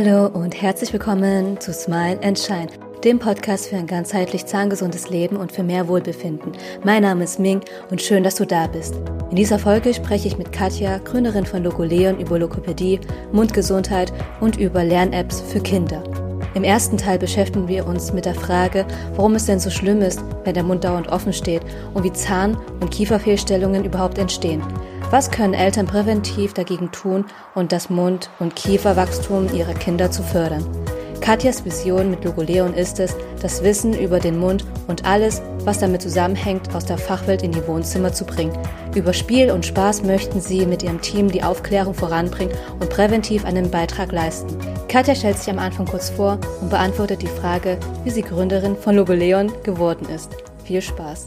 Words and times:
Hallo 0.00 0.26
und 0.26 0.62
herzlich 0.62 0.92
willkommen 0.92 1.58
zu 1.60 1.72
Smile 1.72 2.20
and 2.22 2.38
Shine, 2.38 2.68
dem 3.02 3.18
Podcast 3.18 3.66
für 3.66 3.74
ein 3.74 3.88
ganzheitlich 3.88 4.46
zahngesundes 4.46 5.10
Leben 5.10 5.36
und 5.36 5.50
für 5.50 5.64
mehr 5.64 5.88
Wohlbefinden. 5.88 6.52
Mein 6.84 7.02
Name 7.02 7.24
ist 7.24 7.40
Ming 7.40 7.62
und 7.90 8.00
schön, 8.00 8.22
dass 8.22 8.36
du 8.36 8.46
da 8.46 8.68
bist. 8.68 8.94
In 9.30 9.34
dieser 9.34 9.58
Folge 9.58 9.92
spreche 9.92 10.28
ich 10.28 10.38
mit 10.38 10.52
Katja, 10.52 10.98
Gründerin 10.98 11.44
von 11.44 11.64
Logoleon, 11.64 12.20
über 12.20 12.38
Lokopädie, 12.38 13.00
Mundgesundheit 13.32 14.12
und 14.40 14.56
über 14.56 14.84
Lern-Apps 14.84 15.40
für 15.40 15.58
Kinder. 15.58 16.00
Im 16.54 16.62
ersten 16.62 16.96
Teil 16.96 17.18
beschäftigen 17.18 17.66
wir 17.66 17.84
uns 17.84 18.12
mit 18.12 18.24
der 18.24 18.36
Frage, 18.36 18.86
warum 19.16 19.34
es 19.34 19.46
denn 19.46 19.58
so 19.58 19.68
schlimm 19.68 20.00
ist, 20.00 20.22
wenn 20.44 20.54
der 20.54 20.62
Mund 20.62 20.84
dauernd 20.84 21.08
offen 21.08 21.32
steht 21.32 21.62
und 21.94 22.04
wie 22.04 22.12
Zahn- 22.12 22.56
und 22.78 22.92
Kieferfehlstellungen 22.92 23.84
überhaupt 23.84 24.18
entstehen. 24.18 24.62
Was 25.10 25.30
können 25.30 25.54
Eltern 25.54 25.86
präventiv 25.86 26.52
dagegen 26.52 26.92
tun 26.92 27.24
und 27.54 27.72
das 27.72 27.88
Mund- 27.88 28.28
und 28.40 28.54
Kieferwachstum 28.54 29.50
ihrer 29.54 29.72
Kinder 29.72 30.10
zu 30.10 30.22
fördern? 30.22 30.66
Katjas 31.22 31.64
Vision 31.64 32.10
mit 32.10 32.24
Logoleon 32.24 32.74
ist 32.74 33.00
es, 33.00 33.16
das 33.40 33.62
Wissen 33.64 33.98
über 33.98 34.20
den 34.20 34.38
Mund 34.38 34.66
und 34.86 35.06
alles, 35.06 35.40
was 35.64 35.78
damit 35.78 36.02
zusammenhängt, 36.02 36.74
aus 36.74 36.84
der 36.84 36.98
Fachwelt 36.98 37.42
in 37.42 37.52
die 37.52 37.66
Wohnzimmer 37.66 38.12
zu 38.12 38.26
bringen. 38.26 38.52
Über 38.94 39.14
Spiel 39.14 39.50
und 39.50 39.64
Spaß 39.64 40.02
möchten 40.02 40.42
sie 40.42 40.66
mit 40.66 40.82
ihrem 40.82 41.00
Team 41.00 41.30
die 41.30 41.42
Aufklärung 41.42 41.94
voranbringen 41.94 42.54
und 42.78 42.90
präventiv 42.90 43.46
einen 43.46 43.70
Beitrag 43.70 44.12
leisten. 44.12 44.58
Katja 44.88 45.14
stellt 45.14 45.38
sich 45.38 45.50
am 45.50 45.58
Anfang 45.58 45.86
kurz 45.86 46.10
vor 46.10 46.38
und 46.60 46.68
beantwortet 46.68 47.22
die 47.22 47.26
Frage, 47.28 47.78
wie 48.04 48.10
sie 48.10 48.22
Gründerin 48.22 48.76
von 48.76 48.94
Logoleon 48.94 49.50
geworden 49.62 50.06
ist. 50.14 50.36
Viel 50.64 50.82
Spaß! 50.82 51.26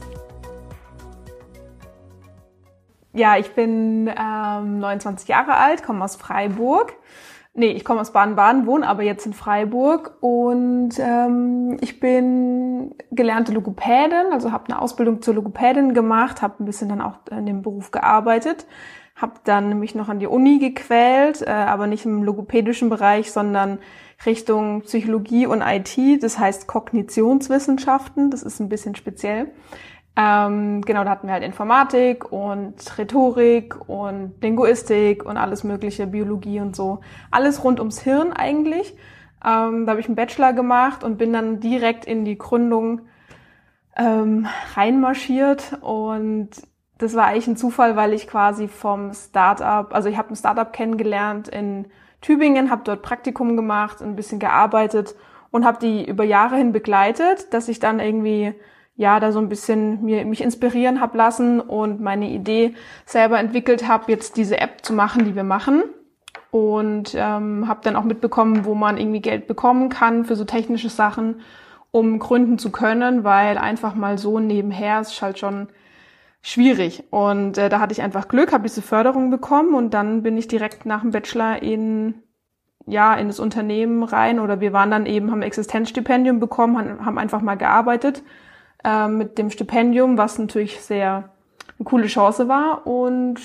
Ja, 3.14 3.38
ich 3.38 3.52
bin 3.54 4.08
ähm, 4.08 4.80
29 4.80 5.28
Jahre 5.28 5.58
alt, 5.58 5.84
komme 5.84 6.04
aus 6.04 6.16
Freiburg. 6.16 6.94
Nee, 7.54 7.72
ich 7.72 7.84
komme 7.84 8.00
aus 8.00 8.14
Baden-Baden, 8.14 8.66
wohne 8.66 8.88
aber 8.88 9.04
jetzt 9.04 9.26
in 9.26 9.34
Freiburg 9.34 10.16
und 10.22 10.92
ähm, 11.00 11.78
ich 11.82 12.00
bin 12.00 12.96
gelernte 13.12 13.52
Logopädin, 13.52 14.32
also 14.32 14.54
habe 14.54 14.72
eine 14.72 14.82
Ausbildung 14.82 15.22
zur 15.22 15.34
Logopädin 15.34 15.94
gemacht, 15.94 16.42
habe 16.42 16.64
ein 16.64 16.66
bisschen 16.66 16.88
dann 16.88 17.02
auch 17.02 17.18
in 17.30 17.46
dem 17.46 17.62
Beruf 17.62 17.92
gearbeitet, 17.92 18.68
habe 19.18 19.34
dann 19.44 19.80
mich 19.80 19.96
noch 19.96 20.08
an 20.08 20.20
die 20.20 20.28
Uni 20.28 20.60
gequält, 20.60 21.42
äh, 21.42 21.50
aber 21.50 21.88
nicht 21.88 22.06
im 22.06 22.24
logopädischen 22.24 22.90
Bereich, 22.90 23.34
sondern 23.34 23.80
Richtung 24.26 24.84
Psychologie 24.84 25.46
und 25.46 25.62
IT, 25.62 26.24
das 26.24 26.40
heißt 26.40 26.68
Kognitionswissenschaften, 26.68 28.32
das 28.32 28.44
ist 28.44 28.62
ein 28.62 28.70
bisschen 28.70 28.96
speziell. 28.96 29.52
Ähm, 30.18 30.82
genau, 30.82 31.04
da 31.04 31.12
hatten 31.12 31.28
wir 31.28 31.34
halt 31.34 31.44
Informatik 31.44 32.32
und 32.32 32.98
Rhetorik 32.98 33.90
und 33.90 34.34
Linguistik 34.42 35.26
und 35.26 35.38
alles 35.38 35.64
mögliche, 35.64 36.06
Biologie 36.06 36.60
und 36.60 36.76
so. 36.76 37.00
Alles 37.32 37.64
rund 37.64 37.80
ums 37.80 38.02
Hirn 38.02 38.34
eigentlich. 38.34 38.96
Ähm, 39.44 39.86
da 39.86 39.92
habe 39.92 40.02
ich 40.02 40.08
einen 40.08 40.16
Bachelor 40.16 40.54
gemacht 40.54 41.04
und 41.04 41.18
bin 41.18 41.34
dann 41.34 41.60
direkt 41.60 42.06
in 42.06 42.26
die 42.26 42.38
Gründung 42.38 43.02
ähm, 43.96 44.48
reinmarschiert 44.76 45.78
und 45.82 46.50
das 46.98 47.16
war 47.16 47.26
eigentlich 47.26 47.48
ein 47.48 47.58
Zufall, 47.58 47.96
weil 47.96 48.14
ich 48.14 48.28
quasi 48.28 48.68
vom 48.68 49.14
Startup, 49.14 49.94
also 49.94 50.08
ich 50.08 50.18
habe 50.18 50.30
ein 50.30 50.36
Startup 50.36 50.72
kennengelernt 50.72 51.48
in 51.48 51.88
Tübingen, 52.22 52.70
habe 52.70 52.84
dort 52.86 53.02
Praktikum 53.02 53.58
gemacht, 53.58 54.02
ein 54.02 54.16
bisschen 54.16 54.40
gearbeitet 54.40 55.16
und 55.50 55.66
habe 55.66 55.80
die 55.80 56.08
über 56.08 56.24
Jahre 56.24 56.58
hin 56.58 56.72
begleitet, 56.72 57.54
dass 57.54 57.68
ich 57.68 57.80
dann 57.80 58.00
irgendwie 58.00 58.54
ja 59.02 59.20
da 59.20 59.32
so 59.32 59.40
ein 59.40 59.50
bisschen 59.50 60.04
mir, 60.06 60.24
mich 60.26 60.42
inspirieren 60.42 61.02
habe 61.02 61.18
lassen 61.18 61.60
und 61.60 62.00
meine 62.00 62.30
Idee 62.30 62.76
selber 63.06 63.40
entwickelt 63.40 63.88
habe, 63.88 64.12
jetzt 64.12 64.38
diese 64.38 64.62
App 64.62 64.86
zu 64.86 64.94
machen, 64.94 65.26
die 65.26 65.36
wir 65.36 65.44
machen. 65.44 65.84
Und 66.52 67.16
ähm, 67.16 67.68
habe 67.68 67.80
dann 67.84 67.96
auch 67.96 68.04
mitbekommen, 68.04 68.64
wo 68.66 68.76
man 68.76 68.98
irgendwie 68.98 69.22
Geld 69.22 69.48
bekommen 69.48 69.90
kann 69.90 70.26
für 70.26 70.36
so 70.36 70.44
technische 70.44 70.90
Sachen, 70.90 71.42
um 71.92 72.20
gründen 72.20 72.60
zu 72.60 72.72
können, 72.72 73.24
weil 73.24 73.58
einfach 73.58 73.96
mal 73.96 74.18
so 74.18 74.38
nebenher 74.38 75.02
ist 75.02 75.20
halt 75.22 75.40
schon 75.40 75.70
schwierig. 76.42 77.06
Und 77.10 77.58
äh, 77.58 77.70
da 77.70 77.80
hatte 77.80 77.94
ich 77.94 78.02
einfach 78.02 78.28
Glück, 78.28 78.52
habe 78.52 78.68
diese 78.68 78.82
Förderung 78.82 79.32
bekommen 79.32 79.74
und 79.74 79.94
dann 79.94 80.22
bin 80.22 80.38
ich 80.38 80.48
direkt 80.48 80.86
nach 80.86 81.02
dem 81.02 81.12
Bachelor 81.12 81.64
in 81.64 82.16
ja 82.86 83.14
in 83.16 83.28
das 83.28 83.40
Unternehmen 83.40 84.04
rein 84.04 84.40
oder 84.40 84.60
wir 84.60 84.74
waren 84.74 84.92
dann 84.92 85.06
eben 85.06 85.32
haben 85.32 85.44
Existenzstipendium 85.44 86.40
bekommen, 86.40 87.06
haben 87.06 87.18
einfach 87.18 87.42
mal 87.42 87.56
gearbeitet 87.56 88.24
äh, 88.84 89.08
mit 89.08 89.38
dem 89.38 89.50
Stipendium, 89.50 90.18
was 90.18 90.38
natürlich 90.40 90.82
sehr 90.82 91.30
eine 91.80 91.86
coole 91.86 92.08
Chance 92.08 92.48
war 92.48 92.86
und 92.86 93.40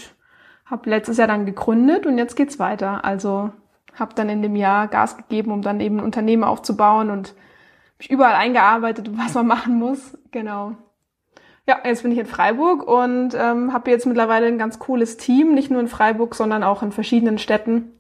habe 0.64 0.90
letztes 0.90 1.16
Jahr 1.16 1.28
dann 1.28 1.46
gegründet 1.46 2.06
und 2.06 2.18
jetzt 2.18 2.36
geht's 2.36 2.58
weiter. 2.58 3.04
Also 3.04 3.50
habe 3.94 4.14
dann 4.14 4.28
in 4.28 4.42
dem 4.42 4.56
Jahr 4.56 4.88
Gas 4.88 5.16
gegeben, 5.16 5.52
um 5.52 5.62
dann 5.62 5.80
eben 5.80 5.98
ein 5.98 6.04
Unternehmen 6.04 6.44
aufzubauen 6.44 7.10
und 7.10 7.34
mich 7.98 8.10
überall 8.10 8.34
eingearbeitet, 8.34 9.10
was 9.16 9.34
man 9.34 9.46
machen 9.46 9.78
muss. 9.78 10.18
Genau. 10.32 10.72
Ja, 11.66 11.78
jetzt 11.84 12.02
bin 12.02 12.12
ich 12.12 12.18
in 12.18 12.26
Freiburg 12.26 12.86
und 12.86 13.34
ähm, 13.34 13.72
habe 13.72 13.90
jetzt 13.90 14.06
mittlerweile 14.06 14.46
ein 14.46 14.58
ganz 14.58 14.78
cooles 14.78 15.16
Team, 15.16 15.54
nicht 15.54 15.70
nur 15.70 15.80
in 15.80 15.88
Freiburg, 15.88 16.34
sondern 16.34 16.62
auch 16.62 16.82
in 16.82 16.92
verschiedenen 16.92 17.38
Städten. 17.38 17.92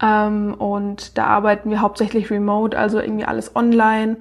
Ähm, 0.00 0.54
und 0.54 1.18
da 1.18 1.26
arbeiten 1.26 1.68
wir 1.68 1.82
hauptsächlich 1.82 2.30
remote, 2.30 2.78
also 2.78 2.98
irgendwie 2.98 3.26
alles 3.26 3.54
online 3.56 4.18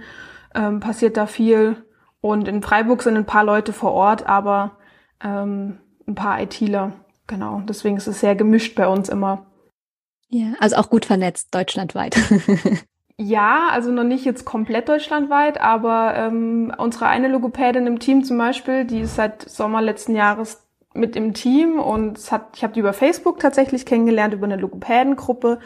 ähm, 0.60 0.80
passiert 0.82 1.18
da 1.18 1.26
viel. 1.26 1.78
Und 2.22 2.48
in 2.48 2.62
Freiburg 2.62 3.02
sind 3.02 3.16
ein 3.16 3.26
paar 3.26 3.46
Leute 3.46 3.72
vor 3.72 3.94
Ort, 3.94 4.28
aber 4.28 4.78
ähm, 5.24 5.80
ein 6.06 6.16
paar 6.16 6.42
ITler. 6.42 6.92
Genau, 7.28 7.62
deswegen 7.68 7.98
ist 7.98 8.08
es 8.08 8.20
sehr 8.20 8.36
gemischt 8.36 8.76
bei 8.76 8.88
uns 8.88 9.08
immer. 9.08 9.46
Ja, 10.28 10.54
also 10.60 10.76
auch 10.76 10.90
gut 10.90 11.06
vernetzt, 11.06 11.56
deutschlandweit. 11.56 12.18
ja, 13.18 13.70
also 13.72 13.92
noch 13.92 14.04
nicht 14.04 14.26
jetzt 14.26 14.46
komplett 14.46 14.90
deutschlandweit, 14.90 15.62
aber 15.62 16.14
ähm, 16.16 16.74
unsere 16.78 17.08
eine 17.08 17.30
Logopädin 17.30 17.88
im 17.88 18.00
Team 18.00 18.24
zum 18.24 18.38
Beispiel, 18.38 18.86
die 18.86 19.02
ist 19.02 19.16
seit 19.16 19.48
Sommer 19.48 19.82
letzten 19.82 20.16
Jahres 20.16 20.68
mit 20.94 21.16
im 21.16 21.34
Team 21.34 21.80
und 21.80 22.18
es 22.18 22.32
hat, 22.32 22.58
ich 22.58 22.64
habe 22.64 22.74
die 22.74 22.80
über 22.80 22.94
Facebook 22.94 23.40
tatsächlich 23.40 23.86
kennengelernt, 23.86 24.34
über 24.34 24.46
eine 24.46 24.58
Logopädengruppe 24.58 25.60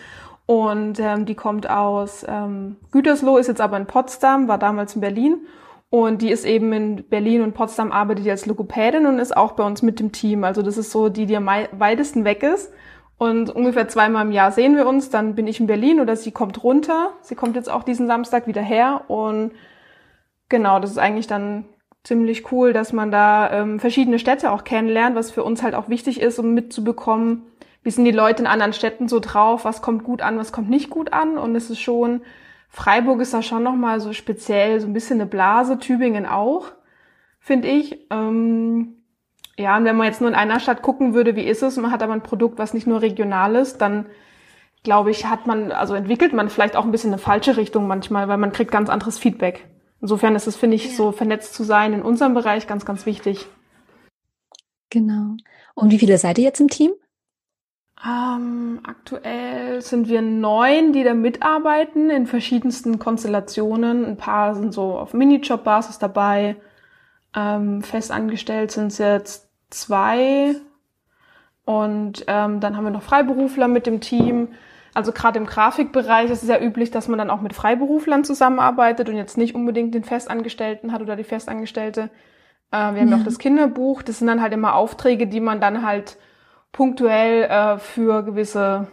und 0.46 1.00
ähm, 1.00 1.26
die 1.26 1.36
kommt 1.36 1.70
aus 1.70 2.26
ähm, 2.28 2.78
Gütersloh, 2.92 3.38
ist 3.38 3.48
jetzt 3.48 3.62
aber 3.62 3.78
in 3.78 3.86
Potsdam, 3.86 4.48
war 4.48 4.58
damals 4.58 4.96
in 4.96 5.02
Berlin. 5.02 5.46
Und 5.90 6.24
die 6.24 6.31
ist 6.31 6.44
eben 6.44 6.74
in 6.74 7.08
Berlin 7.08 7.44
und 7.44 7.54
Potsdam 7.54 7.92
arbeitet 7.92 8.28
als 8.28 8.48
Logopädin 8.48 9.06
und 9.06 9.20
ist 9.20 9.38
auch 9.38 9.52
bei 9.52 9.64
uns 9.64 9.84
mit 9.84 10.00
dem 10.00 10.12
Team. 10.12 10.44
Also 10.44 10.64
das 10.64 10.78
ist 10.78 10.92
so 10.92 11.08
die, 11.08 11.28
die 11.28 11.38
am 11.38 11.46
weitesten 11.46 12.26
weg 12.26 12.42
ist. 12.42 12.74
Und 13.18 13.52
ungefähr 13.52 13.88
zweimal 13.88 14.26
im 14.26 14.31
Jahr 14.31 14.52
sehen 14.52 14.76
wir 14.76 14.88
uns. 14.88 15.12
Dann 15.12 15.36
bin 15.36 15.46
ich 15.46 15.59
in 15.59 15.68
Berlin 15.68 16.00
oder 16.00 16.16
sie 16.16 16.31
kommt 16.31 16.64
runter. 16.64 17.12
Sie 17.22 17.36
kommt 17.36 17.56
jetzt 17.56 17.70
auch 17.70 17.84
diesen 17.84 18.08
Samstag 18.08 18.48
wieder 18.48 18.62
her. 18.62 19.04
Und 19.08 19.52
genau, 20.50 20.80
das 20.80 20.90
ist 20.90 20.98
eigentlich 20.98 21.28
dann 21.28 21.66
ziemlich 22.04 22.52
cool, 22.52 22.74
dass 22.74 22.92
man 22.92 23.12
da 23.12 23.52
ähm, 23.52 23.80
verschiedene 23.80 24.20
Städte 24.20 24.52
auch 24.52 24.64
kennenlernt, 24.64 25.16
was 25.16 25.31
für 25.31 25.44
uns 25.44 25.62
halt 25.64 25.75
auch 25.75 25.90
wichtig 25.90 26.20
ist, 26.20 26.40
um 26.40 26.54
mitzubekommen, 26.54 27.44
wie 27.84 27.92
sind 27.92 28.06
die 28.06 28.12
Leute 28.12 28.44
in 28.44 28.48
anderen 28.48 28.74
Städten 28.74 29.08
so 29.08 29.20
drauf, 29.20 29.66
was 29.66 29.82
kommt 29.82 30.04
gut 30.04 30.22
an, 30.22 30.38
was 30.38 30.52
kommt 30.52 30.70
nicht 30.70 30.90
gut 30.90 31.14
an. 31.14 31.38
Und 31.38 31.56
es 31.56 31.70
ist 31.70 31.80
schon, 31.80 32.22
Freiburg 32.70 33.22
ist 33.22 33.34
da 33.34 33.42
schon 33.42 33.64
nochmal 33.64 34.00
so 34.00 34.14
speziell, 34.14 34.80
so 34.80 34.88
ein 34.88 34.94
bisschen 34.94 35.20
eine 35.20 35.30
Blase, 35.30 35.78
Tübingen 35.80 36.26
auch, 36.26 36.72
finde 37.40 37.68
ich. 37.68 38.08
Ähm, 38.10 38.96
ja, 39.58 39.78
und 39.78 39.86
wenn 39.86 39.98
man 39.98 40.08
jetzt 40.08 40.22
nur 40.22 40.30
in 40.30 40.36
einer 40.36 40.60
Stadt 40.60 40.82
gucken 40.82 41.14
würde, 41.14 41.36
wie 41.36 41.44
ist 41.44 41.62
es, 41.62 41.78
man 41.78 41.92
hat 41.92 42.02
aber 42.02 42.14
ein 42.14 42.24
Produkt, 42.24 42.58
was 42.58 42.74
nicht 42.74 42.88
nur 42.88 43.02
regional 43.02 43.56
ist, 43.56 43.78
dann 43.82 44.06
glaube 44.84 45.12
ich, 45.12 45.26
hat 45.26 45.48
man, 45.48 45.72
also 45.72 45.94
entwickelt 45.94 46.34
man 46.34 46.50
vielleicht 46.50 46.76
auch 46.76 46.86
ein 46.86 46.92
bisschen 46.92 47.12
eine 47.12 47.18
falsche 47.18 47.58
Richtung 47.58 47.88
manchmal, 47.88 48.28
weil 48.28 48.38
man 48.38 48.52
kriegt 48.52 48.72
ganz 48.72 48.90
anderes 48.90 49.18
Feedback. 49.18 49.68
Insofern 50.02 50.36
ist 50.36 50.48
es, 50.48 50.56
finde 50.56 50.76
ich, 50.76 50.86
ja. 50.86 50.92
so 50.92 51.12
vernetzt 51.12 51.54
zu 51.54 51.64
sein 51.64 51.94
in 51.94 52.02
unserem 52.02 52.34
Bereich 52.34 52.68
ganz, 52.68 52.86
ganz 52.86 53.06
wichtig. 53.06 53.46
Genau. 54.90 55.38
Und 55.75 55.92
wie 55.92 56.00
viele 56.00 56.18
seid 56.18 56.38
ihr 56.38 56.44
jetzt 56.44 56.60
im 56.60 56.68
Team? 56.68 56.92
Ähm, 58.06 58.82
aktuell 58.84 59.82
sind 59.82 60.10
wir 60.10 60.22
neun, 60.22 60.92
die 60.92 61.04
da 61.04 61.14
mitarbeiten 61.14 62.10
in 62.10 62.28
verschiedensten 62.28 63.00
Konstellationen. 63.00 64.06
Ein 64.06 64.18
paar 64.18 64.56
sind 64.56 64.74
so 64.74 64.98
auf 64.98 65.14
Minijob-Basis 65.14 66.00
dabei. 66.00 66.58
Ähm, 67.34 67.82
festangestellt 67.82 68.72
sind 68.72 68.88
es 68.88 68.98
jetzt 68.98 69.50
zwei. 69.70 70.56
Und 71.64 72.26
ähm, 72.28 72.60
dann 72.60 72.76
haben 72.76 72.84
wir 72.84 72.92
noch 72.92 73.04
Freiberufler 73.04 73.70
mit 73.70 73.88
dem 73.88 74.02
Team. 74.02 74.50
Also 74.94 75.14
gerade 75.14 75.40
im 75.40 75.46
Grafikbereich 75.46 76.30
ist 76.30 76.44
es 76.44 76.50
ja 76.50 76.60
üblich, 76.60 76.92
dass 76.92 77.08
man 77.08 77.18
dann 77.18 77.30
auch 77.30 77.40
mit 77.40 77.54
Freiberuflern 77.54 78.26
zusammenarbeitet 78.26 79.08
und 79.08 79.16
jetzt 79.16 79.38
nicht 79.38 79.56
unbedingt 79.56 79.96
den 79.96 80.04
Festangestellten 80.04 80.92
hat 80.92 81.02
oder 81.02 81.16
die 81.16 81.24
Festangestellte. 81.24 82.10
Äh, 82.72 82.94
wir 82.94 83.02
haben 83.02 83.10
ja 83.10 83.16
auch 83.16 83.24
das 83.24 83.40
Kinderbuch. 83.40 84.02
Das 84.02 84.20
sind 84.20 84.28
dann 84.28 84.42
halt 84.42 84.52
immer 84.52 84.76
Aufträge, 84.76 85.26
die 85.26 85.40
man 85.40 85.62
dann 85.62 85.86
halt 85.86 86.18
punktuell 86.74 87.44
äh, 87.44 87.78
für 87.78 88.24
gewisse 88.24 88.88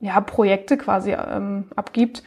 ja, 0.00 0.20
Projekte 0.20 0.76
quasi 0.76 1.12
ähm, 1.12 1.70
abgibt. 1.74 2.22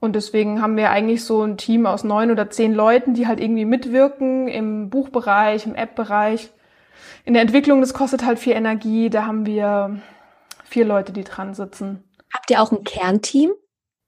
Und 0.00 0.16
deswegen 0.16 0.60
haben 0.60 0.76
wir 0.76 0.90
eigentlich 0.90 1.24
so 1.24 1.42
ein 1.42 1.56
Team 1.56 1.86
aus 1.86 2.02
neun 2.02 2.30
oder 2.32 2.50
zehn 2.50 2.74
Leuten, 2.74 3.14
die 3.14 3.28
halt 3.28 3.40
irgendwie 3.40 3.64
mitwirken 3.64 4.48
im 4.48 4.90
Buchbereich, 4.90 5.64
im 5.64 5.76
App-Bereich. 5.76 6.50
In 7.24 7.34
der 7.34 7.42
Entwicklung, 7.42 7.80
das 7.80 7.94
kostet 7.94 8.26
halt 8.26 8.40
viel 8.40 8.54
Energie. 8.54 9.08
Da 9.10 9.26
haben 9.26 9.46
wir 9.46 10.00
vier 10.64 10.84
Leute, 10.84 11.12
die 11.12 11.22
dran 11.22 11.54
sitzen. 11.54 12.02
Habt 12.34 12.50
ihr 12.50 12.60
auch 12.60 12.72
ein 12.72 12.82
Kernteam? 12.82 13.52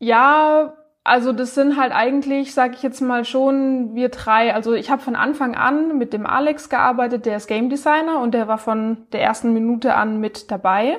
Ja, 0.01 0.75
also 1.05 1.33
das 1.33 1.55
sind 1.55 1.77
halt 1.77 1.93
eigentlich, 1.93 2.55
sage 2.55 2.75
ich 2.77 2.83
jetzt 2.83 3.03
mal 3.03 3.27
schon, 3.27 3.95
wir 3.95 4.09
drei. 4.09 4.55
Also 4.55 4.73
ich 4.73 4.91
habe 4.91 5.03
von 5.03 5.17
Anfang 5.17 5.55
an 5.55 5.99
mit 5.99 6.15
dem 6.15 6.27
Alex 6.27 6.71
gearbeitet, 6.71 7.27
der 7.27 7.37
ist 7.37 7.47
Game 7.47 7.69
Designer 7.69 8.21
und 8.21 8.33
der 8.33 8.49
war 8.49 8.57
von 8.57 9.07
der 9.13 9.21
ersten 9.23 9.53
Minute 9.53 9.95
an 9.95 10.19
mit 10.19 10.51
dabei. 10.51 10.97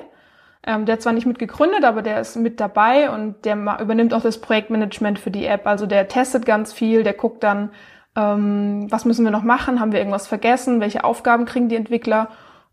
Ähm, 0.64 0.86
der 0.86 0.94
hat 0.94 1.02
zwar 1.02 1.12
nicht 1.12 1.26
mit 1.26 1.40
gegründet, 1.40 1.84
aber 1.84 2.02
der 2.02 2.20
ist 2.20 2.36
mit 2.36 2.60
dabei 2.60 3.10
und 3.10 3.44
der 3.44 3.56
übernimmt 3.80 4.14
auch 4.14 4.22
das 4.22 4.40
Projektmanagement 4.40 5.18
für 5.18 5.32
die 5.32 5.44
App. 5.44 5.66
Also 5.66 5.86
der 5.86 6.06
testet 6.06 6.46
ganz 6.46 6.72
viel, 6.72 7.02
der 7.02 7.14
guckt 7.14 7.42
dann, 7.42 7.70
ähm, 8.14 8.86
was 8.90 9.06
müssen 9.06 9.24
wir 9.24 9.32
noch 9.32 9.42
machen, 9.42 9.80
haben 9.80 9.90
wir 9.90 9.98
irgendwas 9.98 10.28
vergessen, 10.28 10.80
welche 10.80 11.02
Aufgaben 11.02 11.46
kriegen 11.46 11.68
die 11.68 11.76
Entwickler 11.76 12.28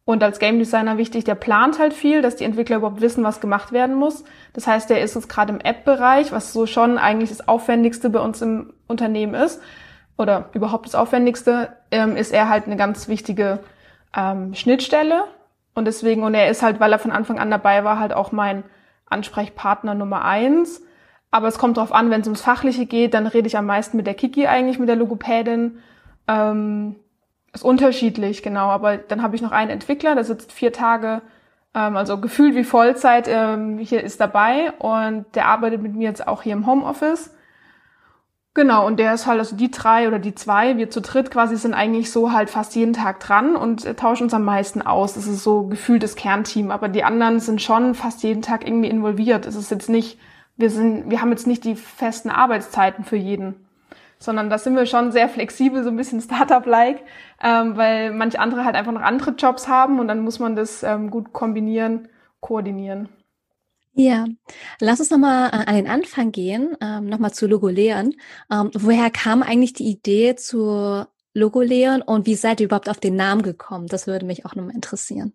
und 0.05 0.21
als 0.21 0.39
Game 0.39 0.59
Designer 0.59 0.97
wichtig, 0.97 1.23
der 1.23 1.35
plant 1.35 1.79
halt 1.79 1.93
viel, 1.93 2.21
dass 2.21 2.35
die 2.35 2.43
Entwickler 2.43 2.77
überhaupt 2.77 2.99
wissen, 2.99 3.23
was 3.23 3.39
gemacht 3.39 3.71
werden 3.71 3.95
muss. 3.95 4.25
Das 4.51 4.67
heißt, 4.67 4.89
der 4.89 5.01
ist 5.01 5.15
jetzt 5.15 5.29
gerade 5.29 5.53
im 5.53 5.61
App-Bereich, 5.61 6.31
was 6.33 6.51
so 6.51 6.65
schon 6.65 6.97
eigentlich 6.97 7.29
das 7.29 7.47
Aufwendigste 7.47 8.09
bei 8.09 8.19
uns 8.19 8.41
im 8.41 8.73
Unternehmen 8.87 9.33
ist, 9.33 9.61
oder 10.17 10.49
überhaupt 10.53 10.85
das 10.85 10.95
Aufwendigste, 10.95 11.69
ähm, 11.89 12.17
ist 12.17 12.33
er 12.33 12.49
halt 12.49 12.65
eine 12.65 12.75
ganz 12.75 13.07
wichtige 13.07 13.59
ähm, 14.15 14.53
Schnittstelle. 14.53 15.23
Und 15.73 15.85
deswegen, 15.85 16.23
und 16.23 16.35
er 16.35 16.49
ist 16.49 16.61
halt, 16.61 16.79
weil 16.79 16.91
er 16.91 16.99
von 16.99 17.11
Anfang 17.11 17.39
an 17.39 17.49
dabei 17.49 17.83
war, 17.83 17.97
halt 17.97 18.13
auch 18.13 18.31
mein 18.31 18.63
Ansprechpartner 19.05 19.95
Nummer 19.95 20.23
eins. 20.25 20.83
Aber 21.31 21.47
es 21.47 21.57
kommt 21.57 21.77
darauf 21.77 21.91
an, 21.91 22.11
wenn 22.11 22.21
es 22.21 22.27
ums 22.27 22.41
Fachliche 22.41 22.85
geht, 22.85 23.15
dann 23.15 23.25
rede 23.25 23.47
ich 23.47 23.57
am 23.57 23.65
meisten 23.65 23.97
mit 23.97 24.05
der 24.05 24.13
Kiki 24.13 24.45
eigentlich, 24.45 24.77
mit 24.77 24.89
der 24.89 24.97
Logopädin. 24.97 25.79
Ähm, 26.27 26.95
ist 27.53 27.63
unterschiedlich, 27.63 28.43
genau. 28.43 28.67
Aber 28.69 28.97
dann 28.97 29.21
habe 29.21 29.35
ich 29.35 29.41
noch 29.41 29.51
einen 29.51 29.69
Entwickler, 29.69 30.15
der 30.15 30.23
sitzt 30.23 30.51
vier 30.51 30.73
Tage, 30.73 31.21
ähm, 31.73 31.95
also 31.95 32.19
gefühlt 32.19 32.55
wie 32.55 32.63
Vollzeit, 32.63 33.27
ähm, 33.27 33.77
hier 33.77 34.03
ist 34.03 34.19
dabei 34.19 34.71
und 34.79 35.25
der 35.35 35.47
arbeitet 35.47 35.81
mit 35.81 35.95
mir 35.95 36.09
jetzt 36.09 36.27
auch 36.27 36.41
hier 36.43 36.53
im 36.53 36.65
Homeoffice. 36.65 37.31
Genau, 38.55 38.85
und 38.85 38.97
der 38.99 39.15
ist 39.15 39.25
halt, 39.25 39.39
also 39.39 39.55
die 39.55 39.71
drei 39.71 40.07
oder 40.07 40.19
die 40.19 40.35
zwei, 40.35 40.77
wir 40.77 40.91
zu 40.91 41.01
dritt 41.01 41.31
quasi 41.31 41.57
sind 41.57 41.73
eigentlich 41.73 42.11
so 42.11 42.31
halt 42.31 42.51
fast 42.51 42.75
jeden 42.75 42.93
Tag 42.93 43.19
dran 43.19 43.55
und 43.55 43.97
tauschen 43.97 44.25
uns 44.25 44.33
am 44.35 44.45
meisten 44.45 44.83
aus. 44.83 45.15
Das 45.15 45.25
ist 45.25 45.43
so 45.43 45.63
gefühltes 45.63 46.15
Kernteam, 46.15 46.69
aber 46.69 46.87
die 46.87 47.03
anderen 47.03 47.39
sind 47.39 47.63
schon 47.63 47.95
fast 47.95 48.21
jeden 48.21 48.43
Tag 48.43 48.67
irgendwie 48.67 48.89
involviert. 48.89 49.47
Es 49.47 49.55
ist 49.55 49.71
jetzt 49.71 49.89
nicht, 49.89 50.19
wir 50.55 50.69
sind, 50.69 51.09
wir 51.09 51.21
haben 51.21 51.31
jetzt 51.31 51.47
nicht 51.47 51.63
die 51.63 51.75
festen 51.75 52.29
Arbeitszeiten 52.29 53.03
für 53.03 53.15
jeden 53.15 53.62
sondern 54.23 54.49
da 54.49 54.57
sind 54.57 54.75
wir 54.75 54.85
schon 54.85 55.11
sehr 55.11 55.27
flexibel, 55.27 55.83
so 55.83 55.89
ein 55.89 55.97
bisschen 55.97 56.21
Startup-like, 56.21 57.03
ähm, 57.43 57.75
weil 57.75 58.11
manche 58.13 58.39
andere 58.39 58.63
halt 58.63 58.75
einfach 58.75 58.93
noch 58.93 59.01
andere 59.01 59.31
Jobs 59.31 59.67
haben 59.67 59.99
und 59.99 60.07
dann 60.07 60.21
muss 60.21 60.39
man 60.39 60.55
das 60.55 60.81
ähm, 60.83 61.11
gut 61.11 61.33
kombinieren, 61.33 62.07
koordinieren. 62.39 63.09
Ja, 63.95 64.25
lass 64.79 64.99
uns 65.01 65.11
nochmal 65.11 65.49
äh, 65.49 65.69
an 65.69 65.75
den 65.75 65.87
Anfang 65.87 66.31
gehen, 66.31 66.75
ähm, 66.81 67.05
nochmal 67.07 67.33
zu 67.33 67.47
Logoleon. 67.47 68.15
Ähm, 68.49 68.71
woher 68.73 69.11
kam 69.11 69.43
eigentlich 69.43 69.73
die 69.73 69.89
Idee 69.89 70.35
zu 70.35 71.05
Logoleon 71.33 72.01
und 72.01 72.25
wie 72.25 72.35
seid 72.35 72.61
ihr 72.61 72.65
überhaupt 72.65 72.89
auf 72.89 72.99
den 72.99 73.15
Namen 73.15 73.41
gekommen? 73.41 73.87
Das 73.87 74.07
würde 74.07 74.25
mich 74.25 74.45
auch 74.45 74.55
nochmal 74.55 74.73
interessieren. 74.73 75.33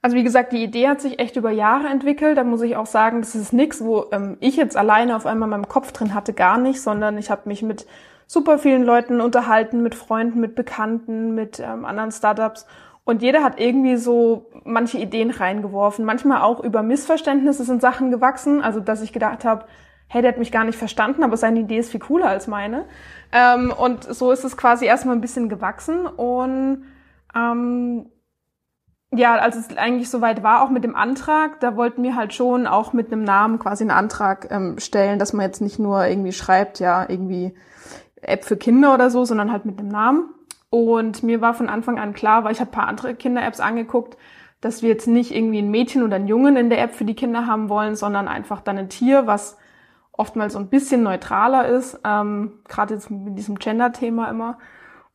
Also 0.00 0.16
wie 0.16 0.24
gesagt, 0.24 0.52
die 0.52 0.62
Idee 0.62 0.88
hat 0.88 1.00
sich 1.00 1.18
echt 1.18 1.36
über 1.36 1.50
Jahre 1.50 1.88
entwickelt. 1.88 2.36
Da 2.36 2.44
muss 2.44 2.62
ich 2.62 2.76
auch 2.76 2.86
sagen, 2.86 3.20
das 3.20 3.34
ist 3.34 3.52
nichts, 3.52 3.82
wo 3.82 4.06
ähm, 4.12 4.36
ich 4.40 4.56
jetzt 4.56 4.76
alleine 4.76 5.16
auf 5.16 5.24
einmal 5.24 5.46
in 5.46 5.50
meinem 5.50 5.68
Kopf 5.68 5.92
drin 5.92 6.14
hatte, 6.14 6.32
gar 6.32 6.58
nicht, 6.58 6.80
sondern 6.80 7.16
ich 7.16 7.30
habe 7.30 7.48
mich 7.48 7.62
mit 7.62 7.86
super 8.26 8.58
vielen 8.58 8.84
Leuten 8.84 9.20
unterhalten, 9.20 9.82
mit 9.82 9.94
Freunden, 9.94 10.40
mit 10.40 10.54
Bekannten, 10.54 11.34
mit 11.34 11.60
ähm, 11.60 11.84
anderen 11.84 12.12
Startups. 12.12 12.66
Und 13.04 13.22
jeder 13.22 13.42
hat 13.42 13.60
irgendwie 13.60 13.96
so 13.96 14.50
manche 14.64 14.98
Ideen 14.98 15.30
reingeworfen. 15.30 16.04
Manchmal 16.04 16.40
auch 16.40 16.60
über 16.60 16.82
Missverständnisse 16.82 17.64
sind 17.64 17.82
Sachen 17.82 18.10
gewachsen. 18.10 18.62
Also 18.62 18.80
dass 18.80 19.02
ich 19.02 19.12
gedacht 19.12 19.44
habe, 19.44 19.66
hey, 20.08 20.22
der 20.22 20.32
hat 20.32 20.38
mich 20.38 20.52
gar 20.52 20.64
nicht 20.64 20.78
verstanden, 20.78 21.22
aber 21.22 21.36
seine 21.36 21.60
Idee 21.60 21.78
ist 21.78 21.90
viel 21.90 22.00
cooler 22.00 22.28
als 22.28 22.46
meine. 22.46 22.86
Ähm, 23.32 23.72
und 23.76 24.04
so 24.04 24.32
ist 24.32 24.44
es 24.44 24.56
quasi 24.56 24.86
erstmal 24.86 25.16
ein 25.16 25.20
bisschen 25.20 25.48
gewachsen. 25.48 26.06
Und 26.06 26.84
ähm, 27.34 28.10
ja, 29.12 29.36
als 29.36 29.56
es 29.56 29.76
eigentlich 29.76 30.10
soweit 30.10 30.42
war, 30.42 30.62
auch 30.62 30.70
mit 30.70 30.84
dem 30.84 30.96
Antrag, 30.96 31.60
da 31.60 31.76
wollten 31.76 32.02
wir 32.02 32.16
halt 32.16 32.32
schon 32.32 32.66
auch 32.66 32.92
mit 32.92 33.12
einem 33.12 33.22
Namen 33.22 33.58
quasi 33.58 33.84
einen 33.84 33.90
Antrag 33.90 34.48
ähm, 34.50 34.78
stellen, 34.78 35.18
dass 35.18 35.32
man 35.32 35.46
jetzt 35.46 35.60
nicht 35.60 35.78
nur 35.78 36.06
irgendwie 36.06 36.32
schreibt, 36.32 36.80
ja, 36.80 37.08
irgendwie 37.08 37.54
App 38.28 38.44
für 38.44 38.56
Kinder 38.56 38.94
oder 38.94 39.10
so, 39.10 39.24
sondern 39.24 39.52
halt 39.52 39.64
mit 39.64 39.78
einem 39.78 39.88
Namen. 39.88 40.30
Und 40.70 41.22
mir 41.22 41.40
war 41.40 41.54
von 41.54 41.68
Anfang 41.68 41.98
an 41.98 42.14
klar, 42.14 42.44
weil 42.44 42.52
ich 42.52 42.60
habe 42.60 42.70
paar 42.70 42.88
andere 42.88 43.14
Kinder-Apps 43.14 43.60
angeguckt, 43.60 44.16
dass 44.60 44.82
wir 44.82 44.88
jetzt 44.88 45.06
nicht 45.06 45.34
irgendwie 45.34 45.58
ein 45.58 45.70
Mädchen 45.70 46.02
oder 46.02 46.16
einen 46.16 46.26
Jungen 46.26 46.56
in 46.56 46.70
der 46.70 46.82
App 46.82 46.94
für 46.94 47.04
die 47.04 47.14
Kinder 47.14 47.46
haben 47.46 47.68
wollen, 47.68 47.96
sondern 47.96 48.28
einfach 48.28 48.60
dann 48.60 48.78
ein 48.78 48.88
Tier, 48.88 49.26
was 49.26 49.58
oftmals 50.10 50.54
so 50.54 50.58
ein 50.58 50.68
bisschen 50.68 51.02
neutraler 51.02 51.68
ist, 51.68 52.00
ähm, 52.04 52.52
gerade 52.66 52.94
jetzt 52.94 53.10
mit 53.10 53.36
diesem 53.38 53.58
Gender-Thema 53.58 54.30
immer. 54.30 54.58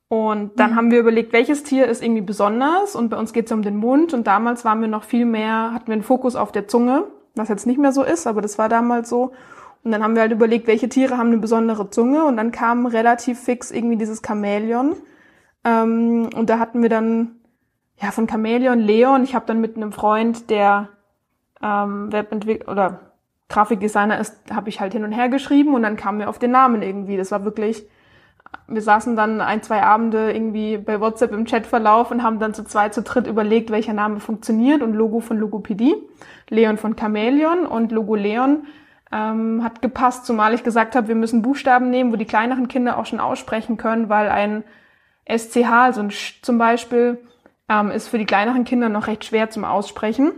Und 0.08 0.60
dann 0.60 0.72
mhm. 0.72 0.76
haben 0.76 0.92
wir 0.92 1.00
überlegt, 1.00 1.34
welches 1.34 1.64
Tier 1.64 1.88
ist 1.88 2.04
irgendwie 2.04 2.22
besonders 2.22 2.96
und 2.96 3.10
bei 3.10 3.18
uns 3.18 3.32
geht 3.34 3.46
es 3.46 3.52
um 3.52 3.62
den 3.62 3.78
Mund 3.78 4.14
und 4.14 4.28
damals 4.28 4.66
waren 4.66 4.82
wir 4.82 4.88
noch 4.88 5.04
viel 5.04 5.26
mehr, 5.26 5.72
hatten 5.74 5.88
wir 5.88 5.94
einen 5.94 6.04
Fokus 6.04 6.36
auf 6.36 6.52
der 6.52 6.68
Zunge, 6.68 7.06
was 7.36 7.50
jetzt 7.50 7.68
nicht 7.68 7.80
mehr 7.80 7.92
so 7.92 8.04
ist, 8.04 8.28
aber 8.28 8.42
das 8.42 8.58
war 8.58 8.70
damals 8.70 9.10
so. 9.10 9.32
Und 9.84 9.92
dann 9.92 10.04
haben 10.04 10.16
wir 10.16 10.22
halt 10.22 10.32
überlegt, 10.32 10.68
welche 10.68 10.90
Tiere 10.90 11.18
haben 11.18 11.28
eine 11.28 11.38
besondere 11.38 11.90
Zunge 11.90 12.26
und 12.26 12.38
dann 12.38 12.52
kam 12.52 12.86
relativ 12.86 13.40
fix 13.40 13.72
irgendwie 13.72 13.96
dieses 13.96 14.22
Chamäleon. 14.26 14.96
Ähm, 15.64 16.30
und 16.36 16.50
da 16.50 16.60
hatten 16.60 16.82
wir 16.82 16.90
dann 16.90 17.40
ja 18.02 18.12
von 18.12 18.28
Chamäleon 18.28 18.80
Leon. 18.80 19.24
Ich 19.24 19.36
habe 19.36 19.46
dann 19.46 19.62
mit 19.62 19.78
einem 19.78 19.92
Freund, 19.92 20.50
der 20.50 20.90
ähm, 21.62 22.12
Webentwickler 22.12 22.72
oder 22.72 23.00
Grafikdesigner 23.50 24.20
ist, 24.20 24.36
habe 24.54 24.70
ich 24.70 24.80
halt 24.80 24.94
hin 24.94 25.04
und 25.04 25.12
her 25.12 25.28
geschrieben 25.28 25.74
und 25.74 25.82
dann 25.82 25.98
kamen 25.98 26.20
wir 26.20 26.30
auf 26.30 26.40
den 26.40 26.52
Namen 26.52 26.82
irgendwie. 26.84 27.18
Das 27.18 27.32
war 27.32 27.44
wirklich, 27.44 27.84
wir 28.68 28.82
saßen 28.82 29.16
dann 29.16 29.42
ein, 29.42 29.64
zwei 29.64 29.82
Abende 29.82 30.32
irgendwie 30.32 30.78
bei 30.78 31.02
WhatsApp 31.02 31.34
im 31.34 31.46
Chatverlauf 31.46 32.12
und 32.12 32.22
haben 32.22 32.40
dann 32.40 32.54
zu 32.54 32.64
zwei, 32.64 32.90
zu 32.90 33.02
dritt 33.02 33.26
überlegt, 33.26 33.72
welcher 33.72 33.94
Name 33.94 34.20
funktioniert 34.20 34.84
und 34.84 34.94
Logo 34.94 35.20
von 35.20 35.38
Logopädie, 35.38 35.96
Leon 36.50 36.78
von 36.78 36.96
Chamäleon 36.96 37.66
und 37.66 37.92
Logo 37.92 38.16
Leon 38.16 38.68
ähm, 39.12 39.64
hat 39.64 39.82
gepasst, 39.82 40.26
zumal 40.26 40.54
ich 40.54 40.64
gesagt 40.64 40.96
habe, 40.96 41.08
wir 41.08 41.16
müssen 41.16 41.42
Buchstaben 41.42 41.90
nehmen, 41.90 42.12
wo 42.12 42.16
die 42.16 42.26
kleineren 42.26 42.68
Kinder 42.68 42.98
auch 42.98 43.06
schon 43.06 43.20
aussprechen 43.20 43.78
können, 43.78 44.10
weil 44.10 44.30
ein 44.30 44.64
SCH, 45.26 45.70
also 45.70 46.02
ein 46.02 46.12
Sch 46.12 46.42
zum 46.42 46.58
Beispiel, 46.58 47.20
ähm, 47.68 47.92
ist 47.92 48.08
für 48.08 48.18
die 48.18 48.26
kleineren 48.26 48.66
Kinder 48.66 48.90
noch 48.90 49.08
recht 49.08 49.26
schwer 49.26 49.50
zum 49.50 49.66
Aussprechen. 49.66 50.32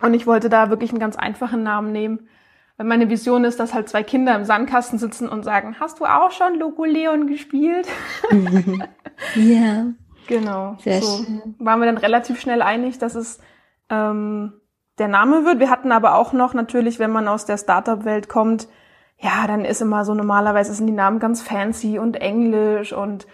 Und 0.00 0.14
ich 0.14 0.26
wollte 0.26 0.48
da 0.48 0.70
wirklich 0.70 0.90
einen 0.90 1.00
ganz 1.00 1.16
einfachen 1.16 1.62
Namen 1.62 1.92
nehmen. 1.92 2.28
Weil 2.76 2.86
meine 2.86 3.08
Vision 3.08 3.44
ist, 3.44 3.58
dass 3.58 3.72
halt 3.72 3.88
zwei 3.88 4.02
Kinder 4.02 4.34
im 4.34 4.44
Sandkasten 4.44 4.98
sitzen 4.98 5.28
und 5.28 5.44
sagen, 5.44 5.76
hast 5.80 5.98
du 6.00 6.04
auch 6.04 6.30
schon 6.30 6.58
Logo 6.58 6.84
Leon 6.84 7.26
gespielt? 7.26 7.88
ja. 9.34 9.86
Genau. 10.26 10.76
Sehr 10.80 11.00
so 11.00 11.24
schön. 11.24 11.54
waren 11.58 11.80
wir 11.80 11.86
dann 11.86 11.98
relativ 11.98 12.40
schnell 12.40 12.60
einig, 12.60 12.98
dass 12.98 13.14
es 13.14 13.38
ähm, 13.88 14.52
der 14.98 15.08
Name 15.08 15.44
wird. 15.44 15.60
Wir 15.60 15.70
hatten 15.70 15.92
aber 15.92 16.14
auch 16.14 16.32
noch 16.32 16.54
natürlich, 16.54 16.98
wenn 16.98 17.10
man 17.10 17.28
aus 17.28 17.44
der 17.44 17.58
Startup-Welt 17.58 18.28
kommt, 18.28 18.68
ja, 19.18 19.46
dann 19.46 19.64
ist 19.64 19.80
immer 19.80 20.04
so 20.04 20.14
normalerweise 20.14 20.74
sind 20.74 20.86
die 20.86 20.92
Namen 20.92 21.18
ganz 21.18 21.42
fancy 21.42 21.98
und 21.98 22.16
englisch 22.16 22.92
und 22.92 23.26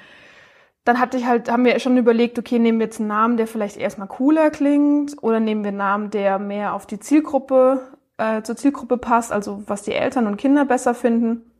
dann 0.85 0.99
hatte 0.99 1.17
ich 1.17 1.27
halt, 1.27 1.51
haben 1.51 1.65
wir 1.65 1.79
schon 1.79 1.97
überlegt, 1.97 2.39
okay, 2.39 2.59
nehmen 2.59 2.79
wir 2.79 2.87
jetzt 2.87 2.99
einen 2.99 3.09
Namen, 3.09 3.37
der 3.37 3.47
vielleicht 3.47 3.77
erstmal 3.77 4.09
cooler 4.09 4.51
klingt 4.51 5.15
oder 5.23 5.39
nehmen 5.39 5.63
wir 5.63 5.69
einen 5.69 5.79
Namen, 5.79 6.11
der 6.11 6.39
mehr 6.39 6.75
auf 6.75 6.87
die 6.87 6.99
Zielgruppe, 6.99 7.81
äh, 8.17 8.43
zur 8.43 8.57
Zielgruppe 8.57 8.99
passt, 8.99 9.33
also 9.33 9.63
was 9.67 9.83
die 9.83 9.93
Eltern 9.93 10.27
und 10.27 10.39
Kinder 10.39 10.65
besser 10.65 10.95
finden. 10.95 11.53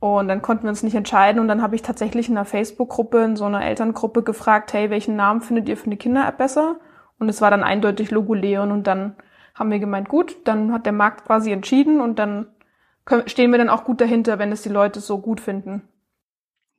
Und 0.00 0.28
dann 0.28 0.42
konnten 0.42 0.64
wir 0.64 0.70
uns 0.70 0.84
nicht 0.84 0.94
entscheiden 0.94 1.40
und 1.40 1.48
dann 1.48 1.62
habe 1.62 1.74
ich 1.74 1.82
tatsächlich 1.82 2.28
in 2.28 2.36
einer 2.36 2.44
Facebook-Gruppe, 2.44 3.18
in 3.24 3.36
so 3.36 3.44
einer 3.44 3.64
Elterngruppe 3.64 4.22
gefragt, 4.22 4.72
hey, 4.72 4.90
welchen 4.90 5.16
Namen 5.16 5.40
findet 5.40 5.68
ihr 5.68 5.76
für 5.76 5.86
eine 5.86 5.96
Kinder-App 5.96 6.38
besser? 6.38 6.76
Und 7.18 7.28
es 7.28 7.40
war 7.40 7.50
dann 7.50 7.64
eindeutig 7.64 8.12
Logo 8.12 8.34
Leon 8.34 8.70
und 8.70 8.86
dann 8.86 9.16
haben 9.58 9.70
wir 9.70 9.78
gemeint, 9.78 10.08
gut, 10.08 10.36
dann 10.44 10.72
hat 10.72 10.86
der 10.86 10.92
Markt 10.92 11.26
quasi 11.26 11.50
entschieden 11.50 12.00
und 12.00 12.18
dann 12.18 12.46
stehen 13.26 13.50
wir 13.50 13.58
dann 13.58 13.70
auch 13.70 13.84
gut 13.84 14.00
dahinter, 14.00 14.38
wenn 14.38 14.52
es 14.52 14.62
die 14.62 14.68
Leute 14.68 15.00
so 15.00 15.18
gut 15.18 15.40
finden. 15.40 15.82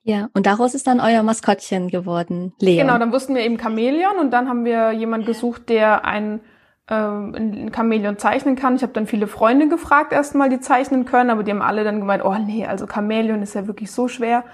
Ja, 0.03 0.29
und 0.33 0.45
daraus 0.45 0.75
ist 0.75 0.87
dann 0.87 1.01
euer 1.01 1.23
Maskottchen 1.23 1.89
geworden, 1.89 2.53
Leon. 2.59 2.87
Genau, 2.87 2.97
dann 2.97 3.11
wussten 3.11 3.35
wir 3.35 3.43
eben 3.43 3.59
Chamäleon 3.59 4.17
und 4.17 4.31
dann 4.31 4.47
haben 4.47 4.63
wir 4.63 4.91
jemanden 4.91 5.25
gesucht, 5.25 5.67
der 5.69 6.05
ein, 6.05 6.39
äh, 6.87 6.95
ein 6.95 7.71
Chamäleon 7.75 8.17
zeichnen 8.17 8.55
kann. 8.55 8.75
Ich 8.75 8.81
habe 8.81 8.93
dann 8.93 9.07
viele 9.07 9.27
Freunde 9.27 9.67
gefragt 9.67 10.13
erstmal, 10.13 10.49
die 10.49 10.61
zeichnen 10.61 11.05
können, 11.05 11.29
aber 11.29 11.43
die 11.43 11.51
haben 11.51 11.61
alle 11.61 11.83
dann 11.83 11.99
gemeint, 11.99 12.23
oh 12.23 12.35
nee, 12.35 12.65
also 12.65 12.87
Chamäleon 12.87 13.41
ist 13.41 13.55
ja 13.55 13.67
wirklich 13.67 13.91
so 13.91 14.07
schwer, 14.07 14.45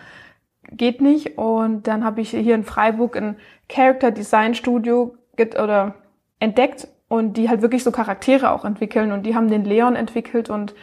geht 0.72 1.00
nicht. 1.00 1.38
Und 1.38 1.88
dann 1.88 2.04
habe 2.04 2.22
ich 2.22 2.32
hier 2.32 2.56
in 2.56 2.64
Freiburg 2.64 3.16
ein 3.16 3.38
Character 3.70 4.12
Design 4.12 4.56
Studio 4.56 5.16
oder 5.38 5.96
entdeckt 6.40 6.88
und 7.08 7.38
die 7.38 7.50
halt 7.50 7.62
wirklich 7.62 7.84
so 7.84 7.92
Charaktere 7.92 8.52
auch 8.52 8.66
entwickeln 8.66 9.12
und 9.12 9.24
die 9.24 9.36
haben 9.36 9.50
den 9.50 9.64
Leon 9.64 9.96
entwickelt 9.96 10.50
und 10.50 10.74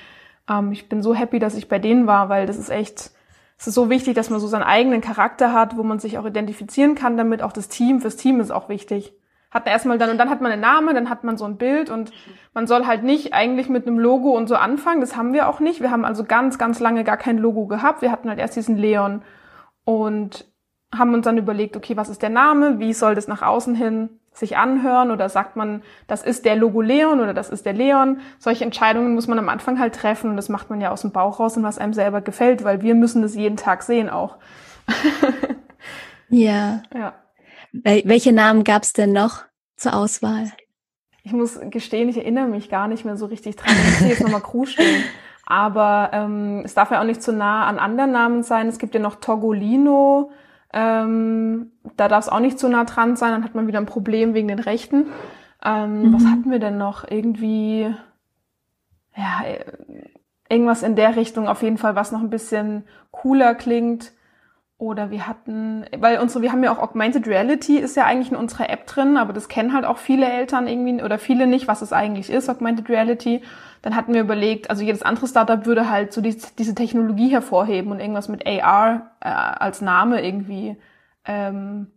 ähm, 0.48 0.72
ich 0.72 0.88
bin 0.88 1.02
so 1.02 1.14
happy, 1.14 1.38
dass 1.38 1.56
ich 1.56 1.68
bei 1.68 1.78
denen 1.78 2.06
war, 2.06 2.28
weil 2.28 2.46
das 2.46 2.58
ist 2.58 2.70
echt, 2.70 3.10
es 3.58 3.66
ist 3.66 3.74
so 3.74 3.90
wichtig, 3.90 4.14
dass 4.14 4.30
man 4.30 4.40
so 4.40 4.46
seinen 4.46 4.62
eigenen 4.62 5.00
Charakter 5.00 5.52
hat, 5.52 5.76
wo 5.76 5.82
man 5.82 5.98
sich 5.98 6.18
auch 6.18 6.26
identifizieren 6.26 6.94
kann 6.94 7.16
damit, 7.16 7.42
auch 7.42 7.52
das 7.52 7.68
Team, 7.68 8.00
fürs 8.00 8.16
Team 8.16 8.40
ist 8.40 8.50
auch 8.50 8.68
wichtig. 8.68 9.14
hat 9.50 9.66
erstmal 9.66 9.98
dann 9.98 10.10
und 10.10 10.18
dann 10.18 10.30
hat 10.30 10.40
man 10.40 10.52
einen 10.52 10.62
Namen, 10.62 10.94
dann 10.94 11.10
hat 11.10 11.24
man 11.24 11.36
so 11.36 11.44
ein 11.44 11.58
Bild 11.58 11.90
und 11.90 12.12
man 12.54 12.66
soll 12.66 12.86
halt 12.86 13.02
nicht 13.02 13.34
eigentlich 13.34 13.68
mit 13.68 13.86
einem 13.86 13.98
Logo 13.98 14.30
und 14.30 14.48
so 14.48 14.54
anfangen. 14.56 15.00
Das 15.00 15.16
haben 15.16 15.32
wir 15.32 15.48
auch 15.48 15.60
nicht. 15.60 15.80
Wir 15.80 15.90
haben 15.90 16.04
also 16.04 16.24
ganz, 16.24 16.56
ganz 16.58 16.80
lange 16.80 17.04
gar 17.04 17.18
kein 17.18 17.38
Logo 17.38 17.66
gehabt. 17.66 18.00
Wir 18.00 18.10
hatten 18.10 18.28
halt 18.28 18.38
erst 18.38 18.56
diesen 18.56 18.76
Leon 18.78 19.22
und 19.84 20.46
haben 20.94 21.14
uns 21.14 21.24
dann 21.24 21.38
überlegt, 21.38 21.76
okay, 21.76 21.96
was 21.96 22.08
ist 22.08 22.22
der 22.22 22.30
Name? 22.30 22.78
Wie 22.78 22.92
soll 22.94 23.14
das 23.14 23.28
nach 23.28 23.42
außen 23.42 23.74
hin 23.74 24.20
sich 24.32 24.56
anhören? 24.56 25.10
Oder 25.10 25.28
sagt 25.28 25.56
man, 25.56 25.82
das 26.06 26.22
ist 26.22 26.44
der 26.44 26.56
Logo 26.56 26.80
Leon 26.80 27.20
oder 27.20 27.34
das 27.34 27.50
ist 27.50 27.66
der 27.66 27.72
Leon? 27.72 28.20
Solche 28.38 28.64
Entscheidungen 28.64 29.14
muss 29.14 29.28
man 29.28 29.38
am 29.38 29.48
Anfang 29.48 29.78
halt 29.78 29.94
treffen 29.94 30.30
und 30.30 30.36
das 30.36 30.48
macht 30.48 30.70
man 30.70 30.80
ja 30.80 30.90
aus 30.90 31.02
dem 31.02 31.12
Bauch 31.12 31.40
raus 31.40 31.56
und 31.56 31.62
was 31.62 31.78
einem 31.78 31.94
selber 31.94 32.20
gefällt, 32.20 32.64
weil 32.64 32.82
wir 32.82 32.94
müssen 32.94 33.22
das 33.22 33.34
jeden 33.34 33.56
Tag 33.56 33.82
sehen 33.82 34.10
auch. 34.10 34.36
ja. 36.28 36.82
Ja. 36.94 37.14
Wel 37.72 38.02
welche 38.04 38.32
Namen 38.32 38.64
gab 38.64 38.82
es 38.82 38.92
denn 38.92 39.12
noch 39.12 39.44
zur 39.76 39.94
Auswahl? 39.94 40.52
Ich 41.24 41.32
muss 41.32 41.58
gestehen, 41.70 42.08
ich 42.08 42.18
erinnere 42.18 42.48
mich 42.48 42.68
gar 42.68 42.88
nicht 42.88 43.04
mehr 43.04 43.16
so 43.16 43.26
richtig 43.26 43.56
dran. 43.56 43.74
Ich 43.94 44.00
muss 44.00 44.10
jetzt 44.10 44.22
nochmal 44.22 44.42
Crew 44.42 44.66
stehen. 44.66 45.04
Aber 45.46 46.10
ähm, 46.12 46.62
es 46.64 46.74
darf 46.74 46.90
ja 46.90 47.00
auch 47.00 47.04
nicht 47.04 47.22
zu 47.22 47.32
nah 47.32 47.66
an 47.66 47.78
anderen 47.78 48.12
Namen 48.12 48.42
sein. 48.42 48.68
Es 48.68 48.78
gibt 48.78 48.94
ja 48.94 49.00
noch 49.00 49.16
Togolino. 49.16 50.30
Ähm, 50.72 51.72
da 51.96 52.08
darf 52.08 52.24
es 52.24 52.28
auch 52.30 52.40
nicht 52.40 52.58
zu 52.58 52.68
nah 52.68 52.84
dran 52.84 53.16
sein. 53.16 53.32
Dann 53.32 53.44
hat 53.44 53.54
man 53.54 53.66
wieder 53.66 53.78
ein 53.78 53.86
Problem 53.86 54.34
wegen 54.34 54.48
den 54.48 54.58
Rechten. 54.58 55.06
Ähm, 55.64 56.02
mhm. 56.02 56.14
Was 56.14 56.24
hatten 56.26 56.50
wir 56.50 56.58
denn 56.58 56.78
noch? 56.78 57.04
Irgendwie, 57.08 57.94
ja, 59.16 59.42
irgendwas 60.48 60.82
in 60.82 60.96
der 60.96 61.16
Richtung 61.16 61.48
auf 61.48 61.62
jeden 61.62 61.78
Fall, 61.78 61.94
was 61.94 62.12
noch 62.12 62.20
ein 62.20 62.30
bisschen 62.30 62.84
cooler 63.10 63.54
klingt. 63.54 64.12
Oder 64.78 65.12
wir 65.12 65.28
hatten, 65.28 65.84
weil 65.96 66.18
unsere, 66.18 66.42
wir 66.42 66.50
haben 66.50 66.64
ja 66.64 66.72
auch 66.72 66.82
Augmented 66.82 67.28
Reality 67.28 67.78
ist 67.78 67.96
ja 67.96 68.04
eigentlich 68.04 68.32
in 68.32 68.36
unserer 68.36 68.68
App 68.68 68.84
drin, 68.88 69.16
aber 69.16 69.32
das 69.32 69.48
kennen 69.48 69.72
halt 69.72 69.84
auch 69.84 69.98
viele 69.98 70.28
Eltern 70.28 70.66
irgendwie 70.66 71.00
oder 71.04 71.20
viele 71.20 71.46
nicht, 71.46 71.68
was 71.68 71.82
es 71.82 71.92
eigentlich 71.92 72.30
ist, 72.30 72.50
Augmented 72.50 72.88
Reality. 72.88 73.42
Dann 73.82 73.96
hatten 73.96 74.14
wir 74.14 74.20
überlegt, 74.20 74.70
also 74.70 74.82
jedes 74.84 75.02
andere 75.02 75.26
Startup 75.26 75.66
würde 75.66 75.90
halt 75.90 76.12
so 76.12 76.20
die, 76.20 76.36
diese 76.58 76.74
Technologie 76.74 77.28
hervorheben 77.28 77.90
und 77.90 78.00
irgendwas 78.00 78.28
mit 78.28 78.46
AR 78.46 79.10
äh, 79.20 79.28
als 79.28 79.80
Name 79.80 80.24
irgendwie 80.24 80.76
ähm, 81.24 81.88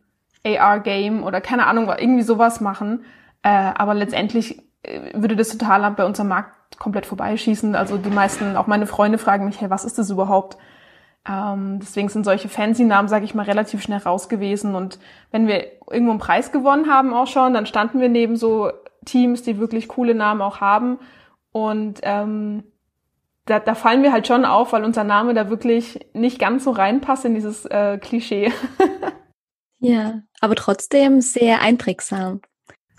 AR-Game 0.45 1.23
oder 1.23 1.41
keine 1.41 1.67
Ahnung, 1.67 1.91
irgendwie 1.97 2.23
sowas 2.23 2.59
machen. 2.59 3.05
Äh, 3.43 3.49
aber 3.49 3.93
letztendlich 3.93 4.59
äh, 4.83 5.11
würde 5.13 5.35
das 5.35 5.49
total 5.49 5.91
bei 5.91 6.05
unserem 6.05 6.29
Markt 6.29 6.79
komplett 6.79 7.05
vorbeischießen. 7.05 7.75
Also 7.75 7.97
die 7.97 8.09
meisten, 8.09 8.57
auch 8.57 8.67
meine 8.67 8.87
Freunde 8.87 9.17
fragen 9.17 9.45
mich, 9.45 9.61
hey, 9.61 9.69
was 9.69 9.85
ist 9.85 9.97
das 9.97 10.09
überhaupt? 10.09 10.57
Ähm, 11.27 11.79
deswegen 11.79 12.09
sind 12.09 12.23
solche 12.23 12.49
Fancy-Namen, 12.49 13.07
sage 13.07 13.25
ich 13.25 13.33
mal, 13.33 13.43
relativ 13.43 13.81
schnell 13.81 13.99
raus 13.99 14.29
gewesen. 14.29 14.75
Und 14.75 14.99
wenn 15.31 15.47
wir 15.47 15.65
irgendwo 15.89 16.11
einen 16.11 16.19
Preis 16.19 16.51
gewonnen 16.51 16.89
haben 16.89 17.13
auch 17.13 17.27
schon, 17.27 17.53
dann 17.53 17.65
standen 17.65 17.99
wir 17.99 18.09
neben 18.09 18.35
so 18.35 18.71
Teams, 19.05 19.43
die 19.43 19.59
wirklich 19.59 19.87
coole 19.87 20.15
Namen 20.15 20.41
auch 20.41 20.61
haben. 20.61 20.99
Und 21.55 22.01
ähm, 22.03 22.65
da, 23.45 23.59
da 23.59 23.75
fallen 23.75 24.03
wir 24.03 24.11
halt 24.11 24.27
schon 24.27 24.43
auf, 24.43 24.73
weil 24.73 24.83
unser 24.83 25.05
Name 25.05 25.33
da 25.33 25.49
wirklich 25.49 26.05
nicht 26.11 26.37
ganz 26.37 26.65
so 26.65 26.71
reinpasst 26.71 27.23
in 27.23 27.33
dieses 27.33 27.65
äh, 27.67 27.97
Klischee. 27.97 28.51
ja, 29.79 30.23
aber 30.41 30.55
trotzdem 30.55 31.21
sehr 31.21 31.61
einprägsam. 31.61 32.41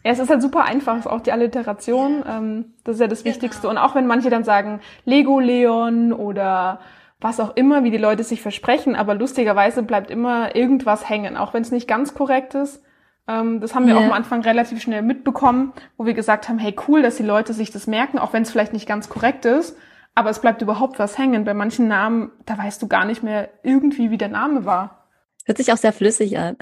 Ja, 0.04 0.12
es 0.12 0.20
ist 0.20 0.30
halt 0.30 0.40
super 0.40 0.64
einfach, 0.64 0.96
ist 0.96 1.06
auch 1.06 1.20
die 1.20 1.32
Alliteration, 1.32 2.24
ähm, 2.26 2.72
das 2.82 2.94
ist 2.94 3.00
ja 3.02 3.08
das 3.08 3.24
genau. 3.24 3.34
Wichtigste. 3.34 3.68
Und 3.68 3.76
auch 3.76 3.94
wenn 3.94 4.06
manche 4.06 4.30
dann 4.30 4.42
sagen 4.44 4.80
Lego 5.04 5.38
Leon 5.38 6.14
oder 6.14 6.80
was 7.20 7.40
auch 7.40 7.56
immer, 7.56 7.84
wie 7.84 7.90
die 7.90 7.98
Leute 7.98 8.24
sich 8.24 8.40
versprechen, 8.40 8.96
aber 8.96 9.14
lustigerweise 9.14 9.82
bleibt 9.82 10.10
immer 10.10 10.56
irgendwas 10.56 11.10
hängen, 11.10 11.36
auch 11.36 11.52
wenn 11.52 11.60
es 11.60 11.72
nicht 11.72 11.86
ganz 11.86 12.14
korrekt 12.14 12.54
ist. 12.54 12.82
Ähm, 13.28 13.60
das 13.60 13.74
haben 13.74 13.86
wir 13.86 13.94
yeah. 13.94 14.02
auch 14.02 14.06
am 14.06 14.12
Anfang 14.12 14.42
relativ 14.42 14.80
schnell 14.80 15.02
mitbekommen, 15.02 15.72
wo 15.96 16.06
wir 16.06 16.14
gesagt 16.14 16.48
haben, 16.48 16.58
hey 16.58 16.74
cool, 16.86 17.02
dass 17.02 17.16
die 17.16 17.22
Leute 17.22 17.52
sich 17.52 17.70
das 17.70 17.86
merken, 17.86 18.18
auch 18.18 18.32
wenn 18.32 18.42
es 18.42 18.50
vielleicht 18.50 18.72
nicht 18.72 18.86
ganz 18.86 19.08
korrekt 19.08 19.44
ist, 19.44 19.76
aber 20.14 20.30
es 20.30 20.40
bleibt 20.40 20.62
überhaupt 20.62 20.98
was 20.98 21.18
hängen. 21.18 21.44
Bei 21.44 21.54
manchen 21.54 21.88
Namen, 21.88 22.32
da 22.46 22.56
weißt 22.56 22.80
du 22.80 22.88
gar 22.88 23.04
nicht 23.04 23.22
mehr 23.22 23.50
irgendwie, 23.62 24.10
wie 24.10 24.18
der 24.18 24.28
Name 24.28 24.64
war. 24.64 25.08
Hört 25.44 25.58
sich 25.58 25.72
auch 25.72 25.76
sehr 25.76 25.92
flüssig 25.92 26.38
an. 26.38 26.56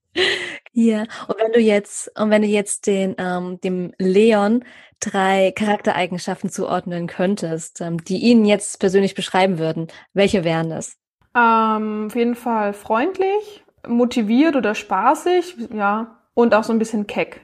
ja, 0.72 1.00
und 1.28 1.36
wenn 1.38 1.52
du 1.52 1.60
jetzt, 1.60 2.18
und 2.18 2.30
wenn 2.30 2.42
du 2.42 2.48
jetzt 2.48 2.86
den, 2.86 3.14
ähm, 3.18 3.60
dem 3.60 3.92
Leon 3.98 4.64
drei 5.00 5.52
Charaktereigenschaften 5.54 6.50
zuordnen 6.50 7.06
könntest, 7.06 7.80
ähm, 7.80 8.02
die 8.02 8.18
ihn 8.18 8.44
jetzt 8.44 8.80
persönlich 8.80 9.14
beschreiben 9.14 9.58
würden, 9.58 9.88
welche 10.14 10.44
wären 10.44 10.70
das? 10.70 10.96
Ähm, 11.34 12.06
auf 12.06 12.16
jeden 12.16 12.34
Fall 12.34 12.72
freundlich, 12.72 13.64
motiviert 13.88 14.56
oder 14.56 14.74
spaßig, 14.74 15.56
ja, 15.72 16.18
und 16.34 16.54
auch 16.54 16.64
so 16.64 16.72
ein 16.72 16.78
bisschen 16.78 17.06
keck. 17.06 17.40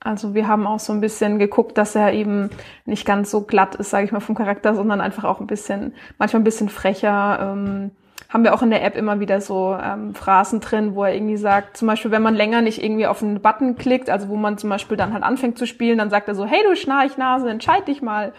Also 0.00 0.34
wir 0.34 0.46
haben 0.46 0.66
auch 0.66 0.80
so 0.80 0.92
ein 0.92 1.00
bisschen 1.00 1.38
geguckt, 1.38 1.78
dass 1.78 1.94
er 1.94 2.12
eben 2.12 2.50
nicht 2.84 3.06
ganz 3.06 3.30
so 3.30 3.40
glatt 3.40 3.74
ist, 3.76 3.88
sage 3.88 4.04
ich 4.04 4.12
mal, 4.12 4.20
vom 4.20 4.34
Charakter, 4.34 4.74
sondern 4.74 5.00
einfach 5.00 5.24
auch 5.24 5.40
ein 5.40 5.46
bisschen, 5.46 5.94
manchmal 6.18 6.42
ein 6.42 6.44
bisschen 6.44 6.68
frecher. 6.68 7.38
Ähm, 7.40 7.92
haben 8.28 8.44
wir 8.44 8.52
auch 8.52 8.62
in 8.62 8.70
der 8.70 8.84
App 8.84 8.96
immer 8.96 9.20
wieder 9.20 9.40
so 9.40 9.78
ähm, 9.80 10.14
Phrasen 10.14 10.60
drin, 10.60 10.94
wo 10.94 11.04
er 11.04 11.14
irgendwie 11.14 11.36
sagt, 11.36 11.76
zum 11.76 11.88
Beispiel, 11.88 12.10
wenn 12.10 12.20
man 12.20 12.34
länger 12.34 12.60
nicht 12.60 12.82
irgendwie 12.82 13.06
auf 13.06 13.22
einen 13.22 13.40
Button 13.40 13.76
klickt, 13.76 14.10
also 14.10 14.28
wo 14.28 14.36
man 14.36 14.58
zum 14.58 14.70
Beispiel 14.70 14.96
dann 14.96 15.14
halt 15.14 15.22
anfängt 15.22 15.56
zu 15.56 15.66
spielen, 15.66 15.98
dann 15.98 16.10
sagt 16.10 16.28
er 16.28 16.34
so, 16.34 16.44
hey 16.44 16.58
du 16.68 16.76
Schnarchnase, 16.76 17.48
entscheid 17.48 17.88
dich 17.88 18.02
mal. 18.02 18.32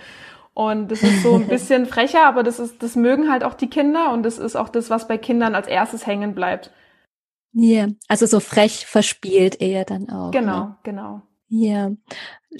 Und 0.53 0.91
das 0.91 1.01
ist 1.01 1.23
so 1.23 1.35
ein 1.35 1.47
bisschen 1.49 1.85
frecher, 1.85 2.25
aber 2.27 2.43
das 2.43 2.59
ist, 2.59 2.83
das 2.83 2.95
mögen 2.95 3.31
halt 3.31 3.43
auch 3.43 3.55
die 3.55 3.69
Kinder 3.69 4.11
und 4.11 4.23
das 4.23 4.37
ist 4.37 4.55
auch 4.55 4.69
das, 4.69 4.89
was 4.89 5.07
bei 5.07 5.17
Kindern 5.17 5.55
als 5.55 5.67
erstes 5.67 6.05
hängen 6.05 6.35
bleibt. 6.35 6.71
Ja, 7.57 7.85
yeah. 7.85 7.93
also 8.09 8.25
so 8.25 8.41
frech 8.41 8.85
verspielt 8.85 9.61
eher 9.61 9.85
dann 9.85 10.09
auch. 10.09 10.31
Genau, 10.31 10.65
ne? 10.65 10.77
genau. 10.83 11.21
Ja, 11.47 11.91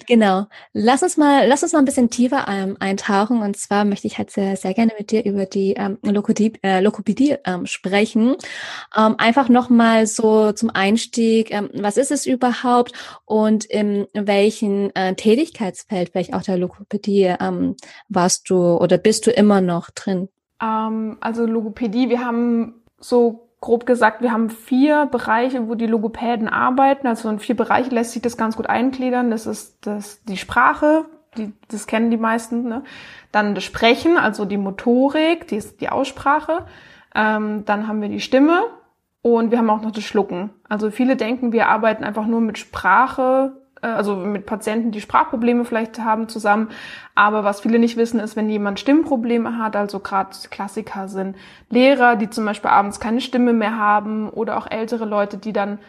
genau. 0.07 0.45
Lass 0.71 1.01
uns 1.01 1.17
mal, 1.17 1.47
lass 1.47 1.63
uns 1.63 1.73
mal 1.73 1.79
ein 1.79 1.85
bisschen 1.85 2.09
tiefer 2.09 2.45
ähm, 2.47 2.77
eintauchen. 2.79 3.41
Und 3.41 3.57
zwar 3.57 3.83
möchte 3.83 4.07
ich 4.07 4.17
halt 4.17 4.29
sehr, 4.31 4.55
sehr 4.55 4.73
gerne 4.73 4.93
mit 4.97 5.11
dir 5.11 5.25
über 5.25 5.45
die 5.45 5.73
ähm, 5.73 5.97
Lokopädie, 6.03 6.53
äh, 6.63 6.81
Lokopädie 6.81 7.35
ähm, 7.45 7.65
sprechen. 7.65 8.35
Ähm, 8.95 9.15
einfach 9.17 9.49
nochmal 9.49 10.05
so 10.05 10.51
zum 10.51 10.69
Einstieg, 10.69 11.51
ähm, 11.51 11.69
was 11.73 11.97
ist 11.97 12.11
es 12.11 12.25
überhaupt 12.25 12.93
und 13.25 13.65
in 13.65 14.07
welchem 14.13 14.91
äh, 14.93 15.15
Tätigkeitsfeld, 15.15 16.09
vielleicht 16.09 16.33
auch 16.33 16.43
der 16.43 16.57
Lokopädie, 16.57 17.35
ähm, 17.39 17.75
warst 18.07 18.49
du 18.49 18.77
oder 18.77 18.97
bist 18.97 19.25
du 19.25 19.31
immer 19.31 19.61
noch 19.61 19.89
drin? 19.89 20.29
Ähm, 20.61 21.17
also 21.19 21.45
Logopädie, 21.45 22.09
wir 22.09 22.23
haben 22.23 22.83
so 22.99 23.44
grob 23.65 23.87
gesagt, 23.87 24.21
wir 24.21 24.31
haben 24.31 24.51
vier 24.51 25.07
Bereiche, 25.07 25.67
wo 25.67 25.73
die 25.73 25.87
Logopäden 25.87 26.47
arbeiten. 26.47 27.07
Also 27.07 27.27
in 27.29 27.39
vier 27.39 27.57
Bereiche 27.57 27.89
lässt 27.89 28.11
sich 28.11 28.21
das 28.21 28.37
ganz 28.37 28.55
gut 28.55 28.67
eingliedern. 28.67 29.31
Das 29.31 29.47
ist 29.47 29.87
das, 29.87 30.23
die 30.23 30.37
Sprache, 30.37 31.05
die, 31.35 31.51
das 31.67 31.87
kennen 31.87 32.11
die 32.11 32.17
meisten. 32.17 32.69
Ne? 32.69 32.83
Dann 33.31 33.55
das 33.55 33.63
Sprechen, 33.63 34.19
also 34.19 34.45
die 34.45 34.57
Motorik, 34.57 35.47
die, 35.47 35.63
die 35.79 35.89
Aussprache. 35.89 36.67
Ähm, 37.15 37.65
dann 37.65 37.87
haben 37.87 38.03
wir 38.03 38.09
die 38.09 38.21
Stimme 38.21 38.65
und 39.23 39.49
wir 39.49 39.57
haben 39.57 39.71
auch 39.71 39.81
noch 39.81 39.91
das 39.91 40.03
Schlucken. 40.03 40.51
Also 40.69 40.91
viele 40.91 41.15
denken, 41.15 41.51
wir 41.51 41.67
arbeiten 41.67 42.03
einfach 42.03 42.27
nur 42.27 42.41
mit 42.41 42.59
Sprache 42.59 43.64
also 43.93 44.15
mit 44.15 44.45
Patienten, 44.45 44.91
die 44.91 45.01
Sprachprobleme 45.01 45.65
vielleicht 45.65 45.99
haben 45.99 46.27
zusammen. 46.27 46.69
Aber 47.13 47.43
was 47.43 47.61
viele 47.61 47.79
nicht 47.79 47.97
wissen, 47.97 48.19
ist, 48.19 48.35
wenn 48.35 48.49
jemand 48.49 48.79
Stimmprobleme 48.79 49.57
hat, 49.57 49.75
also 49.75 49.99
gerade 49.99 50.29
Klassiker 50.49 51.07
sind 51.07 51.35
Lehrer, 51.69 52.15
die 52.15 52.29
zum 52.29 52.45
Beispiel 52.45 52.69
abends 52.69 52.99
keine 52.99 53.21
Stimme 53.21 53.53
mehr 53.53 53.77
haben 53.77 54.29
oder 54.29 54.57
auch 54.57 54.69
ältere 54.69 55.05
Leute, 55.05 55.37
die 55.37 55.53
dann 55.53 55.79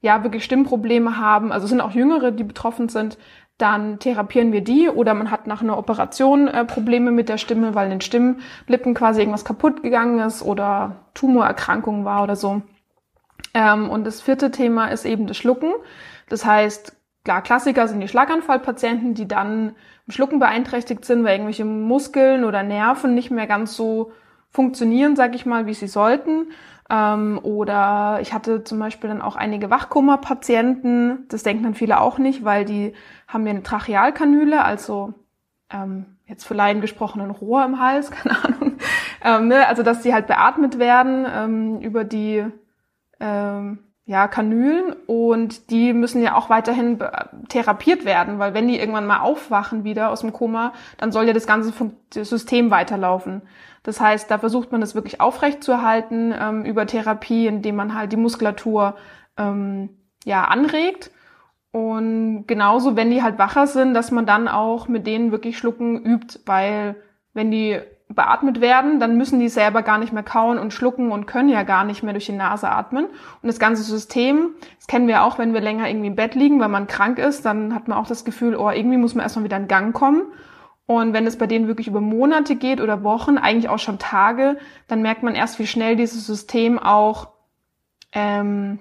ja 0.00 0.22
wirklich 0.22 0.44
Stimmprobleme 0.44 1.16
haben. 1.16 1.50
Also 1.50 1.64
es 1.64 1.70
sind 1.70 1.80
auch 1.80 1.92
Jüngere, 1.92 2.30
die 2.30 2.44
betroffen 2.44 2.88
sind. 2.88 3.16
Dann 3.56 4.00
therapieren 4.00 4.52
wir 4.52 4.62
die 4.62 4.88
oder 4.88 5.14
man 5.14 5.30
hat 5.30 5.46
nach 5.46 5.62
einer 5.62 5.78
Operation 5.78 6.48
äh, 6.48 6.64
Probleme 6.64 7.12
mit 7.12 7.28
der 7.28 7.38
Stimme, 7.38 7.74
weil 7.74 7.84
in 7.84 7.92
den 7.92 8.00
Stimmlippen 8.00 8.94
quasi 8.94 9.20
irgendwas 9.20 9.44
kaputt 9.44 9.82
gegangen 9.82 10.18
ist 10.18 10.42
oder 10.42 10.96
Tumorerkrankung 11.14 12.04
war 12.04 12.24
oder 12.24 12.34
so. 12.34 12.62
Ähm, 13.54 13.88
und 13.88 14.04
das 14.04 14.20
vierte 14.20 14.50
Thema 14.50 14.88
ist 14.88 15.04
eben 15.04 15.26
das 15.26 15.36
Schlucken. 15.36 15.72
Das 16.28 16.44
heißt, 16.44 16.96
Klar, 17.24 17.40
Klassiker 17.40 17.88
sind 17.88 18.00
die 18.00 18.08
Schlaganfallpatienten, 18.08 19.14
die 19.14 19.26
dann 19.26 19.74
im 20.06 20.12
Schlucken 20.12 20.38
beeinträchtigt 20.38 21.06
sind, 21.06 21.24
weil 21.24 21.32
irgendwelche 21.32 21.64
Muskeln 21.64 22.44
oder 22.44 22.62
Nerven 22.62 23.14
nicht 23.14 23.30
mehr 23.30 23.46
ganz 23.46 23.74
so 23.74 24.12
funktionieren, 24.50 25.16
sag 25.16 25.34
ich 25.34 25.46
mal, 25.46 25.66
wie 25.66 25.72
sie 25.72 25.88
sollten. 25.88 26.48
Ähm, 26.90 27.40
oder 27.42 28.18
ich 28.20 28.34
hatte 28.34 28.62
zum 28.62 28.78
Beispiel 28.78 29.08
dann 29.08 29.22
auch 29.22 29.36
einige 29.36 29.70
Wachkoma-Patienten. 29.70 31.26
Das 31.28 31.42
denken 31.42 31.62
dann 31.62 31.74
viele 31.74 32.00
auch 32.00 32.18
nicht, 32.18 32.44
weil 32.44 32.66
die 32.66 32.92
haben 33.26 33.46
ja 33.46 33.52
eine 33.52 33.62
Trachealkanüle, 33.62 34.62
also 34.62 35.14
ähm, 35.70 36.04
jetzt 36.26 36.44
für 36.44 36.54
Laien 36.54 36.82
gesprochen 36.82 37.22
ein 37.22 37.30
Rohr 37.30 37.64
im 37.64 37.80
Hals, 37.80 38.10
keine 38.10 38.44
Ahnung. 38.44 38.72
Ähm, 39.22 39.48
ne? 39.48 39.66
Also 39.66 39.82
dass 39.82 40.02
die 40.02 40.12
halt 40.12 40.26
beatmet 40.26 40.78
werden 40.78 41.26
ähm, 41.34 41.80
über 41.80 42.04
die 42.04 42.44
ähm, 43.18 43.78
ja, 44.06 44.28
Kanülen 44.28 44.92
und 45.06 45.70
die 45.70 45.94
müssen 45.94 46.22
ja 46.22 46.36
auch 46.36 46.50
weiterhin 46.50 46.98
therapiert 47.48 48.04
werden, 48.04 48.38
weil 48.38 48.52
wenn 48.52 48.68
die 48.68 48.78
irgendwann 48.78 49.06
mal 49.06 49.20
aufwachen 49.20 49.84
wieder 49.84 50.10
aus 50.10 50.20
dem 50.20 50.32
Koma, 50.32 50.74
dann 50.98 51.10
soll 51.10 51.26
ja 51.26 51.32
das 51.32 51.46
ganze 51.46 51.72
System 52.12 52.70
weiterlaufen. 52.70 53.42
Das 53.82 54.00
heißt, 54.00 54.30
da 54.30 54.38
versucht 54.38 54.72
man 54.72 54.80
das 54.82 54.94
wirklich 54.94 55.20
aufrecht 55.20 55.62
zu 55.64 55.72
erhalten 55.72 56.34
ähm, 56.38 56.64
über 56.64 56.86
Therapie, 56.86 57.46
indem 57.46 57.76
man 57.76 57.94
halt 57.94 58.12
die 58.12 58.16
Muskulatur 58.18 58.96
ähm, 59.38 59.90
ja 60.24 60.44
anregt 60.44 61.10
Und 61.74 62.46
genauso, 62.46 62.94
wenn 62.94 63.10
die 63.10 63.24
halt 63.24 63.36
wacher 63.38 63.66
sind, 63.66 63.94
dass 63.94 64.12
man 64.12 64.26
dann 64.26 64.46
auch 64.46 64.86
mit 64.86 65.08
denen 65.08 65.32
wirklich 65.32 65.58
schlucken 65.58 66.04
übt, 66.04 66.38
weil 66.46 66.94
wenn 67.32 67.50
die 67.50 67.80
beatmet 68.14 68.60
werden, 68.60 69.00
dann 69.00 69.16
müssen 69.16 69.40
die 69.40 69.48
selber 69.48 69.82
gar 69.82 69.98
nicht 69.98 70.12
mehr 70.12 70.22
kauen 70.22 70.58
und 70.58 70.72
schlucken 70.72 71.12
und 71.12 71.26
können 71.26 71.48
ja 71.48 71.62
gar 71.62 71.84
nicht 71.84 72.02
mehr 72.02 72.12
durch 72.12 72.26
die 72.26 72.32
Nase 72.32 72.68
atmen. 72.68 73.06
Und 73.06 73.46
das 73.46 73.58
ganze 73.58 73.82
System, 73.82 74.50
das 74.78 74.86
kennen 74.86 75.08
wir 75.08 75.22
auch, 75.22 75.38
wenn 75.38 75.54
wir 75.54 75.60
länger 75.60 75.88
irgendwie 75.88 76.08
im 76.08 76.16
Bett 76.16 76.34
liegen, 76.34 76.60
weil 76.60 76.68
man 76.68 76.86
krank 76.86 77.18
ist, 77.18 77.44
dann 77.44 77.74
hat 77.74 77.88
man 77.88 77.98
auch 77.98 78.06
das 78.06 78.24
Gefühl, 78.24 78.56
oh, 78.56 78.70
irgendwie 78.70 78.96
muss 78.96 79.14
man 79.14 79.22
erstmal 79.22 79.44
wieder 79.44 79.56
in 79.56 79.68
Gang 79.68 79.94
kommen. 79.94 80.22
Und 80.86 81.14
wenn 81.14 81.26
es 81.26 81.38
bei 81.38 81.46
denen 81.46 81.66
wirklich 81.66 81.88
über 81.88 82.00
Monate 82.00 82.56
geht 82.56 82.80
oder 82.80 83.02
Wochen, 83.02 83.38
eigentlich 83.38 83.68
auch 83.68 83.78
schon 83.78 83.98
Tage, 83.98 84.58
dann 84.86 85.02
merkt 85.02 85.22
man 85.22 85.34
erst, 85.34 85.58
wie 85.58 85.66
schnell 85.66 85.96
dieses 85.96 86.26
System 86.26 86.78
auch 86.78 87.28
ähm, 88.12 88.80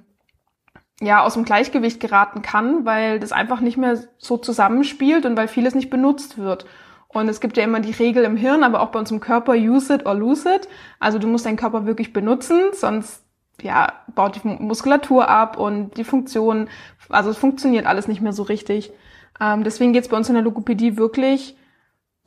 ja 0.99 1.23
aus 1.23 1.33
dem 1.35 1.45
Gleichgewicht 1.45 1.99
geraten 1.99 2.41
kann, 2.41 2.85
weil 2.85 3.19
das 3.19 3.31
einfach 3.31 3.61
nicht 3.61 3.77
mehr 3.77 3.97
so 4.17 4.37
zusammenspielt 4.37 5.25
und 5.25 5.37
weil 5.37 5.47
vieles 5.47 5.75
nicht 5.75 5.89
benutzt 5.89 6.37
wird. 6.37 6.65
Und 7.13 7.29
es 7.29 7.39
gibt 7.39 7.57
ja 7.57 7.63
immer 7.63 7.79
die 7.79 7.91
Regel 7.91 8.23
im 8.23 8.35
Hirn, 8.35 8.63
aber 8.63 8.81
auch 8.81 8.89
bei 8.89 8.99
uns 8.99 9.11
im 9.11 9.19
Körper, 9.19 9.53
use 9.53 9.93
it 9.93 10.05
or 10.05 10.15
lose 10.15 10.49
it. 10.49 10.67
Also 10.99 11.19
du 11.19 11.27
musst 11.27 11.45
deinen 11.45 11.57
Körper 11.57 11.85
wirklich 11.85 12.11
benutzen, 12.11 12.59
sonst 12.73 13.23
ja, 13.61 13.93
baut 14.15 14.35
die 14.35 14.47
Muskulatur 14.47 15.27
ab 15.29 15.57
und 15.57 15.95
die 15.97 16.03
Funktion, 16.03 16.69
also 17.09 17.29
es 17.29 17.37
funktioniert 17.37 17.85
alles 17.85 18.07
nicht 18.07 18.21
mehr 18.21 18.33
so 18.33 18.43
richtig. 18.43 18.91
Ähm, 19.39 19.63
deswegen 19.63 19.93
geht 19.93 20.03
es 20.03 20.09
bei 20.09 20.17
uns 20.17 20.27
in 20.27 20.35
der 20.35 20.43
Logopädie 20.43 20.97
wirklich 20.97 21.55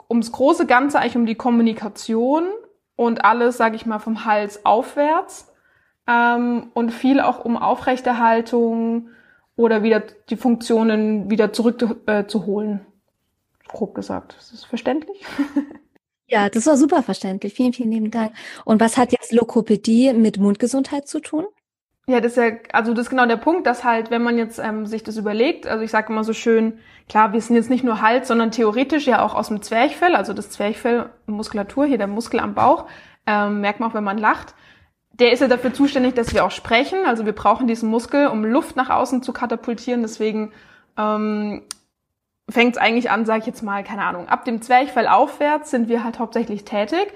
ums 0.08 0.30
große 0.30 0.66
Ganze, 0.66 0.98
eigentlich 0.98 1.16
um 1.16 1.26
die 1.26 1.34
Kommunikation 1.34 2.44
und 2.94 3.24
alles, 3.24 3.56
sage 3.56 3.76
ich 3.76 3.86
mal, 3.86 3.98
vom 3.98 4.24
Hals 4.24 4.64
aufwärts 4.64 5.52
ähm, 6.06 6.68
und 6.74 6.92
viel 6.92 7.20
auch 7.20 7.44
um 7.44 7.56
Aufrechterhaltung 7.56 9.08
oder 9.56 9.82
wieder 9.82 10.00
die 10.30 10.36
Funktionen 10.36 11.30
wieder 11.30 11.52
zurückzuholen. 11.52 12.80
Äh, 12.80 12.95
Grob 13.68 13.94
gesagt. 13.94 14.36
Ist 14.38 14.52
das 14.52 14.64
verständlich? 14.64 15.24
Ja, 16.28 16.48
das 16.48 16.66
war 16.66 16.76
super 16.76 17.04
verständlich. 17.04 17.54
Vielen, 17.54 17.72
vielen 17.72 17.92
lieben 17.92 18.10
Dank. 18.10 18.32
Und 18.64 18.80
was 18.80 18.96
hat 18.96 19.12
jetzt 19.12 19.30
Lokopädie 19.30 20.12
mit 20.12 20.38
Mundgesundheit 20.38 21.06
zu 21.06 21.20
tun? 21.20 21.46
Ja, 22.08 22.20
das 22.20 22.32
ist 22.32 22.38
ja, 22.38 22.50
also 22.72 22.94
das 22.94 23.06
ist 23.06 23.10
genau 23.10 23.26
der 23.26 23.36
Punkt, 23.36 23.64
dass 23.64 23.84
halt, 23.84 24.10
wenn 24.10 24.24
man 24.24 24.36
jetzt 24.36 24.58
ähm, 24.58 24.86
sich 24.86 25.04
das 25.04 25.18
überlegt, 25.18 25.68
also 25.68 25.84
ich 25.84 25.92
sage 25.92 26.12
immer 26.12 26.24
so 26.24 26.32
schön, 26.32 26.80
klar, 27.08 27.32
wir 27.32 27.40
sind 27.40 27.54
jetzt 27.54 27.70
nicht 27.70 27.84
nur 27.84 28.02
Hals, 28.02 28.26
sondern 28.26 28.50
theoretisch 28.50 29.06
ja 29.06 29.24
auch 29.24 29.36
aus 29.36 29.46
dem 29.46 29.62
Zwerchfell, 29.62 30.16
also 30.16 30.32
das 30.32 30.50
Zwerchfell, 30.50 31.10
Muskulatur, 31.26 31.86
hier 31.86 31.98
der 31.98 32.08
Muskel 32.08 32.40
am 32.40 32.54
Bauch, 32.56 32.86
ähm, 33.28 33.60
merkt 33.60 33.78
man 33.78 33.88
auch, 33.88 33.94
wenn 33.94 34.02
man 34.02 34.18
lacht 34.18 34.56
der 35.18 35.32
ist 35.32 35.40
ja 35.40 35.48
dafür 35.48 35.72
zuständig, 35.72 36.14
dass 36.14 36.34
wir 36.34 36.44
auch 36.44 36.50
sprechen. 36.50 36.98
Also 37.06 37.24
wir 37.24 37.32
brauchen 37.32 37.66
diesen 37.66 37.88
Muskel, 37.88 38.26
um 38.28 38.44
Luft 38.44 38.76
nach 38.76 38.90
außen 38.90 39.22
zu 39.22 39.32
katapultieren. 39.32 40.02
Deswegen 40.02 40.52
ähm, 40.98 41.62
fängt 42.48 42.76
es 42.76 42.82
eigentlich 42.82 43.10
an, 43.10 43.26
sage 43.26 43.40
ich 43.40 43.46
jetzt 43.46 43.62
mal, 43.62 43.82
keine 43.84 44.04
Ahnung, 44.04 44.28
ab 44.28 44.44
dem 44.44 44.62
Zwerchfell 44.62 45.08
aufwärts 45.08 45.70
sind 45.70 45.88
wir 45.88 46.04
halt 46.04 46.18
hauptsächlich 46.18 46.64
tätig. 46.64 47.12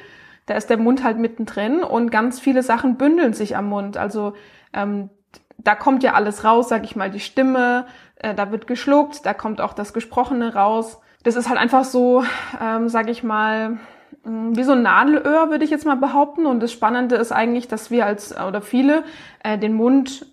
Da 0.46 0.54
ist 0.54 0.70
der 0.70 0.78
Mund 0.78 1.04
halt 1.04 1.18
mittendrin 1.18 1.84
und 1.84 2.10
ganz 2.10 2.40
viele 2.40 2.62
Sachen 2.62 2.96
bündeln 2.96 3.32
sich 3.32 3.56
am 3.56 3.68
Mund. 3.68 3.96
Also 3.96 4.34
ähm, 4.72 5.10
da 5.58 5.74
kommt 5.74 6.02
ja 6.02 6.14
alles 6.14 6.44
raus, 6.44 6.68
sag 6.68 6.84
ich 6.84 6.96
mal, 6.96 7.10
die 7.10 7.20
Stimme, 7.20 7.86
äh, 8.16 8.34
da 8.34 8.50
wird 8.50 8.66
geschluckt, 8.66 9.24
da 9.24 9.34
kommt 9.34 9.60
auch 9.60 9.74
das 9.74 9.92
Gesprochene 9.92 10.54
raus. 10.54 11.00
Das 11.22 11.36
ist 11.36 11.48
halt 11.48 11.60
einfach 11.60 11.84
so, 11.84 12.24
ähm, 12.60 12.88
sag 12.88 13.08
ich 13.08 13.22
mal, 13.22 13.78
Mm, 14.24 14.56
wie 14.56 14.64
so 14.64 14.72
ein 14.72 14.82
Nadelöhr, 14.82 15.50
würde 15.50 15.64
ich 15.64 15.70
jetzt 15.70 15.86
mal 15.86 15.96
behaupten. 15.96 16.46
Und 16.46 16.60
das 16.60 16.72
Spannende 16.72 17.16
ist 17.16 17.32
eigentlich, 17.32 17.68
dass 17.68 17.90
wir 17.90 18.06
als 18.06 18.36
oder 18.36 18.62
viele 18.62 19.04
äh, 19.42 19.58
den 19.58 19.74
Mund 19.74 20.26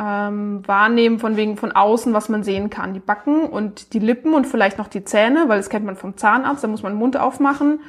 ähm, 0.00 0.66
wahrnehmen 0.66 1.18
von 1.18 1.36
wegen 1.36 1.58
von 1.58 1.72
außen, 1.72 2.14
was 2.14 2.30
man 2.30 2.42
sehen 2.42 2.70
kann. 2.70 2.94
Die 2.94 3.00
Backen 3.00 3.44
und 3.44 3.92
die 3.92 3.98
Lippen 3.98 4.32
und 4.32 4.46
vielleicht 4.46 4.78
noch 4.78 4.88
die 4.88 5.04
Zähne, 5.04 5.48
weil 5.48 5.58
das 5.58 5.68
kennt 5.68 5.84
man 5.84 5.96
vom 5.96 6.16
Zahnarzt, 6.16 6.64
da 6.64 6.68
muss 6.68 6.82
man 6.82 6.94
den 6.94 6.98
Mund 6.98 7.18
aufmachen. 7.18 7.80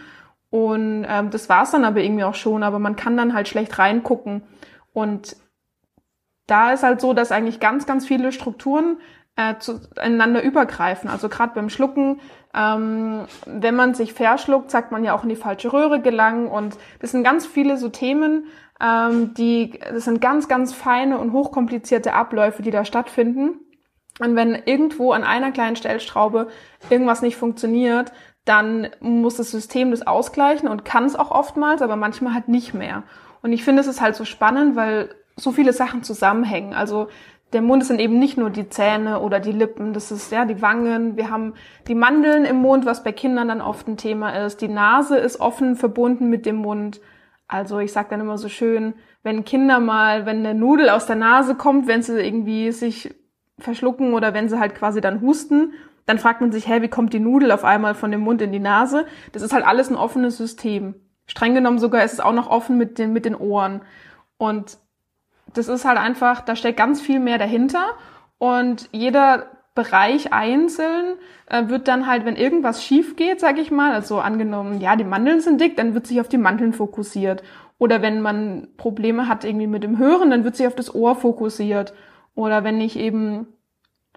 Und 0.49 1.05
ähm, 1.07 1.29
das 1.29 1.47
war's 1.47 1.71
dann 1.71 1.85
aber 1.85 2.01
irgendwie 2.01 2.25
auch 2.25 2.35
schon, 2.35 2.63
aber 2.63 2.79
man 2.79 2.97
kann 2.97 3.15
dann 3.15 3.33
halt 3.33 3.47
schlecht 3.47 3.79
reingucken. 3.79 4.43
Und 4.91 5.37
da 6.47 6.73
ist 6.73 6.83
halt 6.83 6.99
so, 6.99 7.13
dass 7.13 7.31
eigentlich 7.31 7.61
ganz, 7.61 7.85
ganz 7.85 8.05
viele 8.05 8.33
Strukturen 8.33 8.97
äh, 9.37 9.55
zueinander 9.59 10.43
übergreifen. 10.43 11.09
Also 11.09 11.29
gerade 11.29 11.53
beim 11.53 11.69
Schlucken, 11.69 12.19
ähm, 12.53 13.25
wenn 13.45 13.75
man 13.75 13.93
sich 13.93 14.11
verschluckt, 14.11 14.69
sagt 14.69 14.91
man 14.91 15.05
ja 15.05 15.13
auch 15.13 15.23
in 15.23 15.29
die 15.29 15.37
falsche 15.37 15.71
Röhre 15.71 16.01
gelangen. 16.01 16.47
Und 16.47 16.77
das 16.99 17.11
sind 17.11 17.23
ganz 17.23 17.45
viele 17.45 17.77
so 17.77 17.87
Themen, 17.87 18.47
ähm, 18.81 19.33
die, 19.33 19.79
das 19.79 20.05
sind 20.05 20.21
ganz, 20.21 20.47
ganz 20.47 20.73
feine 20.73 21.17
und 21.17 21.33
hochkomplizierte 21.33 22.13
Abläufe, 22.13 22.61
die 22.61 22.71
da 22.71 22.85
stattfinden. 22.85 23.59
Und 24.19 24.35
wenn 24.35 24.55
irgendwo 24.65 25.11
an 25.11 25.23
einer 25.23 25.51
kleinen 25.51 25.75
Stellschraube 25.75 26.47
irgendwas 26.89 27.21
nicht 27.21 27.37
funktioniert, 27.37 28.11
dann 28.45 28.89
muss 28.99 29.37
das 29.37 29.51
System 29.51 29.91
das 29.91 30.05
ausgleichen 30.05 30.67
und 30.67 30.83
kann 30.85 31.05
es 31.05 31.15
auch 31.15 31.31
oftmals, 31.31 31.81
aber 31.81 31.95
manchmal 31.95 32.33
halt 32.33 32.47
nicht 32.47 32.73
mehr. 32.73 33.03
Und 33.41 33.53
ich 33.53 33.63
finde, 33.63 33.81
es 33.81 33.87
ist 33.87 34.01
halt 34.01 34.15
so 34.15 34.25
spannend, 34.25 34.75
weil 34.75 35.09
so 35.35 35.51
viele 35.51 35.73
Sachen 35.73 36.03
zusammenhängen. 36.03 36.73
Also 36.73 37.07
der 37.53 37.61
Mund 37.61 37.85
sind 37.85 37.99
eben 37.99 38.17
nicht 38.17 38.37
nur 38.37 38.49
die 38.49 38.69
Zähne 38.69 39.19
oder 39.19 39.39
die 39.39 39.51
Lippen, 39.51 39.93
das 39.93 40.11
ist 40.11 40.31
ja 40.31 40.45
die 40.45 40.61
Wangen. 40.61 41.17
Wir 41.17 41.29
haben 41.29 41.53
die 41.87 41.95
Mandeln 41.95 42.45
im 42.45 42.57
Mund, 42.57 42.85
was 42.85 43.03
bei 43.03 43.11
Kindern 43.11 43.49
dann 43.49 43.61
oft 43.61 43.87
ein 43.87 43.97
Thema 43.97 44.31
ist. 44.45 44.61
Die 44.61 44.67
Nase 44.67 45.17
ist 45.17 45.39
offen 45.39 45.75
verbunden 45.75 46.29
mit 46.29 46.45
dem 46.45 46.57
Mund. 46.57 47.01
Also 47.51 47.79
ich 47.79 47.91
sage 47.91 48.07
dann 48.09 48.21
immer 48.21 48.37
so 48.37 48.47
schön, 48.47 48.93
wenn 49.23 49.43
Kinder 49.43 49.81
mal, 49.81 50.25
wenn 50.25 50.37
eine 50.37 50.55
Nudel 50.55 50.89
aus 50.89 51.05
der 51.05 51.17
Nase 51.17 51.53
kommt, 51.55 51.85
wenn 51.85 52.01
sie 52.01 52.17
irgendwie 52.17 52.71
sich 52.71 53.13
verschlucken 53.59 54.13
oder 54.13 54.33
wenn 54.33 54.47
sie 54.47 54.57
halt 54.57 54.73
quasi 54.73 55.01
dann 55.01 55.19
husten, 55.19 55.73
dann 56.05 56.17
fragt 56.17 56.39
man 56.39 56.53
sich, 56.53 56.69
hä, 56.69 56.81
wie 56.81 56.87
kommt 56.87 57.11
die 57.11 57.19
Nudel 57.19 57.51
auf 57.51 57.65
einmal 57.65 57.93
von 57.93 58.09
dem 58.09 58.21
Mund 58.21 58.41
in 58.41 58.53
die 58.53 58.59
Nase? 58.59 59.05
Das 59.33 59.41
ist 59.41 59.51
halt 59.51 59.67
alles 59.67 59.89
ein 59.89 59.97
offenes 59.97 60.37
System. 60.37 60.95
Streng 61.27 61.53
genommen 61.53 61.77
sogar 61.77 62.05
ist 62.05 62.13
es 62.13 62.19
auch 62.21 62.31
noch 62.31 62.49
offen 62.49 62.77
mit 62.77 62.97
den, 62.97 63.11
mit 63.11 63.25
den 63.25 63.35
Ohren. 63.35 63.81
Und 64.37 64.77
das 65.53 65.67
ist 65.67 65.83
halt 65.83 65.97
einfach, 65.97 66.39
da 66.39 66.55
steckt 66.55 66.77
ganz 66.77 67.01
viel 67.01 67.19
mehr 67.19 67.37
dahinter 67.37 67.83
und 68.37 68.87
jeder 68.93 69.47
Bereich 69.73 70.33
einzeln 70.33 71.15
äh, 71.47 71.69
wird 71.69 71.87
dann 71.87 72.05
halt, 72.05 72.25
wenn 72.25 72.35
irgendwas 72.35 72.83
schief 72.83 73.15
geht, 73.15 73.39
sage 73.39 73.61
ich 73.61 73.71
mal, 73.71 73.93
also 73.93 74.19
angenommen, 74.19 74.81
ja, 74.81 74.95
die 74.97 75.05
Mandeln 75.05 75.39
sind 75.39 75.61
dick, 75.61 75.77
dann 75.77 75.93
wird 75.93 76.07
sich 76.07 76.19
auf 76.19 76.27
die 76.27 76.37
Mandeln 76.37 76.73
fokussiert. 76.73 77.41
Oder 77.77 78.01
wenn 78.01 78.21
man 78.21 78.67
Probleme 78.77 79.27
hat 79.27 79.43
irgendwie 79.45 79.67
mit 79.67 79.83
dem 79.83 79.97
Hören, 79.97 80.29
dann 80.29 80.43
wird 80.43 80.55
sich 80.55 80.67
auf 80.67 80.75
das 80.75 80.93
Ohr 80.93 81.15
fokussiert. 81.15 81.93
Oder 82.35 82.63
wenn 82.63 82.81
ich 82.81 82.99
eben 82.99 83.47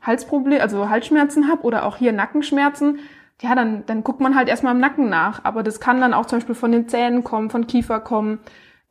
Halsproblem, 0.03 0.61
also 0.61 0.89
Halsschmerzen 0.89 1.49
habe 1.49 1.63
oder 1.63 1.85
auch 1.85 1.97
hier 1.97 2.13
Nackenschmerzen, 2.13 2.99
ja, 3.41 3.55
dann, 3.55 3.85
dann 3.87 4.05
guckt 4.05 4.21
man 4.21 4.35
halt 4.35 4.49
erstmal 4.49 4.75
im 4.75 4.81
Nacken 4.81 5.09
nach. 5.09 5.45
Aber 5.45 5.63
das 5.63 5.81
kann 5.81 6.01
dann 6.01 6.15
auch 6.15 6.27
zum 6.27 6.39
Beispiel 6.39 6.55
von 6.55 6.73
den 6.73 6.89
Zähnen 6.89 7.25
kommen, 7.25 7.51
von 7.51 7.67
Kiefer 7.67 8.01
kommen, 8.01 8.41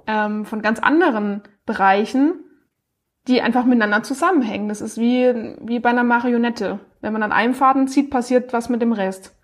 ähm, 0.08 0.46
von 0.46 0.62
ganz 0.62 0.80
anderen 0.80 1.42
Bereichen, 1.66 2.43
die 3.28 3.42
einfach 3.42 3.66
miteinander 3.66 4.04
zusammenhängen. 4.04 4.70
Das 4.70 4.82
ist 4.82 4.98
wie, 4.98 5.56
wie 5.62 5.80
bei 5.80 5.90
einer 5.90 6.04
Marionette. 6.04 6.80
Wenn 7.02 7.14
man 7.14 7.24
an 7.24 7.32
einem 7.32 7.54
Faden 7.54 7.88
zieht, 7.88 8.10
passiert 8.10 8.54
was 8.54 8.70
mit 8.70 8.82
dem 8.82 8.94
Rest. 8.94 9.36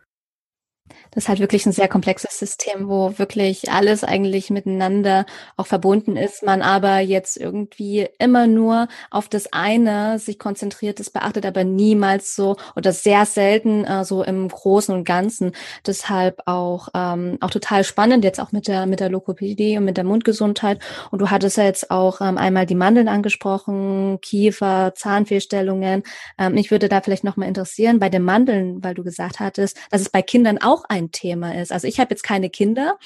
Das 1.11 1.23
ist 1.23 1.29
halt 1.29 1.39
wirklich 1.39 1.65
ein 1.65 1.71
sehr 1.71 1.87
komplexes 1.87 2.37
System, 2.37 2.87
wo 2.87 3.17
wirklich 3.17 3.71
alles 3.71 4.03
eigentlich 4.03 4.49
miteinander 4.49 5.25
auch 5.57 5.67
verbunden 5.67 6.15
ist, 6.17 6.43
man 6.43 6.61
aber 6.61 6.99
jetzt 6.99 7.37
irgendwie 7.37 8.07
immer 8.19 8.47
nur 8.47 8.87
auf 9.09 9.27
das 9.27 9.51
eine 9.51 10.19
sich 10.19 10.37
konzentriert, 10.37 10.99
das 10.99 11.09
beachtet 11.09 11.45
aber 11.45 11.63
niemals 11.63 12.35
so 12.35 12.57
oder 12.75 12.91
sehr 12.91 13.25
selten 13.25 13.85
äh, 13.85 14.05
so 14.05 14.23
im 14.23 14.47
Großen 14.47 14.93
und 14.93 15.03
Ganzen. 15.03 15.53
Deshalb 15.85 16.41
auch 16.45 16.89
ähm, 16.93 17.37
auch 17.41 17.51
total 17.51 17.83
spannend 17.83 18.23
jetzt 18.23 18.39
auch 18.39 18.51
mit 18.51 18.67
der 18.67 18.85
mit 18.85 18.99
der 18.99 19.09
Lokopädie 19.09 19.77
und 19.77 19.85
mit 19.85 19.97
der 19.97 20.03
Mundgesundheit. 20.03 20.79
Und 21.11 21.19
du 21.19 21.29
hattest 21.29 21.57
ja 21.57 21.63
jetzt 21.63 21.89
auch 21.91 22.21
ähm, 22.21 22.37
einmal 22.37 22.65
die 22.65 22.75
Mandeln 22.75 23.07
angesprochen, 23.07 24.19
Kiefer, 24.21 24.93
Zahnfehlstellungen. 24.95 26.03
Ähm, 26.37 26.53
mich 26.53 26.71
würde 26.71 26.89
da 26.89 27.01
vielleicht 27.01 27.23
noch 27.23 27.37
mal 27.37 27.47
interessieren 27.47 27.99
bei 27.99 28.09
den 28.09 28.23
Mandeln, 28.23 28.83
weil 28.83 28.93
du 28.93 29.03
gesagt 29.03 29.39
hattest, 29.39 29.77
dass 29.89 30.01
es 30.01 30.09
bei 30.09 30.21
Kindern 30.21 30.59
auch 30.59 30.83
ein 30.87 30.98
ein 30.99 31.11
Thema 31.11 31.55
ist. 31.55 31.71
Also 31.71 31.87
ich 31.87 31.99
habe 31.99 32.11
jetzt 32.11 32.23
keine 32.23 32.49
Kinder. 32.49 32.97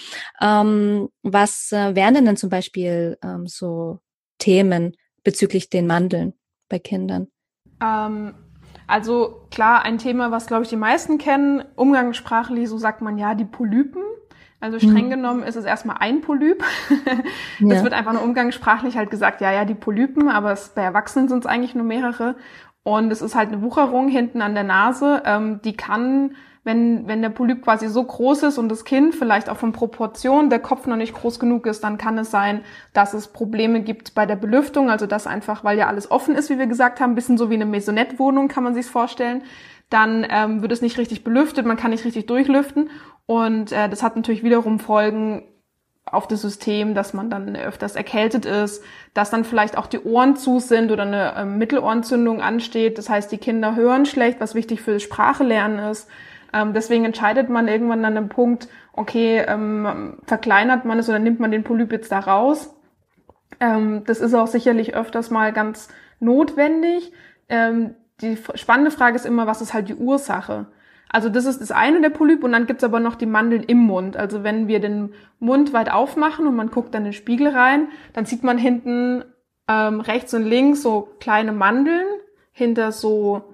Ähm, 0.42 1.10
was 1.22 1.72
äh, 1.72 1.96
wären 1.96 2.14
denn, 2.14 2.26
denn 2.26 2.38
zum 2.38 2.50
Beispiel 2.50 3.18
ähm, 3.24 3.48
so 3.48 4.00
Themen 4.40 4.96
bezüglich 5.24 5.70
den 5.70 5.88
Mandeln 5.88 6.34
bei 6.70 6.80
Kindern? 6.80 7.28
Ähm, 7.82 8.34
also 8.88 9.46
klar, 9.52 9.84
ein 9.84 9.98
Thema, 9.98 10.32
was 10.32 10.48
glaube 10.48 10.64
ich 10.64 10.70
die 10.70 10.76
meisten 10.76 11.18
kennen, 11.18 11.64
umgangssprachlich, 11.76 12.68
so 12.68 12.78
sagt 12.78 13.02
man 13.02 13.18
ja, 13.18 13.36
die 13.36 13.46
Polypen. 13.46 14.04
Also 14.60 14.80
streng 14.80 15.08
mhm. 15.08 15.10
genommen 15.10 15.44
ist 15.44 15.58
es 15.58 15.66
erstmal 15.66 15.98
ein 16.00 16.22
Polyp. 16.22 16.64
das 17.60 17.78
ja. 17.80 17.84
wird 17.84 17.92
einfach 17.92 18.14
nur 18.14 18.24
umgangssprachlich 18.24 18.96
halt 18.96 19.12
gesagt, 19.12 19.42
ja, 19.42 19.52
ja, 19.52 19.66
die 19.66 19.74
Polypen, 19.74 20.30
aber 20.30 20.54
es, 20.54 20.70
bei 20.70 20.84
Erwachsenen 20.84 21.28
sind 21.28 21.40
es 21.40 21.46
eigentlich 21.46 21.76
nur 21.76 21.84
mehrere. 21.84 22.38
Und 22.84 23.12
es 23.12 23.22
ist 23.22 23.36
halt 23.36 23.50
eine 23.50 23.62
Wucherung 23.62 24.10
hinten 24.10 24.42
an 24.42 24.56
der 24.56 24.64
Nase, 24.64 25.24
ähm, 25.26 25.62
die 25.64 25.76
kann 25.76 26.36
wenn, 26.64 27.08
wenn 27.08 27.22
der 27.22 27.30
Polyp 27.30 27.62
quasi 27.62 27.88
so 27.88 28.04
groß 28.04 28.44
ist 28.44 28.58
und 28.58 28.70
das 28.70 28.86
Kind 28.86 29.14
vielleicht 29.14 29.50
auch 29.50 29.58
von 29.58 29.74
Proportionen 29.74 30.50
der 30.50 30.60
Kopf 30.60 30.88
noch 30.88 30.96
nicht 30.96 31.14
groß 31.14 31.40
genug 31.40 31.66
ist, 31.66 31.84
dann 31.84 31.98
kann 31.98 32.18
es 32.18 32.32
sein, 32.32 32.62
dass 32.94 33.14
es 33.14 33.28
Probleme 33.28 33.82
gibt 33.82 34.16
bei 34.16 34.26
der 34.26 34.38
Belüftung, 34.38 34.90
also 34.90 35.06
das 35.06 35.28
einfach, 35.28 35.64
weil 35.64 35.78
ja 35.78 35.88
alles 35.88 36.10
offen 36.10 36.36
ist, 36.36 36.50
wie 36.50 36.58
wir 36.60 36.68
gesagt 36.68 37.02
haben, 37.02 37.16
bisschen 37.16 37.38
so 37.38 37.50
wie 37.50 37.56
eine 37.56 37.66
Maisonette-Wohnung 37.66 38.48
kann 38.48 38.64
man 38.64 38.74
sich 38.74 38.86
vorstellen, 38.86 39.44
dann 39.90 40.26
ähm, 40.30 40.62
wird 40.62 40.72
es 40.72 40.82
nicht 40.82 40.98
richtig 40.98 41.24
belüftet, 41.24 41.66
man 41.66 41.78
kann 41.78 41.92
nicht 41.92 42.06
richtig 42.06 42.26
durchlüften. 42.26 42.90
Und 43.26 43.72
äh, 43.72 43.90
das 43.90 44.02
hat 44.02 44.16
natürlich 44.16 44.44
wiederum 44.44 44.80
Folgen 44.80 45.44
auf 46.06 46.28
das 46.28 46.42
System, 46.42 46.96
dass 46.96 47.14
man 47.14 47.30
dann 47.30 47.56
öfters 47.56 47.96
erkältet 47.96 48.46
ist, 48.46 48.84
dass 49.14 49.30
dann 49.30 49.46
vielleicht 49.46 49.78
auch 49.78 49.88
die 49.88 50.00
Ohren 50.00 50.36
zu 50.36 50.60
sind 50.60 50.92
oder 50.92 51.04
eine 51.04 51.34
äh, 51.36 51.46
Mittelohrentzündung 51.46 52.42
ansteht. 52.42 52.98
Das 52.98 53.10
heißt, 53.10 53.32
die 53.32 53.38
Kinder 53.38 53.76
hören 53.76 54.06
schlecht, 54.06 54.40
was 54.40 54.54
wichtig 54.54 54.82
für 54.82 54.94
das 54.94 55.04
Sprachelernen 55.04 55.80
ist. 55.80 56.10
Ähm, 56.52 56.74
deswegen 56.74 57.06
entscheidet 57.06 57.50
man 57.50 57.68
irgendwann 57.68 58.06
an 58.06 58.18
einem 58.18 58.30
Punkt, 58.30 58.68
okay, 58.92 59.44
ähm, 59.48 60.18
verkleinert 60.26 60.86
man 60.86 61.00
es 61.00 61.10
oder 61.10 61.20
nimmt 61.20 61.40
man 61.40 61.52
den 61.52 61.64
Polyp 61.64 61.92
jetzt 61.92 62.12
da 62.12 62.20
raus. 62.20 62.76
Ähm, 63.60 64.04
das 64.06 64.20
ist 64.20 64.34
auch 64.34 64.48
sicherlich 64.48 64.96
öfters 64.96 65.32
mal 65.32 65.54
ganz 65.54 65.88
notwendig. 66.20 67.12
Ähm, 67.50 67.96
die 68.22 68.38
spannende 68.56 68.92
Frage 68.92 69.16
ist 69.16 69.26
immer, 69.26 69.48
was 69.48 69.62
ist 69.62 69.74
halt 69.74 69.90
die 69.90 69.96
Ursache? 69.96 70.68
Also 71.14 71.30
das 71.30 71.46
ist 71.46 71.62
das 71.62 71.72
eine 71.72 72.02
der 72.02 72.10
Polyp 72.10 72.44
und 72.44 72.52
dann 72.52 72.66
gibt's 72.66 72.84
aber 72.84 73.00
noch 73.00 73.14
die 73.14 73.28
Mandeln 73.28 73.62
im 73.62 73.78
Mund. 73.78 74.18
Also 74.18 74.44
wenn 74.44 74.68
wir 74.68 74.80
den 74.80 75.14
Mund 75.40 75.72
weit 75.72 75.92
aufmachen 75.92 76.48
und 76.48 76.56
man 76.56 76.72
guckt 76.72 76.94
dann 76.96 77.04
in 77.04 77.12
den 77.12 77.14
Spiegel 77.14 77.50
rein, 77.50 77.88
dann 78.14 78.26
sieht 78.26 78.44
man 78.44 78.58
hinten 78.58 79.24
ähm, 79.68 80.02
rechts 80.02 80.34
und 80.34 80.44
links 80.44 80.82
so 80.82 81.10
kleine 81.20 81.52
Mandeln 81.52 82.08
hinter 82.52 82.92
so 82.92 83.54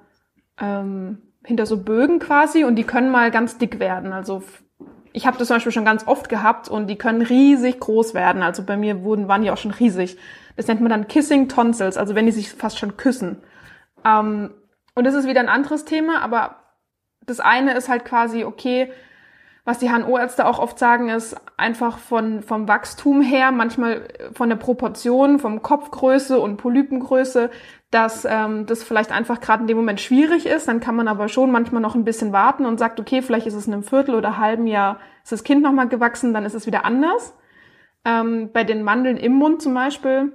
ähm, 0.57 1.17
hinter 1.43 1.65
so 1.65 1.83
Bögen 1.83 2.19
quasi 2.19 2.63
und 2.63 2.77
die 2.77 2.85
können 2.85 3.11
mal 3.11 3.29
ganz 3.29 3.57
dick 3.57 3.77
werden. 3.79 4.13
Also 4.13 4.41
ich 5.11 5.27
habe 5.27 5.37
das 5.37 5.49
zum 5.49 5.57
Beispiel 5.57 5.73
schon 5.73 5.83
ganz 5.83 6.07
oft 6.07 6.29
gehabt 6.29 6.69
und 6.69 6.87
die 6.87 6.97
können 6.97 7.21
riesig 7.21 7.81
groß 7.81 8.13
werden. 8.13 8.41
Also 8.41 8.63
bei 8.63 8.77
mir 8.77 9.03
wurden, 9.03 9.27
waren 9.27 9.41
die 9.41 9.51
auch 9.51 9.57
schon 9.57 9.71
riesig. 9.71 10.17
Das 10.55 10.67
nennt 10.67 10.79
man 10.79 10.89
dann 10.89 11.09
Kissing 11.09 11.49
Tonsils, 11.49 11.97
also 11.97 12.15
wenn 12.15 12.25
die 12.25 12.31
sich 12.31 12.53
fast 12.53 12.79
schon 12.79 12.95
küssen. 12.95 13.37
Ähm, 14.05 14.51
und 14.95 15.03
das 15.03 15.13
ist 15.13 15.27
wieder 15.27 15.41
ein 15.41 15.49
anderes 15.49 15.83
Thema, 15.83 16.21
aber 16.21 16.55
das 17.29 17.39
eine 17.39 17.73
ist 17.73 17.89
halt 17.89 18.05
quasi, 18.05 18.43
okay, 18.43 18.91
was 19.65 19.77
die 19.77 19.89
HNO-Ärzte 19.89 20.47
auch 20.47 20.57
oft 20.57 20.79
sagen, 20.79 21.09
ist 21.09 21.35
einfach 21.57 21.99
von, 21.99 22.41
vom 22.41 22.67
Wachstum 22.67 23.21
her, 23.21 23.51
manchmal 23.51 24.07
von 24.33 24.49
der 24.49 24.55
Proportion, 24.55 25.37
vom 25.37 25.61
Kopfgröße 25.61 26.39
und 26.39 26.57
Polypengröße, 26.57 27.51
dass 27.91 28.25
ähm, 28.25 28.65
das 28.65 28.83
vielleicht 28.83 29.11
einfach 29.11 29.41
gerade 29.41 29.61
in 29.61 29.67
dem 29.67 29.77
Moment 29.77 30.01
schwierig 30.01 30.47
ist. 30.47 30.67
Dann 30.67 30.79
kann 30.79 30.95
man 30.95 31.07
aber 31.07 31.27
schon 31.27 31.51
manchmal 31.51 31.83
noch 31.83 31.93
ein 31.93 32.03
bisschen 32.03 32.33
warten 32.33 32.65
und 32.65 32.79
sagt, 32.79 32.99
okay, 32.99 33.21
vielleicht 33.21 33.45
ist 33.45 33.53
es 33.53 33.67
in 33.67 33.73
einem 33.73 33.83
Viertel 33.83 34.15
oder 34.15 34.37
halben 34.37 34.65
Jahr, 34.65 34.99
ist 35.23 35.31
das 35.31 35.43
Kind 35.43 35.61
nochmal 35.61 35.87
gewachsen, 35.87 36.33
dann 36.33 36.45
ist 36.45 36.55
es 36.55 36.65
wieder 36.65 36.83
anders. 36.83 37.35
Ähm, 38.05 38.49
bei 38.51 38.63
den 38.63 38.81
Mandeln 38.81 39.17
im 39.17 39.33
Mund 39.33 39.61
zum 39.61 39.75
Beispiel, 39.75 40.33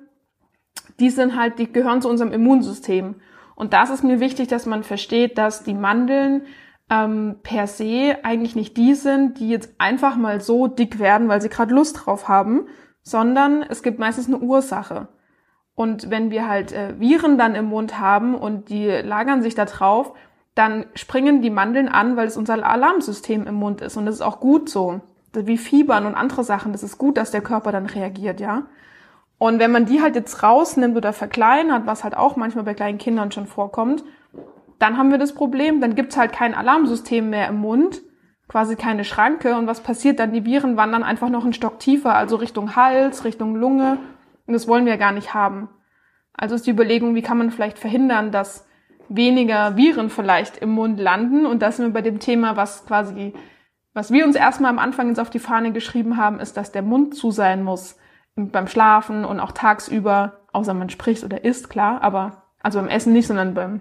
die 1.01 1.11
sind 1.11 1.37
halt, 1.37 1.59
die 1.59 1.73
gehören 1.73 2.03
zu 2.03 2.09
unserem 2.09 2.33
Immunsystem. 2.33 3.17
Und 3.57 3.73
das 3.73 3.91
ist 3.91 4.05
mir 4.05 4.21
wichtig, 4.21 4.49
dass 4.49 4.67
man 4.67 4.83
versteht, 4.83 5.39
dass 5.39 5.65
die 5.65 5.75
Mandeln 5.75 6.43
ähm, 6.95 7.37
per 7.43 7.67
se 7.67 8.19
eigentlich 8.23 8.55
nicht 8.55 8.77
die 8.77 8.95
sind, 8.95 9.41
die 9.41 9.49
jetzt 9.49 9.75
einfach 9.79 10.17
mal 10.17 10.41
so 10.41 10.69
dick 10.69 10.99
werden, 10.99 11.29
weil 11.29 11.43
sie 11.43 11.49
gerade 11.49 11.75
Lust 11.75 12.07
drauf 12.07 12.29
haben, 12.29 12.67
sondern 13.03 13.63
es 13.63 13.83
gibt 13.83 13.99
meistens 13.99 14.29
eine 14.29 14.39
Ursache. 14.39 15.09
Und 15.75 16.11
wenn 16.11 16.31
wir 16.31 16.49
halt 16.49 16.73
äh, 16.73 16.99
Viren 17.01 17.37
dann 17.37 17.57
im 17.57 17.65
Mund 17.65 17.99
haben 17.99 18.37
und 18.37 18.69
die 18.69 18.87
lagern 18.87 19.43
sich 19.43 19.57
da 19.57 19.65
drauf, 19.65 20.13
dann 20.55 20.87
springen 20.95 21.43
die 21.43 21.51
Mandeln 21.51 21.89
an, 21.89 22.17
weil 22.17 22.29
es 22.29 22.37
unser 22.37 22.65
Alarmsystem 22.65 23.45
im 23.49 23.57
Mund 23.57 23.81
ist. 23.81 23.97
Und 23.97 24.07
das 24.07 24.17
ist 24.17 24.21
auch 24.21 24.39
gut 24.39 24.69
so. 24.69 25.01
Wie 25.33 25.59
Fiebern 25.59 26.07
und 26.07 26.15
andere 26.15 26.45
Sachen. 26.45 26.71
Das 26.71 26.85
ist 26.85 26.97
gut, 26.97 27.17
dass 27.17 27.33
der 27.33 27.41
Körper 27.41 27.73
dann 27.73 27.87
reagiert, 27.87 28.39
ja. 28.39 28.67
Und 29.37 29.59
wenn 29.59 29.73
man 29.73 29.85
die 29.85 30.01
halt 30.01 30.15
jetzt 30.15 30.45
rausnimmt 30.45 30.97
oder 30.97 31.13
verkleinert, 31.13 31.87
was 31.87 32.05
halt 32.05 32.17
auch 32.17 32.37
manchmal 32.37 32.65
bei 32.65 32.75
kleinen 32.75 32.99
Kindern 32.99 33.33
schon 33.33 33.49
vorkommt, 33.49 34.05
dann 34.85 34.99
haben 34.99 35.11
wir 35.11 35.17
das 35.17 35.33
Problem, 35.33 35.81
dann 35.81 35.95
gibt's 35.95 36.19
halt 36.19 36.33
kein 36.33 36.53
Alarmsystem 36.53 37.31
mehr 37.31 37.49
im 37.49 37.57
Mund, 37.57 38.03
quasi 38.49 38.77
keine 38.77 39.05
Schranke. 39.05 39.57
Und 39.57 39.67
was 39.67 39.81
passiert 39.81 40.19
dann? 40.19 40.35
Die 40.35 40.45
Viren 40.45 40.77
wandern 40.77 41.03
einfach 41.03 41.31
noch 41.31 41.45
einen 41.45 41.55
Stock 41.55 41.79
tiefer, 41.79 42.15
also 42.15 42.37
Richtung 42.37 42.77
Hals, 42.77 43.25
Richtung 43.25 43.57
Lunge 43.57 43.97
und 44.47 44.53
das 44.53 44.69
wollen 44.69 44.85
wir 44.85 44.99
gar 44.99 45.13
nicht 45.13 45.33
haben. 45.33 45.71
Also 46.35 46.55
ist 46.55 46.67
die 46.67 46.71
Überlegung, 46.71 47.15
wie 47.15 47.23
kann 47.23 47.39
man 47.39 47.51
vielleicht 47.51 47.79
verhindern, 47.79 48.31
dass 48.31 48.69
weniger 49.09 49.79
Viren 49.79 50.11
vielleicht 50.11 50.59
im 50.59 50.73
Mund 50.73 51.01
landen. 51.01 51.47
Und 51.47 51.63
da 51.63 51.73
sind 51.73 51.87
wir 51.87 51.93
bei 51.95 52.03
dem 52.03 52.19
Thema, 52.19 52.57
was 52.57 52.85
quasi, 52.85 53.33
was 53.95 54.11
wir 54.11 54.27
uns 54.27 54.37
erstmal 54.37 54.71
am 54.71 54.79
Anfang 54.79 55.09
jetzt 55.09 55.21
auf 55.21 55.31
die 55.31 55.39
Fahne 55.39 55.73
geschrieben 55.73 56.19
haben, 56.19 56.41
ist, 56.41 56.59
dass 56.59 56.73
der 56.73 56.83
Mund 56.83 57.17
zu 57.17 57.31
sein 57.31 57.63
muss 57.63 57.97
beim 58.37 58.67
Schlafen 58.67 59.25
und 59.25 59.41
auch 59.41 59.53
tagsüber, 59.53 60.41
außer 60.53 60.75
man 60.75 60.91
spricht 60.91 61.25
oder 61.25 61.43
isst, 61.43 61.71
klar, 61.71 62.03
aber 62.03 62.43
also 62.63 62.81
beim 62.81 62.89
Essen 62.89 63.15
nicht, 63.15 63.29
sondern 63.29 63.55
beim 63.55 63.81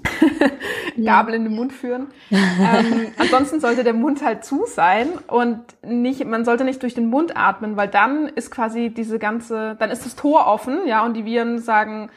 Gabel 1.04 1.34
in 1.34 1.44
den 1.44 1.54
Mund 1.54 1.72
führen. 1.72 2.08
ähm, 2.30 3.12
ansonsten 3.18 3.60
sollte 3.60 3.84
der 3.84 3.92
Mund 3.92 4.24
halt 4.24 4.44
zu 4.44 4.64
sein 4.66 5.08
und 5.28 5.60
nicht, 5.82 6.24
man 6.24 6.44
sollte 6.44 6.64
nicht 6.64 6.82
durch 6.82 6.94
den 6.94 7.08
Mund 7.08 7.36
atmen, 7.36 7.76
weil 7.76 7.88
dann 7.88 8.28
ist 8.28 8.50
quasi 8.50 8.90
diese 8.90 9.18
ganze, 9.18 9.76
dann 9.78 9.90
ist 9.90 10.04
das 10.04 10.16
Tor 10.16 10.46
offen, 10.46 10.86
ja, 10.86 11.04
und 11.04 11.14
die 11.14 11.24
Viren 11.24 11.58
sagen 11.58 12.10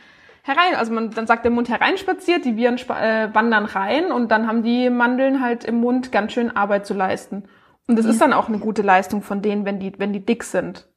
herein, 0.43 0.75
also 0.75 0.93
man, 0.93 1.09
dann 1.09 1.27
sagt 1.27 1.43
der 1.43 1.51
Mund 1.51 1.69
hereinspaziert, 1.69 2.45
die 2.45 2.55
Viren 2.55 2.77
äh, 2.77 3.33
wandern 3.33 3.65
rein 3.65 4.11
und 4.11 4.29
dann 4.29 4.47
haben 4.47 4.63
die 4.63 4.89
Mandeln 4.89 5.41
halt 5.41 5.63
im 5.63 5.81
Mund 5.81 6.11
ganz 6.11 6.33
schön 6.33 6.55
Arbeit 6.55 6.85
zu 6.85 6.93
leisten. 6.93 7.43
Und 7.87 7.97
das 7.97 8.05
mhm. 8.05 8.11
ist 8.11 8.21
dann 8.21 8.33
auch 8.33 8.47
eine 8.47 8.59
gute 8.59 8.83
Leistung 8.83 9.21
von 9.21 9.41
denen, 9.41 9.65
wenn 9.65 9.79
die, 9.79 9.93
wenn 9.97 10.13
die 10.13 10.25
dick 10.25 10.43
sind. 10.43 10.87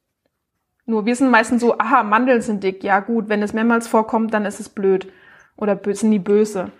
Nur 0.85 1.05
wir 1.05 1.15
sind 1.15 1.29
meistens 1.29 1.61
so, 1.61 1.77
aha, 1.77 2.03
Mandeln 2.03 2.41
sind 2.41 2.63
dick, 2.63 2.83
ja 2.83 2.99
gut, 2.99 3.29
wenn 3.29 3.43
es 3.43 3.53
mehrmals 3.53 3.87
vorkommt, 3.87 4.33
dann 4.33 4.45
ist 4.45 4.59
es 4.59 4.69
blöd 4.69 5.11
oder 5.59 5.77
sind 5.93 6.11
die 6.11 6.19
böse. 6.19 6.71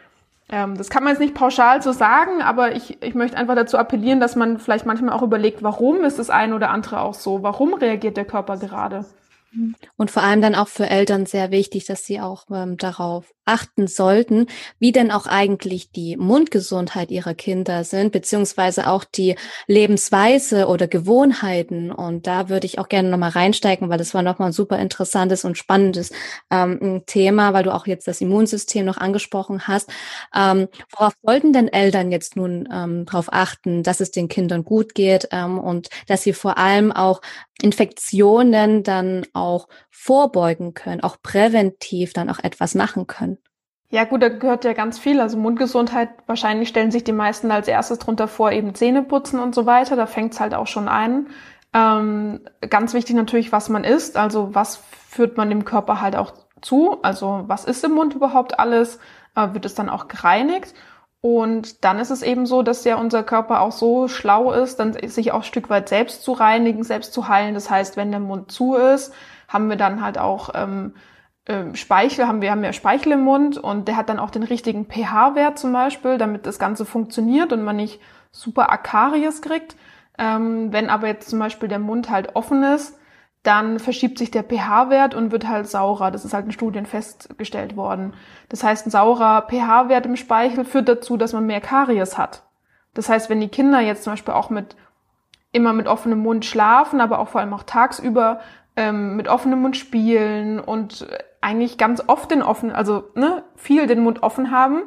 Ähm, 0.51 0.75
das 0.75 0.89
kann 0.89 1.03
man 1.03 1.13
jetzt 1.13 1.19
nicht 1.19 1.35
pauschal 1.35 1.81
so 1.81 1.91
sagen, 1.91 2.41
aber 2.41 2.75
ich, 2.75 3.01
ich 3.03 3.13
möchte 3.13 3.37
einfach 3.37 3.55
dazu 3.55 3.77
appellieren, 3.77 4.19
dass 4.19 4.35
man 4.35 4.57
vielleicht 4.57 4.85
manchmal 4.85 5.13
auch 5.13 5.21
überlegt, 5.21 5.61
warum 5.61 6.03
ist 6.03 6.17
das 6.17 6.29
eine 6.29 6.55
oder 6.55 6.71
andere 6.71 7.01
auch 7.01 7.13
so? 7.13 7.43
Warum 7.43 7.75
reagiert 7.75 8.17
der 8.17 8.25
Körper 8.25 8.57
gerade? 8.57 9.05
Und 9.97 10.11
vor 10.11 10.23
allem 10.23 10.41
dann 10.41 10.55
auch 10.55 10.67
für 10.67 10.89
Eltern 10.89 11.25
sehr 11.25 11.51
wichtig, 11.51 11.85
dass 11.85 12.05
sie 12.05 12.19
auch 12.19 12.45
ähm, 12.51 12.77
darauf 12.77 13.31
achten 13.49 13.88
sollten, 13.88 14.45
wie 14.77 14.91
denn 14.91 15.12
auch 15.12 15.25
eigentlich 15.25 15.91
die 15.91 16.15
Mundgesundheit 16.15 17.09
ihrer 17.09 17.33
Kinder 17.33 17.83
sind, 17.83 18.12
beziehungsweise 18.12 18.88
auch 18.88 19.03
die 19.03 19.35
Lebensweise 19.67 20.67
oder 20.67 20.88
Gewohnheiten. 20.88 21.91
Und 21.91 22.27
da 22.27 22.47
würde 22.47 22.67
ich 22.67 22.79
auch 22.79 22.88
gerne 22.88 23.09
nochmal 23.09 23.31
reinsteigen, 23.31 23.89
weil 23.89 23.97
das 23.97 24.13
war 24.13 24.21
nochmal 24.21 24.49
ein 24.49 24.53
super 24.53 24.77
interessantes 24.79 25.43
und 25.43 25.57
spannendes 25.57 26.12
ähm, 26.51 27.03
Thema, 27.07 27.53
weil 27.53 27.63
du 27.63 27.73
auch 27.73 27.88
jetzt 27.88 28.07
das 28.07 28.21
Immunsystem 28.21 28.85
noch 28.85 28.97
angesprochen 28.97 29.67
hast. 29.67 29.89
Ähm, 30.35 30.67
worauf 30.95 31.13
sollten 31.23 31.51
denn 31.51 31.67
Eltern 31.67 32.12
jetzt 32.12 32.35
nun 32.35 32.69
ähm, 32.71 33.05
darauf 33.05 33.33
achten, 33.33 33.81
dass 33.81 33.99
es 33.99 34.12
den 34.12 34.27
Kindern 34.27 34.63
gut 34.63 34.93
geht 34.93 35.27
ähm, 35.31 35.57
und 35.59 35.89
dass 36.07 36.23
sie 36.23 36.33
vor 36.33 36.57
allem 36.59 36.91
auch 36.91 37.21
Infektionen 37.62 38.83
dann 38.83 39.25
auch 39.33 39.67
vorbeugen 39.89 40.73
können, 40.73 41.01
auch 41.01 41.17
präventiv 41.21 42.13
dann 42.13 42.29
auch 42.29 42.39
etwas 42.39 42.75
machen 42.75 43.07
können? 43.07 43.38
Ja 43.91 44.04
gut, 44.04 44.21
da 44.21 44.30
gehört 44.30 44.65
ja 44.65 44.73
ganz 44.73 44.99
viel. 44.99 45.19
Also 45.19 45.38
Mundgesundheit, 45.38 46.10
wahrscheinlich 46.28 46.69
stellen 46.69 46.91
sich 46.91 47.04
die 47.04 47.12
meisten 47.12 47.52
als 47.52 47.67
erstes 47.67 47.97
drunter 47.99 48.28
vor, 48.28 48.52
eben 48.52 48.75
Zähne 48.75 49.02
putzen 49.02 49.39
und 49.39 49.56
so 49.56 49.65
weiter. 49.65 49.95
Da 49.95 50.06
fängt's 50.06 50.39
halt 50.39 50.54
auch 50.54 50.67
schon 50.67 50.88
ein. 50.88 51.28
Ähm, 51.73 52.41
ganz 52.69 52.93
wichtig 52.93 53.15
natürlich, 53.15 53.52
was 53.52 53.69
man 53.69 53.84
isst. 53.84 54.15
Also 54.15 54.54
was 54.54 54.78
führt 54.78 55.38
man 55.38 55.49
dem 55.49 55.65
Körper 55.65 56.02
halt 56.02 56.15
auch 56.15 56.34
zu? 56.62 57.02
Also 57.02 57.43
was 57.47 57.65
ist 57.65 57.84
im 57.84 57.93
Mund 57.93 58.13
überhaupt 58.13 58.60
alles? 58.60 58.99
Äh, 59.36 59.54
wird 59.54 59.65
es 59.65 59.73
dann 59.73 59.89
auch 59.89 60.08
gereinigt? 60.08 60.75
Und 61.21 61.84
dann 61.84 61.99
ist 61.99 62.12
es 62.12 62.21
eben 62.21 62.45
so, 62.45 62.62
dass 62.62 62.86
ja 62.86 62.95
unser 62.95 63.23
Körper 63.23 63.62
auch 63.62 63.71
so 63.73 64.08
schlau 64.08 64.54
ist, 64.54 64.80
dann 64.80 64.93
sich 64.93 65.32
auch 65.32 65.38
ein 65.38 65.43
Stück 65.43 65.69
weit 65.69 65.89
selbst 65.89 66.23
zu 66.23 66.32
reinigen, 66.32 66.84
selbst 66.84 67.12
zu 67.12 67.28
heilen. 67.28 67.56
Das 67.56 67.69
heißt, 67.69 67.97
wenn 67.97 68.12
der 68.12 68.21
Mund 68.21 68.52
zu 68.52 68.75
ist, 68.75 69.13
haben 69.47 69.69
wir 69.69 69.75
dann 69.78 70.02
halt 70.02 70.17
auch 70.17 70.52
ähm, 70.54 70.93
ähm, 71.49 71.75
Speichel, 71.75 72.27
haben 72.27 72.41
wir 72.41 72.51
haben 72.51 72.63
ja 72.63 72.71
Speichel 72.71 73.13
im 73.13 73.21
Mund 73.21 73.57
und 73.57 73.88
der 73.88 73.97
hat 73.97 74.07
dann 74.07 74.19
auch 74.19 74.29
den 74.29 74.43
richtigen 74.43 74.85
pH-Wert 74.85 75.57
zum 75.57 75.73
Beispiel, 75.73 76.17
damit 76.17 76.45
das 76.45 76.59
Ganze 76.59 76.85
funktioniert 76.85 77.51
und 77.51 77.63
man 77.63 77.75
nicht 77.75 77.99
super 78.31 78.71
Akaries 78.71 79.41
kriegt. 79.41 79.75
Ähm, 80.17 80.71
wenn 80.71 80.89
aber 80.89 81.07
jetzt 81.07 81.29
zum 81.29 81.39
Beispiel 81.39 81.67
der 81.67 81.79
Mund 81.79 82.12
halt 82.12 82.35
offen 82.35 82.63
ist, 82.63 82.97
dann 83.41 83.79
verschiebt 83.79 84.19
sich 84.19 84.29
der 84.29 84.43
pH-Wert 84.43 85.15
und 85.15 85.31
wird 85.31 85.47
halt 85.47 85.67
saurer. 85.67 86.12
Das 86.12 86.23
ist 86.23 86.33
halt 86.33 86.45
in 86.45 86.51
Studien 86.51 86.85
festgestellt 86.85 87.75
worden. 87.75 88.13
Das 88.49 88.63
heißt, 88.63 88.85
ein 88.85 88.91
saurer 88.91 89.47
pH-Wert 89.49 90.05
im 90.05 90.17
Speichel 90.17 90.65
führt 90.65 90.88
dazu, 90.88 91.17
dass 91.17 91.33
man 91.33 91.47
mehr 91.47 91.62
Karies 91.62 92.17
hat. 92.17 92.43
Das 92.93 93.09
heißt, 93.09 93.29
wenn 93.29 93.41
die 93.41 93.47
Kinder 93.47 93.79
jetzt 93.79 94.03
zum 94.03 94.13
Beispiel 94.13 94.33
auch 94.33 94.49
mit 94.49 94.75
immer 95.51 95.73
mit 95.73 95.88
offenem 95.88 96.19
Mund 96.19 96.45
schlafen, 96.45 97.01
aber 97.01 97.19
auch 97.19 97.29
vor 97.29 97.41
allem 97.41 97.53
auch 97.53 97.63
tagsüber 97.63 98.39
ähm, 98.79 99.17
mit 99.17 99.27
offenem 99.27 99.61
Mund 99.61 99.75
spielen 99.75 100.57
und 100.59 101.05
eigentlich 101.41 101.77
ganz 101.77 102.01
oft 102.07 102.31
den 102.31 102.41
offen, 102.41 102.71
also 102.71 103.03
ne, 103.13 103.43
viel 103.55 103.87
den 103.87 103.99
Mund 103.99 104.23
offen 104.23 104.51
haben, 104.51 104.83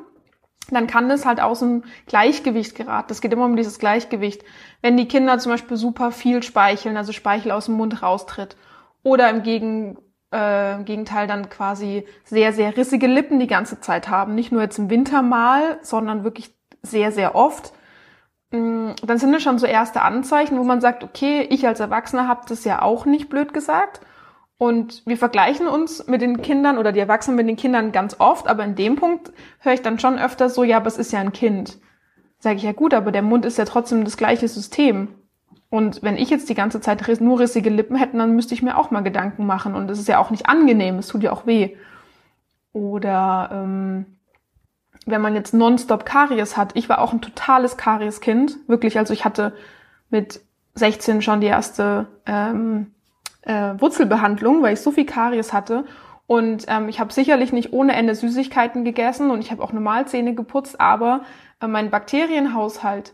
dann 0.71 0.87
kann 0.87 1.11
das 1.11 1.27
halt 1.27 1.41
aus 1.41 1.59
dem 1.59 1.85
Gleichgewicht 2.07 2.75
geraten. 2.75 3.13
Es 3.13 3.21
geht 3.21 3.35
immer 3.35 3.45
um 3.45 3.57
dieses 3.57 3.79
Gleichgewicht. 3.79 4.43
Wenn 4.81 4.97
die 4.97 5.09
Kinder 5.09 5.39
zum 5.39 5.53
Beispiel 5.53 5.77
super 5.77 6.11
viel 6.11 6.43
speicheln, 6.43 6.97
also 6.97 7.13
Speichel 7.13 7.51
aus 7.51 7.67
dem 7.67 7.75
Mund 7.75 8.03
raustritt, 8.03 8.57
oder 9.03 9.29
im 9.29 9.43
Gegen, 9.43 9.99
äh, 10.31 10.83
Gegenteil 10.85 11.27
dann 11.27 11.51
quasi 11.51 12.07
sehr, 12.25 12.55
sehr 12.55 12.75
rissige 12.77 13.09
Lippen 13.09 13.41
die 13.41 13.47
ganze 13.47 13.81
Zeit 13.81 14.09
haben, 14.09 14.35
nicht 14.35 14.53
nur 14.53 14.63
jetzt 14.63 14.79
im 14.79 14.89
Winter 14.89 15.21
mal, 15.21 15.79
sondern 15.83 16.25
wirklich 16.25 16.55
sehr, 16.81 17.13
sehr 17.13 17.35
oft, 17.35 17.75
dann 18.53 19.19
sind 19.19 19.33
das 19.33 19.43
schon 19.43 19.59
so 19.59 19.67
erste 19.67 20.03
Anzeichen, 20.03 20.59
wo 20.59 20.65
man 20.65 20.81
sagt, 20.81 21.03
okay, 21.05 21.47
ich 21.49 21.67
als 21.67 21.81
Erwachsener 21.81 22.29
habe 22.29 22.43
das 22.49 22.65
ja 22.65 22.83
auch 22.83 23.07
nicht 23.07 23.29
blöd 23.29 23.55
gesagt 23.55 24.01
und 24.63 25.03
wir 25.07 25.17
vergleichen 25.17 25.67
uns 25.67 26.07
mit 26.07 26.23
den 26.23 26.41
Kindern 26.41 26.79
oder 26.79 26.93
die 26.93 27.01
Erwachsenen 27.01 27.37
mit 27.37 27.49
den 27.49 27.57
Kindern 27.57 27.91
ganz 27.91 28.17
oft, 28.21 28.47
aber 28.47 28.65
in 28.65 28.77
dem 28.77 28.95
Punkt 28.95 29.33
höre 29.59 29.73
ich 29.73 29.83
dann 29.83 29.99
schon 29.99 30.21
öfter 30.21 30.49
so, 30.49 30.63
ja, 30.63 30.77
aber 30.77 30.87
es 30.87 30.99
ist 30.99 31.13
ja 31.13 31.19
ein 31.19 31.33
Kind. 31.33 31.79
Sage 32.39 32.57
ich 32.57 32.63
ja 32.63 32.73
gut, 32.73 32.95
aber 32.95 33.11
der 33.11 33.23
Mund 33.23 33.45
ist 33.45 33.59
ja 33.59 33.65
trotzdem 33.65 34.05
das 34.05 34.17
gleiche 34.17 34.47
System. 34.47 35.09
Und 35.69 36.03
wenn 36.03 36.17
ich 36.17 36.31
jetzt 36.31 36.49
die 36.49 36.55
ganze 36.55 36.81
Zeit 36.81 37.21
nur 37.21 37.41
rissige 37.41 37.71
Lippen 37.71 37.97
hätte, 37.97 38.17
dann 38.17 38.37
müsste 38.37 38.55
ich 38.55 38.63
mir 38.63 38.79
auch 38.79 38.93
mal 38.93 39.01
Gedanken 39.01 39.47
machen. 39.47 39.75
Und 39.75 39.91
es 39.91 39.99
ist 39.99 40.07
ja 40.07 40.19
auch 40.19 40.31
nicht 40.31 40.47
angenehm, 40.47 40.99
es 40.99 41.09
tut 41.09 41.25
ja 41.25 41.33
auch 41.33 41.47
weh. 41.47 41.77
Oder 42.73 43.51
ähm, 43.53 44.19
wenn 45.07 45.21
man 45.21 45.35
jetzt 45.35 45.55
nonstop 45.55 46.05
Karies 46.05 46.57
hat. 46.57 46.73
Ich 46.75 46.89
war 46.89 47.01
auch 47.01 47.13
ein 47.13 47.21
totales 47.21 47.77
Karies-Kind, 47.77 48.57
wirklich. 48.69 48.99
Also 48.99 49.13
ich 49.13 49.25
hatte 49.25 49.55
mit 50.11 50.41
16 50.75 51.23
schon 51.23 51.41
die 51.41 51.49
erste 51.49 52.07
ähm, 52.27 52.93
äh, 53.43 53.75
Wurzelbehandlung, 53.79 54.63
weil 54.63 54.75
ich 54.75 54.81
so 54.81 54.91
viel 54.91 55.07
Karies 55.07 55.53
hatte. 55.53 55.85
Und 56.27 56.65
ähm, 56.69 56.89
ich 56.89 57.01
habe 57.01 57.13
sicherlich 57.13 57.53
nicht 57.53 57.73
ohne 57.73 57.95
Ende 57.95 58.15
Süßigkeiten 58.15 58.85
gegessen 58.85 59.31
und 59.31 59.41
ich 59.41 59.51
habe 59.51 59.63
auch 59.63 59.73
normal 59.73 60.07
Zähne 60.07 60.35
geputzt, 60.35 60.81
aber 60.81 61.23
äh, 61.61 61.67
mein 61.67 61.91
Bakterienhaushalt, 61.91 63.13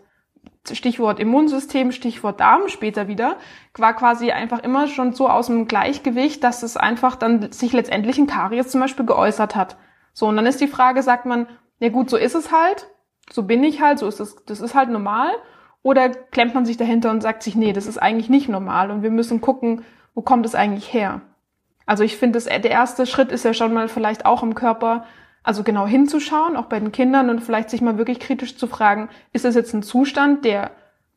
Stichwort 0.71 1.19
Immunsystem, 1.19 1.91
Stichwort 1.93 2.41
Darm 2.41 2.69
später 2.69 3.09
wieder, 3.09 3.37
war 3.77 3.95
quasi 3.95 4.31
einfach 4.31 4.63
immer 4.63 4.87
schon 4.87 5.15
so 5.15 5.29
aus 5.29 5.47
dem 5.47 5.67
Gleichgewicht, 5.67 6.45
dass 6.45 6.63
es 6.63 6.77
einfach 6.77 7.17
dann 7.17 7.51
sich 7.51 7.73
letztendlich 7.73 8.19
in 8.19 8.27
Karies 8.27 8.69
zum 8.69 8.83
Beispiel 8.83 9.07
geäußert 9.07 9.57
hat. 9.57 9.77
So, 10.13 10.27
und 10.27 10.37
dann 10.37 10.47
ist 10.47 10.61
die 10.61 10.69
Frage, 10.69 11.03
sagt 11.03 11.25
man, 11.25 11.47
ja 11.81 11.89
gut, 11.89 12.11
so 12.11 12.17
ist 12.17 12.35
es 12.35 12.53
halt, 12.53 12.87
so 13.31 13.43
bin 13.43 13.65
ich 13.65 13.81
halt, 13.81 13.99
so 13.99 14.07
ist 14.07 14.21
es, 14.21 14.37
das 14.47 14.61
ist 14.61 14.75
halt 14.75 14.91
normal. 14.91 15.31
Oder 15.83 16.11
klemmt 16.11 16.55
man 16.55 16.67
sich 16.67 16.77
dahinter 16.77 17.11
und 17.11 17.23
sagt 17.23 17.43
sich, 17.43 17.55
nee, 17.55 17.73
das 17.73 17.87
ist 17.87 17.99
eigentlich 17.99 18.29
nicht 18.29 18.49
normal 18.49 18.91
und 18.91 19.03
wir 19.03 19.11
müssen 19.11 19.41
gucken, 19.41 19.85
wo 20.15 20.23
kommt 20.23 20.45
es 20.45 20.55
eigentlich 20.55 20.93
her? 20.93 21.21
Also 21.87 22.05
ich 22.05 22.17
finde, 22.17 22.39
der 22.41 22.71
erste 22.71 23.07
Schritt 23.07 23.33
ist 23.33 23.45
ja 23.45 23.55
schon 23.55 23.73
mal 23.73 23.89
vielleicht 23.89 24.27
auch 24.27 24.43
im 24.43 24.55
Körper, 24.55 25.05
also 25.43 25.63
genau 25.63 25.87
hinzuschauen, 25.87 26.57
auch 26.57 26.67
bei 26.67 26.81
den 26.81 26.93
Kindern 26.93 27.31
und 27.31 27.41
vielleicht 27.41 27.71
sich 27.71 27.81
mal 27.81 27.97
wirklich 27.97 28.21
kritisch 28.21 28.59
zu 28.59 28.67
fragen, 28.67 29.09
ist 29.33 29.45
es 29.45 29.55
jetzt 29.55 29.73
ein 29.73 29.83
Zustand, 29.83 30.45
der, 30.45 30.73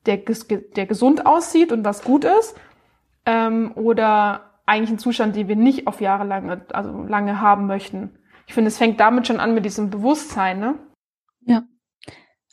der, 0.06 0.18
der 0.18 0.86
gesund 0.86 1.26
aussieht 1.26 1.72
und 1.72 1.84
was 1.84 2.04
gut 2.04 2.24
ist, 2.24 2.56
ähm, 3.26 3.72
oder 3.76 4.52
eigentlich 4.66 4.92
ein 4.92 5.00
Zustand, 5.00 5.36
den 5.36 5.48
wir 5.48 5.58
nicht 5.58 5.88
auf 5.88 6.00
Jahre 6.00 6.24
lang, 6.24 6.62
also 6.72 7.04
lange 7.04 7.42
haben 7.42 7.68
möchten. 7.68 8.18
Ich 8.52 8.56
finde, 8.56 8.68
es 8.68 8.78
fängt 8.78 9.00
damit 9.00 9.28
schon 9.28 9.40
an 9.40 9.54
mit 9.54 9.64
diesem 9.64 9.90
Bewusstsein, 9.90 10.60
ne? 10.60 10.78
Ja, 11.46 11.64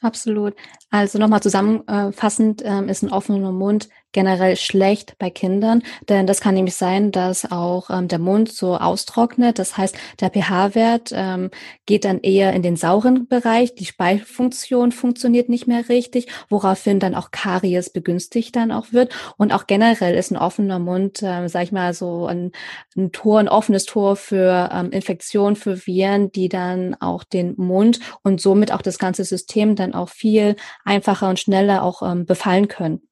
absolut. 0.01 0.55
Also 0.91 1.19
nochmal 1.19 1.43
zusammenfassend 1.43 2.63
ähm, 2.65 2.89
ist 2.89 3.03
ein 3.03 3.11
offener 3.11 3.51
Mund 3.51 3.89
generell 4.13 4.57
schlecht 4.57 5.17
bei 5.19 5.31
Kindern, 5.31 5.83
denn 6.09 6.27
das 6.27 6.41
kann 6.41 6.55
nämlich 6.55 6.77
sein, 6.77 7.13
dass 7.13 7.51
auch 7.51 7.91
ähm, 7.91 8.09
der 8.09 8.19
Mund 8.19 8.51
so 8.51 8.77
austrocknet. 8.77 9.59
Das 9.59 9.77
heißt, 9.77 9.97
der 10.21 10.31
pH-Wert 10.31 11.11
ähm, 11.13 11.51
geht 11.87 12.05
dann 12.05 12.21
eher 12.21 12.53
in 12.53 12.63
den 12.63 12.77
sauren 12.77 13.29
Bereich. 13.29 13.75
Die 13.75 13.85
Speichelfunktion 13.85 14.93
funktioniert 14.93 15.49
nicht 15.49 15.67
mehr 15.67 15.89
richtig, 15.89 16.29
woraufhin 16.49 17.01
dann 17.01 17.15
auch 17.15 17.31
Karies 17.31 17.91
begünstigt 17.91 18.57
dann 18.57 18.73
auch 18.73 18.93
wird. 18.93 19.15
Und 19.37 19.53
auch 19.53 19.67
generell 19.67 20.15
ist 20.15 20.31
ein 20.31 20.37
offener 20.39 20.79
Mund, 20.79 21.23
äh, 21.23 21.49
sag 21.49 21.65
ich 21.65 21.73
mal, 21.73 21.93
so 21.93 22.27
ein, 22.27 22.53
ein 22.97 23.13
Tor, 23.13 23.41
ein 23.41 23.49
offenes 23.49 23.85
Tor 23.85 24.17
für 24.17 24.71
ähm, 24.73 24.91
Infektionen, 24.91 25.57
für 25.57 25.87
Viren, 25.87 26.33
die 26.33 26.49
dann 26.49 26.95
auch 27.01 27.25
den 27.25 27.55
Mund 27.57 28.01
und 28.23 28.41
somit 28.41 28.73
auch 28.73 28.83
das 28.83 28.99
ganze 28.99 29.25
System 29.25 29.77
dann 29.77 29.95
auch 29.95 30.09
viel 30.09 30.57
einfacher 30.85 31.29
und 31.29 31.39
schneller 31.39 31.83
auch 31.83 32.03
ähm, 32.03 32.27
befallen 32.27 32.69
können. 32.69 33.08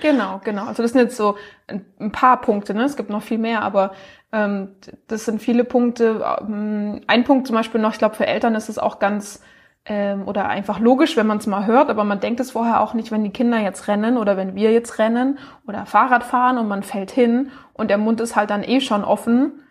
Genau, 0.00 0.40
genau. 0.44 0.66
Also 0.66 0.82
das 0.82 0.92
sind 0.92 1.00
jetzt 1.02 1.16
so 1.16 1.36
ein 1.68 2.12
paar 2.12 2.40
Punkte, 2.40 2.74
ne? 2.74 2.84
Es 2.84 2.96
gibt 2.96 3.10
noch 3.10 3.22
viel 3.22 3.38
mehr, 3.38 3.62
aber 3.62 3.92
ähm, 4.32 4.76
das 5.06 5.24
sind 5.24 5.40
viele 5.40 5.64
Punkte. 5.64 6.24
Ähm, 6.40 7.00
ein 7.06 7.24
Punkt 7.24 7.46
zum 7.46 7.56
Beispiel 7.56 7.80
noch, 7.80 7.92
ich 7.92 7.98
glaube, 7.98 8.14
für 8.14 8.26
Eltern 8.26 8.54
ist 8.54 8.68
es 8.68 8.78
auch 8.78 8.98
ganz 8.98 9.42
ähm, 9.86 10.26
oder 10.26 10.48
einfach 10.48 10.80
logisch, 10.80 11.16
wenn 11.16 11.26
man 11.26 11.38
es 11.38 11.46
mal 11.46 11.66
hört, 11.66 11.88
aber 11.90 12.04
man 12.04 12.20
denkt 12.20 12.40
es 12.40 12.50
vorher 12.50 12.80
auch 12.80 12.92
nicht, 12.94 13.10
wenn 13.10 13.24
die 13.24 13.30
Kinder 13.30 13.58
jetzt 13.58 13.88
rennen 13.88 14.18
oder 14.18 14.36
wenn 14.36 14.54
wir 14.54 14.72
jetzt 14.72 14.98
rennen 14.98 15.38
oder 15.66 15.86
Fahrrad 15.86 16.24
fahren 16.24 16.58
und 16.58 16.68
man 16.68 16.82
fällt 16.82 17.10
hin 17.10 17.50
und 17.72 17.88
der 17.88 17.98
Mund 17.98 18.20
ist 18.20 18.36
halt 18.36 18.50
dann 18.50 18.64
eh 18.64 18.80
schon 18.80 19.04
offen. 19.04 19.62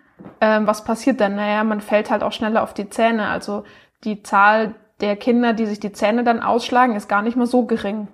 Ähm, 0.41 0.65
was 0.65 0.83
passiert 0.85 1.19
dann? 1.21 1.35
Naja, 1.35 1.63
man 1.63 1.81
fällt 1.81 2.09
halt 2.09 2.23
auch 2.23 2.31
schneller 2.31 2.63
auf 2.63 2.73
die 2.73 2.89
Zähne. 2.89 3.27
Also 3.27 3.63
die 4.05 4.23
Zahl 4.23 4.75
der 5.01 5.17
Kinder, 5.17 5.53
die 5.53 5.65
sich 5.65 5.79
die 5.79 5.91
Zähne 5.91 6.23
dann 6.23 6.41
ausschlagen, 6.41 6.95
ist 6.95 7.09
gar 7.09 7.21
nicht 7.21 7.35
mehr 7.35 7.47
so 7.47 7.65
gering. 7.65 8.07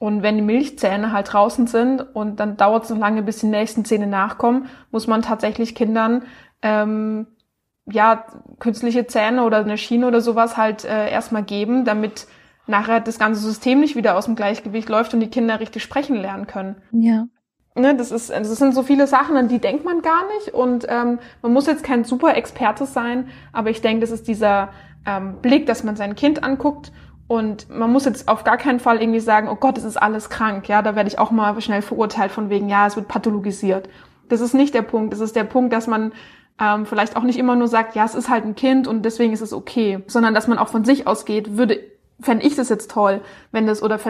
Und 0.00 0.22
wenn 0.22 0.36
die 0.36 0.42
Milchzähne 0.42 1.12
halt 1.12 1.30
draußen 1.30 1.66
sind 1.66 2.00
und 2.00 2.40
dann 2.40 2.56
dauert 2.56 2.84
es 2.84 2.90
noch 2.90 2.96
lange, 2.96 3.22
bis 3.22 3.40
die 3.40 3.46
nächsten 3.46 3.84
Zähne 3.84 4.06
nachkommen, 4.06 4.70
muss 4.90 5.06
man 5.06 5.20
tatsächlich 5.20 5.74
Kindern 5.74 6.22
ähm, 6.62 7.26
ja 7.84 8.24
künstliche 8.60 9.06
Zähne 9.06 9.44
oder 9.44 9.58
eine 9.58 9.76
Schiene 9.76 10.06
oder 10.06 10.22
sowas 10.22 10.56
halt 10.56 10.86
äh, 10.86 11.10
erstmal 11.10 11.42
geben, 11.42 11.84
damit 11.84 12.26
nachher 12.66 13.00
das 13.00 13.18
ganze 13.18 13.42
System 13.42 13.80
nicht 13.80 13.94
wieder 13.94 14.16
aus 14.16 14.24
dem 14.24 14.36
Gleichgewicht 14.36 14.88
läuft 14.88 15.12
und 15.12 15.20
die 15.20 15.28
Kinder 15.28 15.60
richtig 15.60 15.82
sprechen 15.82 16.16
lernen 16.16 16.46
können. 16.46 16.76
Ja. 16.92 17.26
Ne, 17.74 17.94
das, 17.94 18.10
ist, 18.10 18.30
das 18.30 18.56
sind 18.56 18.74
so 18.74 18.82
viele 18.82 19.06
Sachen, 19.06 19.36
an 19.36 19.48
die 19.48 19.58
denkt 19.58 19.84
man 19.84 20.00
gar 20.00 20.26
nicht. 20.38 20.54
Und 20.54 20.86
ähm, 20.88 21.18
man 21.42 21.52
muss 21.52 21.66
jetzt 21.66 21.84
kein 21.84 22.04
super 22.04 22.34
Experte 22.36 22.86
sein, 22.86 23.28
aber 23.52 23.68
ich 23.68 23.82
denke, 23.82 24.00
das 24.00 24.12
ist 24.12 24.26
dieser 24.28 24.70
ähm, 25.06 25.42
Blick, 25.42 25.66
dass 25.66 25.84
man 25.84 25.96
sein 25.96 26.14
Kind 26.14 26.42
anguckt 26.42 26.90
und 27.30 27.70
man 27.70 27.92
muss 27.92 28.06
jetzt 28.06 28.26
auf 28.26 28.42
gar 28.42 28.56
keinen 28.56 28.80
Fall 28.80 29.00
irgendwie 29.00 29.20
sagen, 29.20 29.48
oh 29.48 29.54
Gott, 29.54 29.78
es 29.78 29.84
ist 29.84 29.96
alles 29.96 30.30
krank. 30.30 30.68
Ja, 30.68 30.82
da 30.82 30.96
werde 30.96 31.08
ich 31.08 31.20
auch 31.20 31.30
mal 31.30 31.60
schnell 31.60 31.80
verurteilt 31.80 32.32
von 32.32 32.50
wegen, 32.50 32.68
ja, 32.68 32.88
es 32.88 32.96
wird 32.96 33.06
pathologisiert. 33.06 33.88
Das 34.28 34.40
ist 34.40 34.52
nicht 34.52 34.74
der 34.74 34.82
Punkt. 34.82 35.12
Das 35.12 35.20
ist 35.20 35.36
der 35.36 35.44
Punkt, 35.44 35.72
dass 35.72 35.86
man 35.86 36.10
ähm, 36.60 36.86
vielleicht 36.86 37.14
auch 37.14 37.22
nicht 37.22 37.38
immer 37.38 37.54
nur 37.54 37.68
sagt, 37.68 37.94
ja, 37.94 38.04
es 38.04 38.16
ist 38.16 38.30
halt 38.30 38.44
ein 38.44 38.56
Kind 38.56 38.88
und 38.88 39.04
deswegen 39.04 39.32
ist 39.32 39.42
es 39.42 39.52
okay, 39.52 40.02
sondern 40.08 40.34
dass 40.34 40.48
man 40.48 40.58
auch 40.58 40.70
von 40.70 40.84
sich 40.84 41.06
ausgeht, 41.06 41.56
würde, 41.56 41.78
fände 42.18 42.44
ich 42.44 42.56
das 42.56 42.68
jetzt 42.68 42.90
toll, 42.90 43.20
wenn 43.52 43.68
das 43.68 43.80
oder 43.80 44.00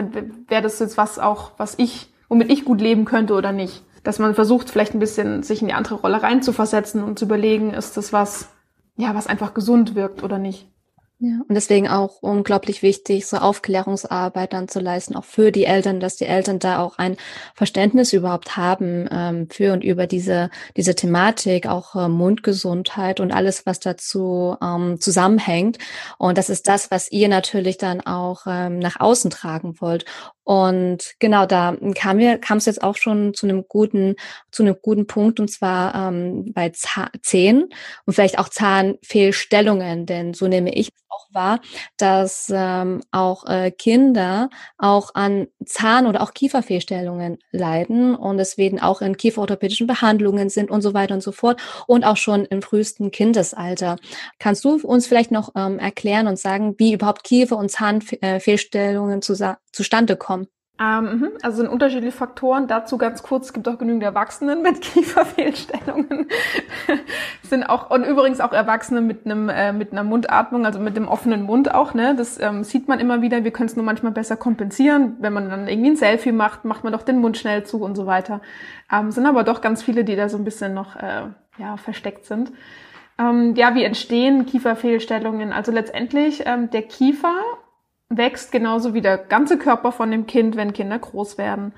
wäre 0.47 0.63
das 0.63 0.79
jetzt 0.79 0.97
was 0.97 1.19
auch, 1.19 1.51
was 1.57 1.75
ich, 1.77 2.11
womit 2.27 2.51
ich 2.51 2.65
gut 2.65 2.81
leben 2.81 3.05
könnte 3.05 3.35
oder 3.35 3.51
nicht. 3.51 3.83
Dass 4.03 4.17
man 4.17 4.33
versucht, 4.33 4.71
vielleicht 4.71 4.95
ein 4.95 4.99
bisschen 4.99 5.43
sich 5.43 5.61
in 5.61 5.67
die 5.67 5.75
andere 5.75 5.93
Rolle 5.93 6.23
reinzuversetzen 6.23 7.03
und 7.03 7.19
zu 7.19 7.25
überlegen, 7.25 7.71
ist 7.71 7.97
das 7.97 8.13
was, 8.13 8.49
ja, 8.97 9.13
was 9.13 9.27
einfach 9.27 9.53
gesund 9.53 9.93
wirkt 9.93 10.23
oder 10.23 10.39
nicht. 10.39 10.71
Ja, 11.23 11.41
und 11.47 11.53
deswegen 11.53 11.87
auch 11.87 12.23
unglaublich 12.23 12.81
wichtig, 12.81 13.27
so 13.27 13.37
Aufklärungsarbeit 13.37 14.53
dann 14.53 14.67
zu 14.67 14.79
leisten, 14.79 15.15
auch 15.15 15.23
für 15.23 15.51
die 15.51 15.65
Eltern, 15.65 15.99
dass 15.99 16.15
die 16.15 16.25
Eltern 16.25 16.57
da 16.57 16.79
auch 16.79 16.97
ein 16.97 17.15
Verständnis 17.53 18.11
überhaupt 18.11 18.57
haben 18.57 19.07
ähm, 19.11 19.47
für 19.47 19.71
und 19.73 19.83
über 19.83 20.07
diese, 20.07 20.49
diese 20.75 20.95
Thematik, 20.95 21.67
auch 21.67 21.95
äh, 21.95 22.07
Mundgesundheit 22.07 23.19
und 23.19 23.31
alles, 23.31 23.67
was 23.67 23.79
dazu 23.79 24.57
ähm, 24.63 24.99
zusammenhängt. 24.99 25.77
Und 26.17 26.39
das 26.39 26.49
ist 26.49 26.67
das, 26.67 26.89
was 26.89 27.11
ihr 27.11 27.27
natürlich 27.27 27.77
dann 27.77 28.01
auch 28.01 28.47
ähm, 28.47 28.79
nach 28.79 28.99
außen 28.99 29.29
tragen 29.29 29.79
wollt. 29.79 30.05
Und 30.43 31.13
genau 31.19 31.45
da 31.45 31.75
kam 31.95 32.17
wir, 32.17 32.37
kam 32.37 32.57
es 32.57 32.65
jetzt 32.65 32.83
auch 32.83 32.95
schon 32.95 33.33
zu 33.33 33.47
einem 33.47 33.65
guten, 33.67 34.15
zu 34.51 34.63
einem 34.63 34.75
guten 34.81 35.07
Punkt 35.07 35.39
und 35.39 35.49
zwar 35.49 35.93
ähm, 35.95 36.51
bei 36.53 36.71
Zähnen 37.21 37.69
und 38.05 38.13
vielleicht 38.13 38.39
auch 38.39 38.49
Zahnfehlstellungen, 38.49 40.05
denn 40.05 40.33
so 40.33 40.47
nehme 40.47 40.73
ich 40.73 40.89
auch 41.09 41.27
wahr, 41.33 41.59
dass 41.97 42.51
ähm, 42.53 43.01
auch 43.11 43.45
äh, 43.45 43.71
Kinder 43.71 44.49
auch 44.77 45.13
an 45.13 45.47
Zahn- 45.65 46.07
oder 46.07 46.21
auch 46.21 46.33
Kieferfehlstellungen 46.33 47.37
leiden 47.51 48.15
und 48.15 48.37
deswegen 48.37 48.79
auch 48.81 49.01
in 49.01 49.17
kieferorthopädischen 49.17 49.87
Behandlungen 49.87 50.49
sind 50.49 50.71
und 50.71 50.81
so 50.81 50.93
weiter 50.93 51.13
und 51.13 51.21
so 51.21 51.31
fort 51.31 51.61
und 51.87 52.03
auch 52.03 52.17
schon 52.17 52.45
im 52.45 52.61
frühesten 52.61 53.11
Kindesalter. 53.11 53.97
Kannst 54.39 54.63
du 54.63 54.75
uns 54.75 55.07
vielleicht 55.07 55.31
noch 55.31 55.51
ähm, 55.55 55.79
erklären 55.79 56.27
und 56.27 56.39
sagen, 56.39 56.75
wie 56.77 56.93
überhaupt 56.93 57.23
Kiefer- 57.23 57.57
und 57.57 57.69
Zahnfehlstellungen 57.69 59.21
zu, 59.21 59.35
zustande 59.71 60.15
kommen? 60.15 60.47
Ähm, 60.81 61.19
mhm. 61.19 61.29
also 61.43 61.57
sind 61.57 61.67
unterschiedliche 61.67 62.15
Faktoren. 62.15 62.67
Dazu 62.67 62.97
ganz 62.97 63.21
kurz, 63.21 63.47
es 63.47 63.53
gibt 63.53 63.67
auch 63.67 63.77
genügend 63.77 64.01
Erwachsene 64.01 64.55
mit 64.55 64.81
Kieferfehlstellungen. 64.81 66.27
sind 67.43 67.63
auch, 67.65 67.91
und 67.91 68.03
übrigens 68.03 68.39
auch 68.39 68.51
Erwachsene 68.51 69.01
mit 69.01 69.25
einem, 69.25 69.49
äh, 69.49 69.73
mit 69.73 69.91
einer 69.91 70.03
Mundatmung, 70.03 70.65
also 70.65 70.79
mit 70.79 70.97
dem 70.97 71.07
offenen 71.07 71.43
Mund 71.43 71.71
auch, 71.71 71.93
ne. 71.93 72.15
Das 72.15 72.39
ähm, 72.39 72.63
sieht 72.63 72.87
man 72.87 72.99
immer 72.99 73.21
wieder. 73.21 73.43
Wir 73.43 73.51
können 73.51 73.69
es 73.69 73.75
nur 73.75 73.85
manchmal 73.85 74.11
besser 74.11 74.37
kompensieren. 74.37 75.17
Wenn 75.19 75.33
man 75.33 75.49
dann 75.49 75.67
irgendwie 75.67 75.91
ein 75.91 75.97
Selfie 75.97 76.31
macht, 76.31 76.65
macht 76.65 76.83
man 76.83 76.93
doch 76.93 77.03
den 77.03 77.19
Mund 77.19 77.37
schnell 77.37 77.63
zu 77.63 77.83
und 77.83 77.95
so 77.95 78.07
weiter. 78.07 78.41
Ähm, 78.91 79.11
sind 79.11 79.27
aber 79.27 79.43
doch 79.43 79.61
ganz 79.61 79.83
viele, 79.83 80.03
die 80.03 80.15
da 80.15 80.29
so 80.29 80.37
ein 80.37 80.45
bisschen 80.45 80.73
noch, 80.73 80.95
äh, 80.95 81.25
ja, 81.59 81.77
versteckt 81.77 82.25
sind. 82.25 82.51
Ähm, 83.19 83.53
ja, 83.55 83.75
wie 83.75 83.83
entstehen 83.83 84.47
Kieferfehlstellungen? 84.47 85.53
Also 85.53 85.71
letztendlich, 85.71 86.43
ähm, 86.47 86.71
der 86.71 86.81
Kiefer 86.81 87.35
wächst 88.17 88.51
genauso 88.51 88.93
wie 88.93 89.01
der 89.01 89.17
ganze 89.17 89.57
Körper 89.57 89.91
von 89.91 90.11
dem 90.11 90.27
Kind, 90.27 90.55
wenn 90.55 90.73
Kinder 90.73 90.99
groß 90.99 91.37
werden. 91.37 91.73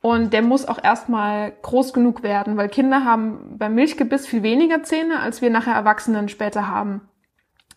Und 0.00 0.32
der 0.32 0.42
muss 0.42 0.68
auch 0.68 0.82
erstmal 0.82 1.52
groß 1.62 1.92
genug 1.92 2.22
werden, 2.22 2.56
weil 2.56 2.68
Kinder 2.68 3.04
haben 3.04 3.56
beim 3.58 3.74
Milchgebiss 3.74 4.26
viel 4.26 4.44
weniger 4.44 4.82
Zähne, 4.84 5.18
als 5.20 5.42
wir 5.42 5.50
nachher 5.50 5.74
Erwachsenen 5.74 6.28
später 6.28 6.68
haben. 6.68 7.08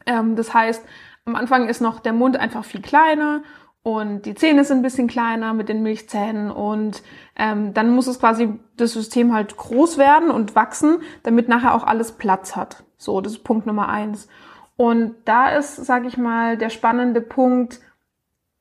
Ähm, 0.05 0.35
das 0.35 0.53
heißt, 0.53 0.85
am 1.25 1.35
Anfang 1.35 1.67
ist 1.67 1.81
noch 1.81 1.99
der 1.99 2.13
Mund 2.13 2.37
einfach 2.37 2.63
viel 2.63 2.81
kleiner 2.81 3.41
und 3.83 4.27
die 4.27 4.35
Zähne 4.35 4.63
sind 4.63 4.79
ein 4.79 4.83
bisschen 4.83 5.07
kleiner 5.07 5.53
mit 5.53 5.67
den 5.67 5.81
Milchzähnen 5.81 6.51
und 6.51 7.01
ähm, 7.35 7.73
dann 7.73 7.89
muss 7.89 8.05
es 8.05 8.19
quasi 8.19 8.59
das 8.77 8.93
System 8.93 9.33
halt 9.33 9.57
groß 9.57 9.97
werden 9.97 10.29
und 10.29 10.55
wachsen, 10.55 11.01
damit 11.23 11.47
nachher 11.47 11.73
auch 11.73 11.83
alles 11.83 12.11
Platz 12.11 12.55
hat. 12.55 12.83
So, 12.97 13.21
das 13.21 13.33
ist 13.33 13.43
Punkt 13.43 13.65
Nummer 13.65 13.89
eins. 13.89 14.27
Und 14.77 15.15
da 15.25 15.49
ist, 15.49 15.75
sage 15.75 16.07
ich 16.07 16.17
mal, 16.17 16.57
der 16.57 16.69
spannende 16.69 17.21
Punkt, 17.21 17.79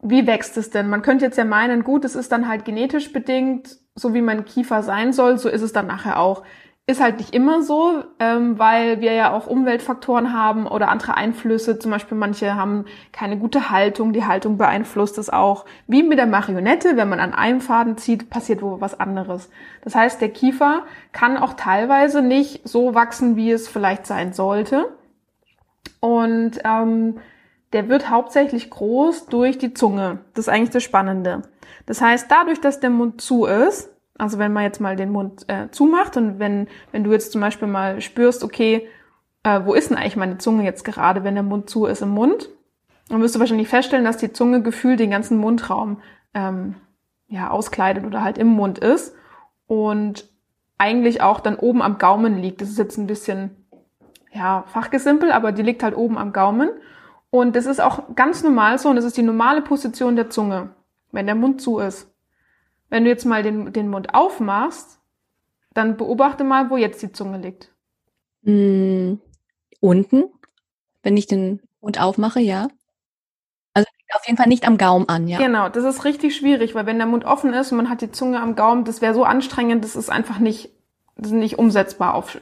wie 0.03 0.27
wächst 0.27 0.57
es 0.57 0.71
denn? 0.71 0.89
Man 0.89 1.03
könnte 1.03 1.25
jetzt 1.25 1.39
ja 1.39 1.45
meinen, 1.45 1.85
gut, 1.85 2.05
es 2.05 2.15
ist 2.15 2.33
dann 2.33 2.49
halt 2.49 2.65
genetisch 2.65 3.13
bedingt, 3.13 3.79
so 3.95 4.15
wie 4.15 4.23
mein 4.23 4.45
Kiefer 4.45 4.83
sein 4.83 5.13
soll, 5.13 5.39
so 5.39 5.49
ist 5.49 5.63
es 5.63 5.73
dann 5.73 5.87
nachher 5.87 6.19
auch. 6.19 6.43
Ist 6.87 7.01
halt 7.01 7.19
nicht 7.19 7.35
immer 7.35 7.63
so, 7.63 8.03
ähm, 8.19 8.59
weil 8.59 9.01
wir 9.01 9.13
ja 9.13 9.33
auch 9.33 9.47
Umweltfaktoren 9.47 10.33
haben 10.33 10.67
oder 10.67 10.89
andere 10.89 11.17
Einflüsse. 11.17 11.79
Zum 11.79 11.91
Beispiel 11.93 12.19
manche 12.19 12.57
haben 12.57 12.87
keine 13.13 13.39
gute 13.39 13.71
Haltung, 13.71 14.13
die 14.13 14.25
Haltung 14.25 14.57
beeinflusst 14.57 15.19
es 15.19 15.31
auch. 15.31 15.67
Wie 15.87 16.03
mit 16.03 16.19
der 16.19 16.27
Marionette, 16.27 16.97
wenn 16.97 17.09
man 17.09 17.21
an 17.21 17.33
einem 17.33 17.61
Faden 17.61 17.97
zieht, 17.97 18.29
passiert 18.29 18.63
wohl 18.63 18.81
was 18.81 18.99
anderes. 18.99 19.51
Das 19.85 19.95
heißt, 19.95 20.21
der 20.21 20.31
Kiefer 20.31 20.83
kann 21.13 21.37
auch 21.37 21.53
teilweise 21.53 22.23
nicht 22.23 22.67
so 22.67 22.95
wachsen, 22.95 23.37
wie 23.37 23.53
es 23.53 23.69
vielleicht 23.69 24.07
sein 24.07 24.33
sollte. 24.33 24.89
Und 26.01 26.59
ähm, 26.65 27.21
der 27.73 27.89
wird 27.89 28.11
hauptsächlich 28.11 28.71
groß 28.71 29.27
durch 29.27 29.59
die 29.59 29.75
Zunge. 29.75 30.19
Das 30.35 30.47
ist 30.47 30.49
eigentlich 30.49 30.71
das 30.71 30.83
Spannende. 30.83 31.43
Das 31.87 32.01
heißt, 32.01 32.31
dadurch, 32.31 32.61
dass 32.61 32.81
der 32.81 32.91
Mund 32.91 33.21
zu 33.21 33.47
ist, 33.47 33.91
also 34.19 34.39
wenn 34.39 34.53
man 34.53 34.65
jetzt 34.65 34.81
mal 34.81 34.97
den 34.97 35.13
Mund 35.13 35.45
äh, 35.49 35.71
zumacht 35.71 36.17
und 36.17 36.39
wenn, 36.39 36.69
wenn 36.93 37.05
du 37.05 37.13
jetzt 37.13 37.33
zum 37.33 37.41
Beispiel 37.41 37.69
mal 37.69 38.01
spürst, 38.01 38.45
okay, 38.45 38.87
äh, 39.45 39.61
wo 39.65 39.73
ist 39.73 39.91
denn 39.91 39.97
eigentlich 39.97 40.17
meine 40.17 40.39
Zunge 40.39 40.65
jetzt 40.65 40.85
gerade, 40.85 41.25
wenn 41.25 41.35
der 41.35 41.43
Mund 41.43 41.71
zu 41.71 41.87
ist 41.87 42.03
im 42.03 42.11
Mund, 42.11 42.49
dann 43.09 43.23
wirst 43.23 43.35
du 43.35 43.41
wahrscheinlich 43.41 43.69
feststellen, 43.69 44.05
dass 44.05 44.19
die 44.19 44.33
Zunge 44.33 44.63
gefühlt 44.63 45.01
den 45.01 45.11
ganzen 45.11 45.39
Mundraum 45.39 46.01
ähm, 46.35 46.77
ja, 47.29 47.51
auskleidet 47.51 48.05
oder 48.05 48.23
halt 48.23 48.39
im 48.39 48.49
Mund 48.49 48.79
ist 48.79 49.15
und 49.67 50.29
eigentlich 50.79 51.23
auch 51.23 51.41
dann 51.41 51.57
oben 51.57 51.83
am 51.83 51.99
Gaumen 51.99 52.39
liegt. 52.39 52.61
Das 52.61 52.69
ist 52.69 52.79
jetzt 52.79 52.99
ein 52.99 53.07
bisschen 53.07 53.51
ja, 54.33 54.65
fachgesimpel, 54.69 55.33
aber 55.33 55.53
die 55.53 55.63
liegt 55.63 55.83
halt 55.83 55.97
oben 55.97 56.19
am 56.19 56.33
Gaumen. 56.33 56.71
Und 57.31 57.55
das 57.55 57.67
ist 57.67 57.81
auch 57.81 58.15
ganz 58.17 58.43
normal 58.43 58.79
so 58.79 58.89
und 58.89 58.97
das 58.97 59.05
ist 59.05 59.17
die 59.17 59.23
normale 59.23 59.63
Position 59.63 60.17
der 60.17 60.31
Zunge, 60.31 60.75
wenn 61.13 61.27
der 61.27 61.37
Mund 61.37 61.63
zu 61.63 61.79
ist. 61.79 62.13
Wenn 62.89 63.05
du 63.05 63.11
jetzt 63.11 63.25
mal 63.25 63.43
den, 63.45 63.73
den 63.73 63.89
Mund 63.89 64.15
aufmachst, 64.15 64.99
dann 65.73 65.97
beobachte 65.97 66.43
mal, 66.43 66.71
wo 66.71 66.77
jetzt 66.77 67.01
die 67.03 67.13
Zunge 67.13 67.39
liegt. 67.39 67.73
Mm, 68.43 69.15
unten, 69.81 70.25
wenn 71.05 71.17
ich 71.17 71.29
den 71.29 71.61
Mund 71.81 72.01
aufmache, 72.01 72.41
ja. 72.41 72.69
Also 73.75 73.87
auf 74.15 74.27
jeden 74.27 74.37
Fall 74.37 74.49
nicht 74.49 74.67
am 74.67 74.77
Gaumen 74.77 75.09
an, 75.09 75.29
ja. 75.29 75.39
Genau, 75.39 75.69
das 75.69 75.85
ist 75.85 76.05
richtig 76.05 76.35
schwierig, 76.35 76.75
weil 76.75 76.87
wenn 76.87 76.99
der 76.99 77.07
Mund 77.07 77.25
offen 77.25 77.55
ist 77.55 77.71
und 77.71 77.77
man 77.77 77.89
hat 77.89 78.01
die 78.01 78.11
Zunge 78.11 78.41
am 78.41 78.57
Gaumen, 78.57 78.85
das 78.85 79.01
wäre 79.01 79.15
so 79.15 79.23
anstrengend, 79.23 79.85
das 79.85 79.95
ist 79.95 80.11
einfach 80.11 80.41
nicht, 80.41 80.71
das 81.15 81.29
ist 81.29 81.37
nicht 81.37 81.59
umsetzbar 81.61 82.15
auf 82.15 82.41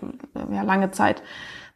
ja, 0.50 0.62
lange 0.62 0.92
Zeit. 0.92 1.22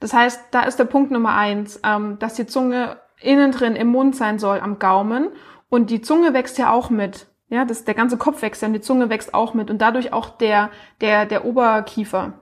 Das 0.00 0.14
heißt, 0.14 0.46
da 0.50 0.62
ist 0.62 0.78
der 0.78 0.86
Punkt 0.86 1.10
Nummer 1.10 1.34
eins, 1.34 1.78
ähm, 1.84 2.18
dass 2.18 2.34
die 2.34 2.46
Zunge 2.46 2.96
innen 3.22 3.52
drin 3.52 3.76
im 3.76 3.88
Mund 3.88 4.16
sein 4.16 4.38
soll, 4.38 4.60
am 4.60 4.78
Gaumen. 4.78 5.28
Und 5.68 5.90
die 5.90 6.02
Zunge 6.02 6.34
wächst 6.34 6.58
ja 6.58 6.70
auch 6.72 6.90
mit. 6.90 7.26
Ja, 7.48 7.64
das, 7.64 7.84
der 7.84 7.94
ganze 7.94 8.16
Kopf 8.16 8.42
wächst 8.42 8.62
ja 8.62 8.68
und 8.68 8.74
die 8.74 8.80
Zunge 8.80 9.10
wächst 9.10 9.34
auch 9.34 9.52
mit 9.52 9.70
und 9.70 9.82
dadurch 9.82 10.12
auch 10.12 10.30
der, 10.30 10.70
der, 11.00 11.26
der 11.26 11.44
Oberkiefer. 11.44 12.32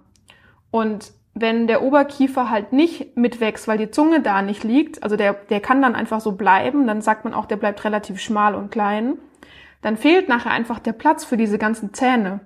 Und 0.71 1.13
wenn 1.35 1.67
der 1.67 1.83
Oberkiefer 1.83 2.51
halt 2.51 2.73
nicht 2.73 3.17
mitwächst, 3.17 3.67
weil 3.67 3.79
die 3.79 3.91
Zunge 3.91 4.21
da 4.21 4.43
nicht 4.43 4.63
liegt, 4.63 5.03
also 5.03 5.17
der, 5.17 5.35
der 5.35 5.61
kann 5.61 5.83
dann 5.83 5.95
einfach 5.95 6.21
so 6.21 6.33
bleiben, 6.33 6.87
dann 6.87 7.03
sagt 7.03 7.25
man 7.25 7.35
auch, 7.35 7.47
der 7.47 7.57
bleibt 7.57 7.85
relativ 7.85 8.21
schmal 8.21 8.55
und 8.55 8.71
klein, 8.71 9.19
dann 9.83 9.97
fehlt 9.97 10.29
nachher 10.29 10.51
einfach 10.51 10.79
der 10.79 10.93
Platz 10.93 11.25
für 11.25 11.37
diese 11.37 11.59
ganzen 11.59 11.95
Zähne. 11.95 12.41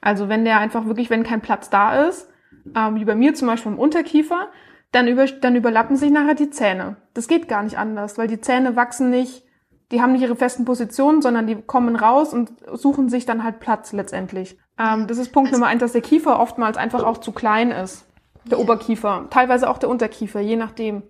Also 0.00 0.28
wenn 0.28 0.44
der 0.44 0.58
einfach 0.58 0.86
wirklich, 0.86 1.10
wenn 1.10 1.24
kein 1.24 1.40
Platz 1.40 1.68
da 1.68 2.06
ist, 2.06 2.30
ähm, 2.74 2.96
wie 2.96 3.04
bei 3.04 3.14
mir 3.14 3.34
zum 3.34 3.48
Beispiel 3.48 3.72
im 3.72 3.78
Unterkiefer, 3.78 4.48
dann, 4.92 5.08
über, 5.08 5.26
dann 5.26 5.56
überlappen 5.56 5.96
sich 5.96 6.10
nachher 6.10 6.34
die 6.34 6.50
Zähne. 6.50 6.96
Das 7.14 7.28
geht 7.28 7.48
gar 7.48 7.62
nicht 7.62 7.78
anders, 7.78 8.18
weil 8.18 8.28
die 8.28 8.40
Zähne 8.40 8.76
wachsen 8.76 9.10
nicht, 9.10 9.44
die 9.90 10.00
haben 10.00 10.12
nicht 10.12 10.22
ihre 10.22 10.36
festen 10.36 10.64
Positionen, 10.64 11.20
sondern 11.22 11.46
die 11.46 11.56
kommen 11.56 11.96
raus 11.96 12.32
und 12.32 12.52
suchen 12.72 13.08
sich 13.08 13.26
dann 13.26 13.42
halt 13.42 13.60
Platz 13.60 13.92
letztendlich. 13.92 14.56
Ähm, 14.78 15.06
das 15.06 15.18
ist 15.18 15.32
Punkt 15.32 15.48
also, 15.48 15.58
Nummer 15.58 15.70
eins, 15.70 15.80
dass 15.80 15.92
der 15.92 16.00
Kiefer 16.00 16.38
oftmals 16.38 16.76
einfach 16.76 17.02
auch 17.02 17.18
zu 17.18 17.32
klein 17.32 17.70
ist. 17.70 18.06
Der 18.44 18.58
ja. 18.58 18.64
Oberkiefer, 18.64 19.26
teilweise 19.30 19.68
auch 19.68 19.78
der 19.78 19.88
Unterkiefer, 19.88 20.40
je 20.40 20.56
nachdem. 20.56 21.02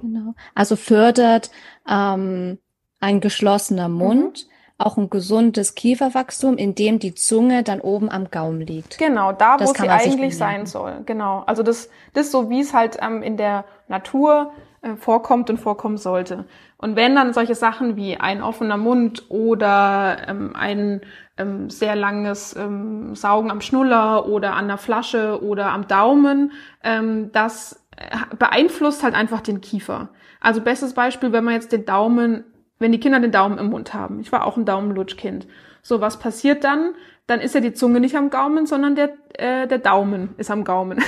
Genau. 0.00 0.34
Also 0.54 0.76
fördert 0.76 1.50
ähm, 1.88 2.58
ein 3.00 3.20
geschlossener 3.20 3.88
Mund. 3.88 4.46
Mhm 4.46 4.55
auch 4.78 4.98
ein 4.98 5.08
gesundes 5.08 5.74
Kieferwachstum, 5.74 6.56
in 6.56 6.74
dem 6.74 6.98
die 6.98 7.14
Zunge 7.14 7.62
dann 7.62 7.80
oben 7.80 8.10
am 8.10 8.30
Gaumen 8.30 8.60
liegt. 8.60 8.98
Genau, 8.98 9.32
da 9.32 9.56
das 9.56 9.70
wo 9.70 9.74
sie 9.74 9.88
eigentlich 9.88 10.36
sein 10.36 10.66
soll. 10.66 11.02
Genau. 11.06 11.44
Also 11.46 11.62
das, 11.62 11.88
das 12.12 12.30
so, 12.30 12.50
wie 12.50 12.60
es 12.60 12.74
halt 12.74 12.98
ähm, 13.00 13.22
in 13.22 13.38
der 13.38 13.64
Natur 13.88 14.52
äh, 14.82 14.96
vorkommt 14.96 15.48
und 15.48 15.58
vorkommen 15.58 15.96
sollte. 15.96 16.44
Und 16.76 16.94
wenn 16.94 17.14
dann 17.14 17.32
solche 17.32 17.54
Sachen 17.54 17.96
wie 17.96 18.18
ein 18.18 18.42
offener 18.42 18.76
Mund 18.76 19.24
oder 19.30 20.18
ähm, 20.28 20.52
ein 20.54 21.00
ähm, 21.38 21.70
sehr 21.70 21.96
langes 21.96 22.54
ähm, 22.54 23.14
Saugen 23.14 23.50
am 23.50 23.62
Schnuller 23.62 24.28
oder 24.28 24.54
an 24.54 24.68
der 24.68 24.76
Flasche 24.76 25.42
oder 25.42 25.72
am 25.72 25.88
Daumen, 25.88 26.52
ähm, 26.84 27.30
das 27.32 27.86
äh, 27.96 28.36
beeinflusst 28.36 29.02
halt 29.02 29.14
einfach 29.14 29.40
den 29.40 29.62
Kiefer. 29.62 30.10
Also 30.38 30.60
bestes 30.60 30.92
Beispiel, 30.92 31.32
wenn 31.32 31.44
man 31.44 31.54
jetzt 31.54 31.72
den 31.72 31.86
Daumen 31.86 32.44
wenn 32.78 32.92
die 32.92 33.00
Kinder 33.00 33.20
den 33.20 33.32
Daumen 33.32 33.58
im 33.58 33.70
Mund 33.70 33.94
haben. 33.94 34.20
Ich 34.20 34.32
war 34.32 34.44
auch 34.44 34.56
ein 34.56 34.64
Daumenlutschkind. 34.64 35.46
So, 35.82 36.00
was 36.00 36.18
passiert 36.18 36.64
dann? 36.64 36.94
Dann 37.26 37.40
ist 37.40 37.54
ja 37.54 37.60
die 37.60 37.72
Zunge 37.72 38.00
nicht 38.00 38.16
am 38.16 38.30
Gaumen, 38.30 38.66
sondern 38.66 38.94
der, 38.94 39.14
äh, 39.34 39.66
der 39.66 39.78
Daumen 39.78 40.34
ist 40.36 40.50
am 40.50 40.64
Gaumen. 40.64 41.02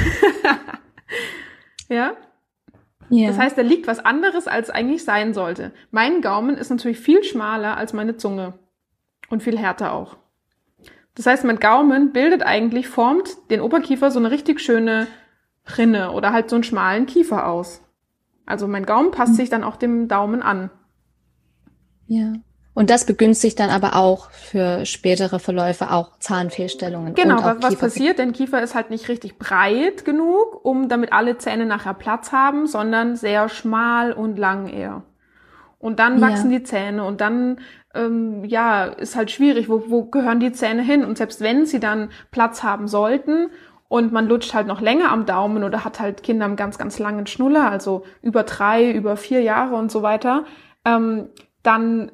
ja? 1.89 2.13
ja? 3.09 3.29
Das 3.29 3.39
heißt, 3.39 3.59
da 3.59 3.63
liegt 3.63 3.87
was 3.87 4.05
anderes, 4.05 4.49
als 4.49 4.71
eigentlich 4.71 5.05
sein 5.05 5.35
sollte. 5.35 5.73
Mein 5.91 6.23
Gaumen 6.23 6.57
ist 6.57 6.71
natürlich 6.71 7.01
viel 7.01 7.23
schmaler 7.25 7.77
als 7.77 7.93
meine 7.93 8.17
Zunge. 8.17 8.55
Und 9.31 9.43
viel 9.43 9.59
härter 9.59 9.93
auch. 9.93 10.17
Das 11.15 11.27
heißt, 11.27 11.45
mein 11.45 11.59
Gaumen 11.59 12.13
bildet 12.13 12.43
eigentlich, 12.43 12.89
formt 12.89 13.51
den 13.51 13.61
Oberkiefer 13.61 14.11
so 14.11 14.19
eine 14.19 14.31
richtig 14.31 14.61
schöne 14.61 15.09
Rinne 15.77 16.13
oder 16.13 16.33
halt 16.33 16.49
so 16.49 16.57
einen 16.57 16.63
schmalen 16.63 17.07
Kiefer 17.07 17.47
aus. 17.47 17.83
Also 18.47 18.67
mein 18.67 18.87
Gaumen 18.87 19.11
passt 19.11 19.33
mhm. 19.33 19.37
sich 19.37 19.51
dann 19.51 19.65
auch 19.65 19.77
dem 19.77 20.09
Daumen 20.09 20.43
an. 20.43 20.71
Ja. 22.09 22.35
Und 22.75 22.91
das 22.91 23.07
begünstigt 23.07 23.59
dann 23.59 23.71
aber 23.71 23.97
auch 23.97 24.31
für 24.31 24.87
spätere 24.87 25.41
Verläufe 25.41 25.91
auch 25.91 26.19
Zahnfehlstellungen. 26.21 27.15
Genau, 27.15 27.43
was, 27.43 27.57
was 27.61 27.77
passiert? 27.77 28.21
Denn 28.21 28.33
Kiefer 28.33 28.63
ist 28.63 28.77
halt 28.77 28.91
nicht 28.91 29.09
richtig 29.09 29.37
breit 29.37 30.05
genug, 30.05 30.65
um 30.65 30.89
damit 30.89 31.13
alle 31.13 31.39
Zähne 31.39 31.67
nachher 31.67 31.95
Platz 31.95 32.31
haben, 32.31 32.69
sondern 32.69 33.17
sehr 33.17 33.49
schmal 33.49 34.13
und 34.13 34.39
lang 34.39 34.69
eher. 34.69 35.03
Und 35.81 35.99
dann 35.99 36.21
wachsen 36.21 36.53
ja. 36.53 36.59
die 36.59 36.65
Zähne 36.65 37.05
und 37.05 37.21
dann 37.21 37.59
ähm, 37.95 38.45
ja 38.45 38.85
ist 38.85 39.17
halt 39.17 39.31
schwierig, 39.31 39.69
wo, 39.69 39.85
wo 39.89 40.05
gehören 40.05 40.39
die 40.39 40.53
Zähne 40.53 40.83
hin? 40.83 41.05
Und 41.05 41.19
selbst 41.19 41.41
wenn 41.41 41.67
sie 41.67 41.81
dann 41.81 42.11
Platz 42.31 42.63
haben 42.63 42.87
sollten 42.87 43.51
und 43.89 44.13
man 44.13 44.29
lutscht 44.29 44.55
halt 44.55 44.67
noch 44.67 44.81
länger 44.81 45.11
am 45.11 45.27
Daumen 45.27 45.65
oder 45.65 45.85
hat 45.85 45.99
halt 45.99 46.23
Kinder 46.23 46.45
einen 46.45 46.57
ganz, 46.57 46.79
ganz 46.79 47.01
langen 47.01 47.27
Schnuller, 47.27 47.71
also 47.71 48.05
über 48.23 48.45
drei, 48.45 48.91
über 48.93 49.17
vier 49.17 49.41
Jahre 49.41 49.75
und 49.75 49.91
so 49.91 50.03
weiter, 50.03 50.45
ähm, 50.85 51.29
dann 51.69 52.11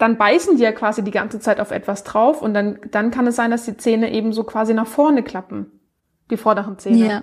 dann 0.00 0.16
beißen 0.16 0.56
die 0.56 0.62
ja 0.62 0.72
quasi 0.72 1.04
die 1.04 1.10
ganze 1.10 1.40
Zeit 1.40 1.60
auf 1.60 1.70
etwas 1.70 2.04
drauf 2.04 2.40
und 2.40 2.54
dann, 2.54 2.78
dann 2.90 3.10
kann 3.10 3.26
es 3.26 3.36
sein, 3.36 3.50
dass 3.50 3.66
die 3.66 3.76
Zähne 3.76 4.10
eben 4.12 4.32
so 4.32 4.44
quasi 4.44 4.72
nach 4.72 4.86
vorne 4.86 5.22
klappen. 5.22 5.78
Die 6.30 6.38
vorderen 6.38 6.78
Zähne. 6.78 7.06
Ja. 7.06 7.22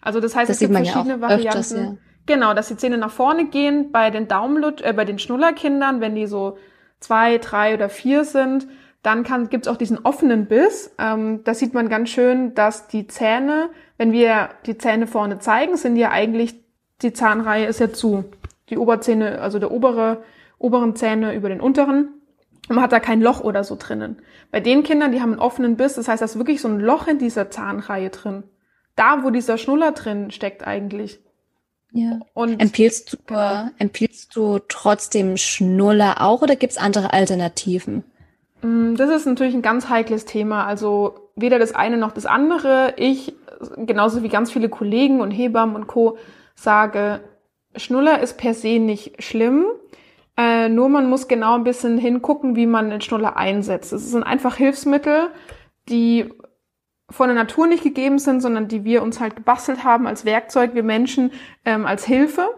Also 0.00 0.20
das 0.20 0.36
heißt, 0.36 0.48
das 0.48 0.56
es 0.56 0.60
gibt 0.60 0.72
verschiedene 0.72 1.14
ja 1.14 1.20
Varianten. 1.20 1.48
Öfters, 1.48 1.72
ja. 1.72 1.96
Genau, 2.26 2.54
dass 2.54 2.68
die 2.68 2.76
Zähne 2.76 2.96
nach 2.96 3.10
vorne 3.10 3.46
gehen 3.46 3.90
bei 3.90 4.10
den 4.10 4.28
Daumenlut 4.28 4.82
äh, 4.82 4.92
bei 4.92 5.04
den 5.04 5.18
Schnullerkindern, 5.18 6.00
wenn 6.00 6.14
die 6.14 6.26
so 6.26 6.58
zwei, 7.00 7.38
drei 7.38 7.74
oder 7.74 7.88
vier 7.88 8.24
sind, 8.24 8.68
dann 9.02 9.24
gibt 9.50 9.66
es 9.66 9.72
auch 9.72 9.76
diesen 9.76 9.98
offenen 9.98 10.46
Biss. 10.46 10.94
Ähm, 10.98 11.42
da 11.42 11.54
sieht 11.54 11.74
man 11.74 11.88
ganz 11.88 12.10
schön, 12.10 12.54
dass 12.54 12.86
die 12.86 13.08
Zähne, 13.08 13.70
wenn 13.96 14.12
wir 14.12 14.50
die 14.66 14.78
Zähne 14.78 15.08
vorne 15.08 15.40
zeigen, 15.40 15.76
sind 15.76 15.96
ja 15.96 16.12
eigentlich, 16.12 16.54
die 17.02 17.12
Zahnreihe 17.12 17.66
ist 17.66 17.80
ja 17.80 17.92
zu. 17.92 18.24
Die 18.70 18.78
Oberzähne, 18.78 19.40
also 19.40 19.58
der 19.58 19.72
obere, 19.72 20.22
oberen 20.62 20.96
Zähne 20.96 21.34
über 21.34 21.48
den 21.48 21.60
unteren. 21.60 22.08
Und 22.68 22.76
man 22.76 22.84
hat 22.84 22.92
da 22.92 23.00
kein 23.00 23.20
Loch 23.20 23.40
oder 23.40 23.64
so 23.64 23.76
drinnen. 23.78 24.22
Bei 24.50 24.60
den 24.60 24.82
Kindern, 24.84 25.12
die 25.12 25.20
haben 25.20 25.32
einen 25.32 25.40
offenen 25.40 25.76
Biss, 25.76 25.94
das 25.94 26.08
heißt, 26.08 26.22
da 26.22 26.24
ist 26.24 26.38
wirklich 26.38 26.60
so 26.60 26.68
ein 26.68 26.78
Loch 26.78 27.08
in 27.08 27.18
dieser 27.18 27.50
Zahnreihe 27.50 28.10
drin. 28.10 28.44
Da, 28.94 29.24
wo 29.24 29.30
dieser 29.30 29.58
Schnuller 29.58 29.92
drin 29.92 30.30
steckt 30.30 30.66
eigentlich. 30.66 31.20
Ja. 31.92 32.20
Und 32.34 32.60
empfiehlst 32.60 33.12
du, 33.12 33.16
genau. 33.26 33.68
empfiehlst 33.78 34.34
du 34.34 34.60
trotzdem 34.68 35.36
Schnuller 35.36 36.20
auch 36.20 36.42
oder 36.42 36.56
gibt's 36.56 36.78
andere 36.78 37.12
Alternativen? 37.12 38.04
Mm, 38.62 38.94
das 38.94 39.10
ist 39.10 39.26
natürlich 39.26 39.54
ein 39.54 39.62
ganz 39.62 39.88
heikles 39.88 40.24
Thema. 40.24 40.64
Also 40.64 41.30
weder 41.36 41.58
das 41.58 41.74
eine 41.74 41.96
noch 41.96 42.12
das 42.12 42.26
andere. 42.26 42.94
Ich, 42.96 43.34
genauso 43.76 44.22
wie 44.22 44.28
ganz 44.28 44.52
viele 44.52 44.68
Kollegen 44.68 45.20
und 45.20 45.30
Hebammen 45.30 45.76
und 45.76 45.86
Co. 45.86 46.16
sage, 46.54 47.20
Schnuller 47.76 48.20
ist 48.20 48.38
per 48.38 48.54
se 48.54 48.78
nicht 48.78 49.22
schlimm. 49.22 49.66
Äh, 50.36 50.68
nur 50.68 50.88
man 50.88 51.10
muss 51.10 51.28
genau 51.28 51.54
ein 51.54 51.64
bisschen 51.64 51.98
hingucken, 51.98 52.56
wie 52.56 52.66
man 52.66 52.90
den 52.90 53.00
Schnuller 53.00 53.36
einsetzt. 53.36 53.92
Es 53.92 54.10
sind 54.10 54.22
einfach 54.22 54.56
Hilfsmittel, 54.56 55.28
die 55.88 56.32
von 57.10 57.28
der 57.28 57.36
Natur 57.36 57.66
nicht 57.66 57.82
gegeben 57.82 58.18
sind, 58.18 58.40
sondern 58.40 58.68
die 58.68 58.84
wir 58.84 59.02
uns 59.02 59.20
halt 59.20 59.36
gebastelt 59.36 59.84
haben 59.84 60.06
als 60.06 60.24
Werkzeug, 60.24 60.74
wir 60.74 60.82
Menschen 60.82 61.32
ähm, 61.64 61.84
als 61.84 62.04
Hilfe. 62.04 62.48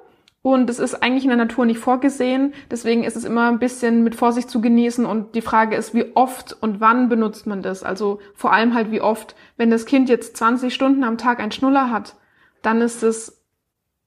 Und 0.43 0.69
es 0.69 0.79
ist 0.79 1.03
eigentlich 1.03 1.25
in 1.25 1.31
der 1.31 1.39
Natur 1.39 1.65
nicht 1.65 1.79
vorgesehen. 1.79 2.53
Deswegen 2.71 3.03
ist 3.03 3.17
es 3.17 3.25
immer 3.25 3.49
ein 3.49 3.59
bisschen 3.59 4.05
mit 4.05 4.15
Vorsicht 4.15 4.51
zu 4.51 4.61
genießen. 4.61 5.07
Und 5.07 5.35
die 5.35 5.41
Frage 5.41 5.75
ist, 5.75 5.95
wie 5.95 6.15
oft 6.15 6.55
und 6.61 6.81
wann 6.81 7.09
benutzt 7.09 7.47
man 7.47 7.63
das? 7.63 7.83
Also 7.83 8.21
vor 8.35 8.53
allem 8.53 8.75
halt 8.75 8.91
wie 8.91 9.01
oft. 9.01 9.35
Wenn 9.57 9.71
das 9.71 9.87
Kind 9.87 10.11
jetzt 10.11 10.37
20 10.37 10.73
Stunden 10.73 11.03
am 11.03 11.17
Tag 11.17 11.41
einen 11.41 11.51
Schnuller 11.51 11.91
hat, 11.91 12.17
dann 12.61 12.83
ist 12.83 13.03
es 13.03 13.43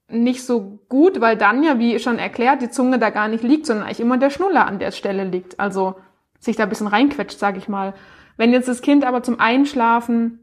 nicht 0.09 0.45
so 0.45 0.79
gut, 0.87 1.19
weil 1.19 1.35
dann 1.35 1.63
ja, 1.63 1.79
wie 1.79 1.99
schon 1.99 2.17
erklärt, 2.17 2.61
die 2.61 2.69
Zunge 2.69 2.99
da 2.99 3.09
gar 3.09 3.27
nicht 3.27 3.43
liegt, 3.43 3.65
sondern 3.65 3.85
eigentlich 3.85 3.99
immer 3.99 4.17
der 4.17 4.29
Schnuller 4.29 4.65
an 4.65 4.79
der 4.79 4.91
Stelle 4.91 5.25
liegt. 5.25 5.59
Also 5.59 5.95
sich 6.39 6.55
da 6.55 6.63
ein 6.63 6.69
bisschen 6.69 6.87
reinquetscht, 6.87 7.39
sage 7.39 7.57
ich 7.57 7.67
mal. 7.67 7.93
Wenn 8.37 8.51
jetzt 8.51 8.67
das 8.67 8.81
Kind 8.81 9.03
aber 9.03 9.23
zum 9.23 9.39
Einschlafen 9.39 10.39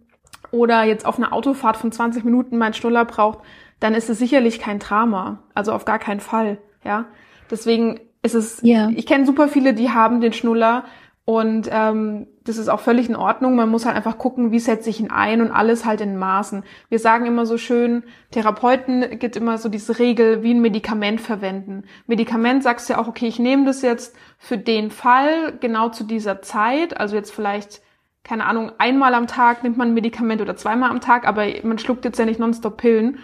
oder 0.51 0.85
jetzt 0.85 1.07
auf 1.07 1.19
einer 1.19 1.33
Autofahrt 1.33 1.77
von 1.77 1.93
20 1.93 2.25
Minuten 2.25 2.59
meinen 2.59 2.75
Schnuller 2.75 3.05
braucht, 3.05 3.39
dann 3.81 3.95
ist 3.95 4.11
es 4.11 4.19
sicherlich 4.19 4.59
kein 4.59 4.79
Drama. 4.79 5.43
Also 5.55 5.73
auf 5.73 5.85
gar 5.85 5.99
keinen 5.99 6.21
Fall. 6.21 6.59
Ja. 6.85 7.07
Deswegen 7.51 8.01
ist 8.23 8.35
es, 8.35 8.62
yeah. 8.62 8.91
ich 8.95 9.07
kenne 9.07 9.27
super 9.27 9.49
viele, 9.49 9.75
die 9.75 9.91
haben 9.91 10.21
den 10.21 10.33
Schnuller 10.33 10.85
und 11.27 11.68
ähm, 11.72 12.27
das 12.45 12.59
ist 12.59 12.68
auch 12.68 12.81
völlig 12.81 13.09
in 13.09 13.16
Ordnung. 13.16 13.55
Man 13.55 13.70
muss 13.70 13.87
halt 13.87 13.97
einfach 13.97 14.18
gucken, 14.18 14.53
wie 14.53 14.59
setze 14.59 14.91
ich 14.91 15.01
ihn 15.01 15.11
ein 15.11 15.41
und 15.41 15.51
alles 15.51 15.87
halt 15.87 16.03
in 16.03 16.18
Maßen. 16.18 16.64
Wir 16.91 16.99
sagen 16.99 17.25
immer 17.25 17.47
so 17.47 17.57
schön, 17.57 18.03
Therapeuten 18.31 19.18
gibt 19.18 19.37
immer 19.37 19.57
so 19.57 19.70
diese 19.70 19.99
Regel, 19.99 20.43
wie 20.43 20.53
ein 20.53 20.61
Medikament 20.61 21.22
verwenden. 21.22 21.85
Medikament 22.07 22.62
sagst 22.62 22.89
du 22.89 22.93
ja 22.93 22.99
auch, 22.99 23.09
okay, 23.09 23.27
ich 23.27 23.39
nehme 23.39 23.64
das 23.64 23.81
jetzt 23.81 24.14
für 24.37 24.59
den 24.59 24.91
Fall, 24.91 25.55
genau 25.61 25.89
zu 25.89 26.05
dieser 26.05 26.43
Zeit, 26.43 26.99
also 26.99 27.16
jetzt 27.16 27.33
vielleicht 27.33 27.81
keine 28.25 28.47
Ahnung, 28.47 28.72
einmal 28.79 29.12
am 29.12 29.27
Tag 29.27 29.62
nimmt 29.62 29.77
man 29.77 29.89
ein 29.89 29.95
Medikament 29.95 30.41
oder 30.41 30.57
zweimal 30.57 30.91
am 30.91 31.03
Tag, 31.03 31.29
aber 31.29 31.45
man 31.62 31.79
schluckt 31.79 32.07
jetzt 32.07 32.18
ja 32.18 32.25
nicht 32.25 32.41
nonstop 32.41 32.79
Pillen. 32.79 33.18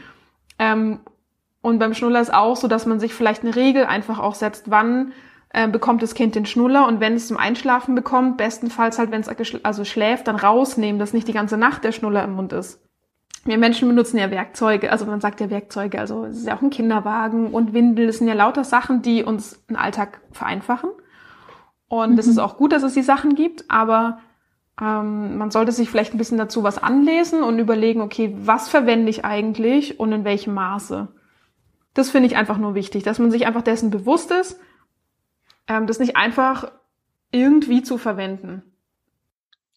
Ähm, 0.59 1.01
und 1.63 1.79
beim 1.79 1.95
Schnuller 1.95 2.21
ist 2.21 2.33
auch 2.33 2.57
so, 2.57 2.69
dass 2.69 2.85
man 2.85 3.01
sich 3.01 3.15
vielleicht 3.15 3.43
eine 3.43 3.57
Regel 3.57 3.87
einfach 3.87 4.19
auch 4.19 4.35
setzt, 4.35 4.71
wann 4.71 5.13
äh, 5.53 5.69
bekommt 5.69 6.03
das 6.03 6.15
Kind 6.15 6.35
den 6.35 6.47
Schnuller 6.47 6.87
und 6.87 7.01
wenn 7.01 7.15
es 7.15 7.29
zum 7.29 7.37
Einschlafen 7.37 7.95
bekommt, 7.95 8.37
bestenfalls 8.37 8.99
halt, 8.99 9.11
wenn 9.11 9.21
es 9.21 9.29
also 9.65 9.85
schläft, 9.85 10.29
dann 10.29 10.37
rausnehmen, 10.37 10.99
dass 10.99 11.13
nicht 11.13 11.29
die 11.29 11.33
ganze 11.33 11.57
Nacht 11.57 11.85
der 11.85 11.93
Schnuller 11.93 12.25
im 12.25 12.35
Mund 12.35 12.53
ist. 12.53 12.81
Wir 13.45 13.59
Menschen 13.59 13.89
benutzen 13.89 14.19
ja 14.19 14.31
Werkzeuge, 14.31 14.93
also 14.93 15.07
man 15.07 15.21
sagt 15.21 15.41
ja 15.41 15.51
Werkzeuge, 15.51 15.99
also 15.99 16.27
es 16.27 16.39
ist 16.39 16.47
ja 16.47 16.57
auch 16.57 16.63
ein 16.63 16.71
Kinderwagen 16.71 17.53
und 17.53 17.73
Windel, 17.73 18.07
das 18.07 18.19
sind 18.19 18.29
ja 18.29 18.35
lauter 18.35 18.65
Sachen, 18.65 19.03
die 19.03 19.25
uns 19.25 19.65
den 19.67 19.77
Alltag 19.77 20.21
vereinfachen. 20.31 20.91
Und 21.89 22.19
es 22.19 22.27
mhm. 22.27 22.33
ist 22.33 22.39
auch 22.39 22.57
gut, 22.57 22.73
dass 22.73 22.83
es 22.83 22.95
die 22.95 23.03
Sachen 23.03 23.35
gibt, 23.35 23.65
aber 23.69 24.19
ähm, 24.81 25.37
man 25.37 25.51
sollte 25.51 25.73
sich 25.73 25.91
vielleicht 25.91 26.15
ein 26.15 26.19
bisschen 26.19 26.39
dazu 26.39 26.63
was 26.63 26.81
anlesen 26.81 27.43
und 27.43 27.59
überlegen, 27.59 28.03
okay, 28.03 28.37
was 28.41 28.69
verwende 28.69 29.11
ich 29.11 29.25
eigentlich 29.25 29.99
und 29.99 30.13
in 30.13 30.25
welchem 30.25 30.55
Maße. 30.55 31.09
Das 31.95 32.11
finde 32.11 32.29
ich 32.29 32.37
einfach 32.37 32.59
nur 32.59 32.75
wichtig, 32.75 33.03
dass 33.03 33.19
man 33.19 33.31
sich 33.31 33.47
einfach 33.47 33.63
dessen 33.63 33.91
bewusst 33.91 34.31
ist, 34.31 34.61
ähm, 35.71 35.87
das 35.87 36.01
nicht 36.01 36.17
einfach 36.17 36.73
irgendwie 37.31 37.83
zu 37.83 37.97
verwenden. 37.97 38.63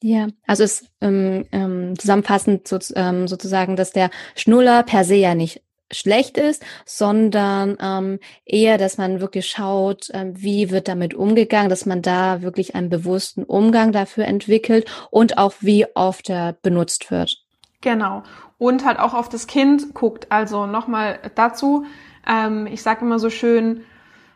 Ja, 0.02 0.28
also 0.48 0.64
es 0.64 0.86
ähm, 1.00 1.46
ähm, 1.52 1.98
zusammenfassend 1.98 2.68
so, 2.68 2.78
ähm, 2.96 3.28
sozusagen, 3.28 3.78
dass 3.78 3.94
der 3.94 4.10
Schnuller 4.36 4.84
per 4.84 5.06
se 5.06 5.16
ja 5.16 5.36
nicht 5.36 5.62
schlecht 5.92 6.38
ist, 6.38 6.66
sondern 6.86 7.78
ähm, 7.80 8.20
eher, 8.44 8.80
dass 8.80 8.98
man 8.98 9.22
wirklich 9.22 9.48
schaut, 9.48 10.10
ähm, 10.14 10.34
wie 10.36 10.72
wird 10.72 10.88
damit 10.88 11.14
umgegangen, 11.14 11.70
dass 11.70 11.86
man 11.86 12.02
da 12.02 12.42
wirklich 12.42 12.76
einen 12.76 12.90
bewussten 12.90 13.44
Umgang 13.44 13.92
dafür 13.92 14.26
entwickelt 14.26 14.90
und 15.12 15.38
auch 15.38 15.54
wie 15.60 15.86
oft 15.96 16.30
er 16.30 16.54
benutzt 16.54 17.12
wird. 17.12 17.38
Genau. 17.82 18.24
Und 18.58 18.84
halt 18.86 18.98
auch 18.98 19.14
auf 19.14 19.30
das 19.30 19.46
Kind 19.46 19.94
guckt. 19.94 20.32
Also 20.32 20.66
nochmal 20.66 21.20
dazu, 21.36 21.86
ähm, 22.28 22.66
ich 22.66 22.82
sage 22.82 23.06
immer 23.06 23.20
so 23.20 23.30
schön, 23.30 23.84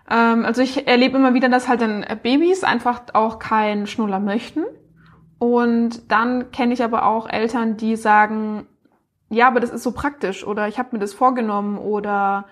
ähm, 0.09 0.45
also 0.45 0.61
ich 0.61 0.87
erlebe 0.87 1.17
immer 1.17 1.33
wieder, 1.33 1.49
dass 1.49 1.67
halt 1.67 1.81
dann 1.81 2.05
Babys 2.23 2.63
einfach 2.63 3.01
auch 3.13 3.39
keinen 3.39 3.87
Schnuller 3.87 4.19
möchten. 4.19 4.63
Und 5.39 6.11
dann 6.11 6.51
kenne 6.51 6.73
ich 6.73 6.83
aber 6.83 7.05
auch 7.05 7.29
Eltern, 7.29 7.77
die 7.77 7.95
sagen, 7.95 8.65
ja, 9.29 9.47
aber 9.47 9.59
das 9.59 9.69
ist 9.69 9.83
so 9.83 9.91
praktisch 9.91 10.45
oder 10.45 10.67
ich 10.67 10.79
habe 10.79 10.89
mir 10.93 10.99
das 10.99 11.13
vorgenommen 11.13 11.77
oder 11.77 12.45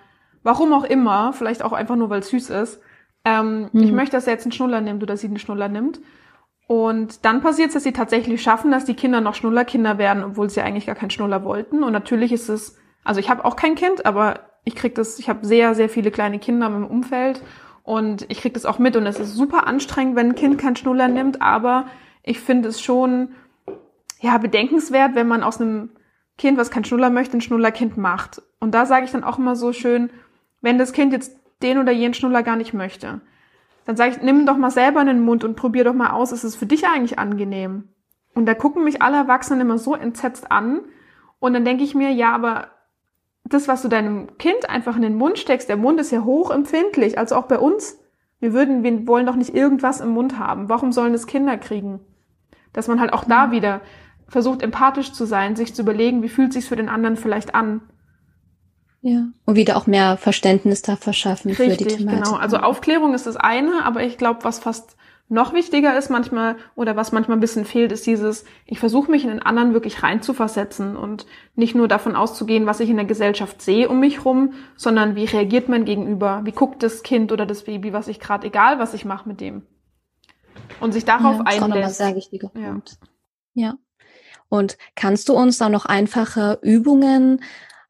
warum 0.43 0.73
auch 0.73 0.83
immer, 0.83 1.33
vielleicht 1.33 1.63
auch 1.63 1.73
einfach 1.73 1.95
nur, 1.95 2.09
weil 2.09 2.19
es 2.19 2.29
süß 2.29 2.49
ist. 2.51 2.81
Ähm, 3.23 3.69
mhm. 3.71 3.83
Ich 3.83 3.91
möchte, 3.91 4.17
dass 4.17 4.27
er 4.27 4.33
jetzt 4.33 4.45
einen 4.45 4.51
Schnuller 4.51 4.81
nimmt 4.81 5.01
oder 5.01 5.17
sie 5.17 5.27
einen 5.27 5.39
Schnuller 5.39 5.69
nimmt. 5.69 5.99
Und 6.67 7.25
dann 7.25 7.41
passiert 7.41 7.69
es, 7.69 7.73
dass 7.75 7.83
sie 7.83 7.93
tatsächlich 7.93 8.41
schaffen, 8.41 8.71
dass 8.71 8.85
die 8.85 8.95
Kinder 8.95 9.21
noch 9.21 9.35
Schnullerkinder 9.35 9.97
werden, 9.97 10.23
obwohl 10.23 10.49
sie 10.49 10.61
eigentlich 10.61 10.87
gar 10.87 10.95
keinen 10.95 11.11
Schnuller 11.11 11.43
wollten. 11.43 11.83
Und 11.83 11.93
natürlich 11.93 12.31
ist 12.31 12.49
es, 12.49 12.77
also 13.03 13.19
ich 13.19 13.29
habe 13.29 13.45
auch 13.45 13.55
kein 13.55 13.75
Kind, 13.75 14.05
aber 14.05 14.39
ich 14.65 14.75
krieg 14.75 14.95
das, 14.95 15.19
ich 15.19 15.29
habe 15.29 15.45
sehr, 15.45 15.75
sehr 15.75 15.87
viele 15.87 16.11
kleine 16.11 16.39
Kinder 16.39 16.67
im 16.67 16.85
Umfeld 16.85 17.41
und 17.83 18.25
ich 18.29 18.41
krieg 18.41 18.53
das 18.53 18.65
auch 18.65 18.79
mit 18.79 18.97
und 18.97 19.05
es 19.05 19.19
ist 19.19 19.35
super 19.35 19.67
anstrengend, 19.67 20.15
wenn 20.15 20.29
ein 20.29 20.35
Kind 20.35 20.57
keinen 20.57 20.75
Schnuller 20.75 21.07
nimmt, 21.07 21.41
aber 21.41 21.85
ich 22.23 22.39
finde 22.39 22.69
es 22.69 22.81
schon 22.81 23.29
ja 24.19 24.37
bedenkenswert, 24.39 25.15
wenn 25.15 25.27
man 25.27 25.43
aus 25.43 25.61
einem 25.61 25.91
Kind, 26.37 26.57
was 26.57 26.71
kein 26.71 26.83
Schnuller 26.83 27.11
möchte, 27.11 27.37
ein 27.37 27.41
Schnullerkind 27.41 27.95
macht. 27.95 28.41
Und 28.59 28.73
da 28.73 28.85
sage 28.85 29.05
ich 29.05 29.11
dann 29.11 29.23
auch 29.23 29.37
immer 29.37 29.55
so 29.55 29.71
schön, 29.71 30.09
wenn 30.61 30.77
das 30.77 30.91
Kind 30.91 31.13
jetzt 31.13 31.37
den 31.61 31.77
oder 31.77 31.91
jenen 31.91 32.15
Schnuller 32.15 32.43
gar 32.43 32.55
nicht 32.55 32.73
möchte, 32.73 33.21
dann 33.85 33.95
sage 33.95 34.11
ich, 34.11 34.21
nimm 34.21 34.47
doch 34.47 34.57
mal 34.57 34.71
selber 34.71 34.99
in 35.01 35.07
den 35.07 35.21
Mund 35.21 35.43
und 35.43 35.55
probier 35.55 35.83
doch 35.83 35.93
mal 35.93 36.09
aus, 36.09 36.31
ist 36.31 36.43
es 36.43 36.55
für 36.55 36.65
dich 36.65 36.87
eigentlich 36.87 37.19
angenehm? 37.19 37.89
Und 38.33 38.47
da 38.47 38.55
gucken 38.55 38.83
mich 38.83 39.01
alle 39.01 39.17
Erwachsenen 39.17 39.61
immer 39.61 39.77
so 39.77 39.95
entsetzt 39.95 40.51
an. 40.51 40.81
Und 41.39 41.53
dann 41.53 41.63
denke 41.63 41.83
ich 41.83 41.95
mir, 41.95 42.11
ja, 42.11 42.33
aber 42.33 42.69
das, 43.45 43.67
was 43.67 43.83
du 43.83 43.87
deinem 43.87 44.37
Kind 44.37 44.69
einfach 44.69 44.95
in 44.95 45.03
den 45.03 45.15
Mund 45.15 45.37
steckst, 45.37 45.69
der 45.69 45.77
Mund 45.77 45.99
ist 45.99 46.11
ja 46.11 46.23
hochempfindlich, 46.23 47.17
also 47.17 47.35
auch 47.35 47.45
bei 47.45 47.59
uns. 47.59 47.99
Wir 48.39 48.53
würden, 48.53 48.83
wir 48.83 49.07
wollen 49.07 49.25
doch 49.25 49.35
nicht 49.35 49.53
irgendwas 49.55 50.01
im 50.01 50.09
Mund 50.09 50.39
haben. 50.39 50.67
Warum 50.67 50.91
sollen 50.91 51.13
es 51.13 51.27
Kinder 51.27 51.57
kriegen? 51.57 51.99
Dass 52.73 52.87
man 52.87 52.99
halt 52.99 53.13
auch 53.13 53.23
da 53.23 53.51
wieder 53.51 53.81
versucht 54.27 54.61
empathisch 54.61 55.13
zu 55.13 55.25
sein, 55.25 55.55
sich 55.55 55.73
zu 55.73 55.83
überlegen, 55.83 56.23
wie 56.23 56.29
fühlt 56.29 56.53
sich's 56.53 56.67
für 56.67 56.75
den 56.75 56.89
anderen 56.89 57.15
vielleicht 57.15 57.55
an. 57.55 57.81
Ja. 59.01 59.27
Und 59.45 59.55
wieder 59.55 59.77
auch 59.77 59.85
mehr 59.85 60.17
Verständnis 60.17 60.81
da 60.81 60.95
verschaffen 60.95 61.51
Richtig, 61.51 61.77
für 61.77 61.77
die 61.77 61.95
Thematik. 61.95 62.23
Genau. 62.23 62.37
Also 62.37 62.57
Aufklärung 62.57 63.13
ist 63.13 63.27
das 63.27 63.37
eine, 63.37 63.85
aber 63.85 64.01
ich 64.01 64.17
glaube, 64.17 64.43
was 64.43 64.57
fast 64.57 64.97
noch 65.27 65.53
wichtiger 65.53 65.97
ist 65.97 66.09
manchmal 66.09 66.55
oder 66.75 66.95
was 66.95 67.11
manchmal 67.11 67.37
ein 67.37 67.41
bisschen 67.41 67.65
fehlt, 67.65 67.91
ist 67.91 68.05
dieses, 68.05 68.45
ich 68.65 68.79
versuche 68.79 69.09
mich 69.09 69.23
in 69.23 69.29
den 69.29 69.41
anderen 69.41 69.73
wirklich 69.73 70.03
reinzuversetzen 70.03 70.95
und 70.95 71.25
nicht 71.55 71.73
nur 71.73 71.87
davon 71.87 72.15
auszugehen, 72.15 72.67
was 72.67 72.79
ich 72.79 72.89
in 72.89 72.97
der 72.97 73.05
Gesellschaft 73.05 73.61
sehe 73.61 73.89
um 73.89 73.99
mich 73.99 74.23
rum, 74.23 74.53
sondern 74.75 75.15
wie 75.15 75.25
reagiert 75.25 75.67
mein 75.67 75.85
Gegenüber, 75.85 76.41
wie 76.43 76.51
guckt 76.51 76.83
das 76.83 77.01
Kind 77.01 77.31
oder 77.31 77.47
das 77.47 77.63
Baby, 77.63 77.91
was 77.91 78.07
ich 78.07 78.19
gerade, 78.19 78.45
egal 78.45 78.77
was 78.77 78.93
ich 78.93 79.03
mache 79.03 79.27
mit 79.27 79.41
dem. 79.41 79.63
Und 80.79 80.93
sich 80.93 81.05
darauf 81.05 81.37
ja, 81.37 81.43
das 81.43 81.61
einlässt. 81.61 81.91
Ist 81.91 81.97
sehr 81.97 82.15
wichtiger 82.15 82.49
Punkt. 82.49 82.97
Ja. 83.53 83.67
ja. 83.67 83.73
Und 84.47 84.77
kannst 84.95 85.29
du 85.29 85.33
uns 85.33 85.57
da 85.57 85.69
noch 85.69 85.85
einfache 85.85 86.59
Übungen, 86.61 87.41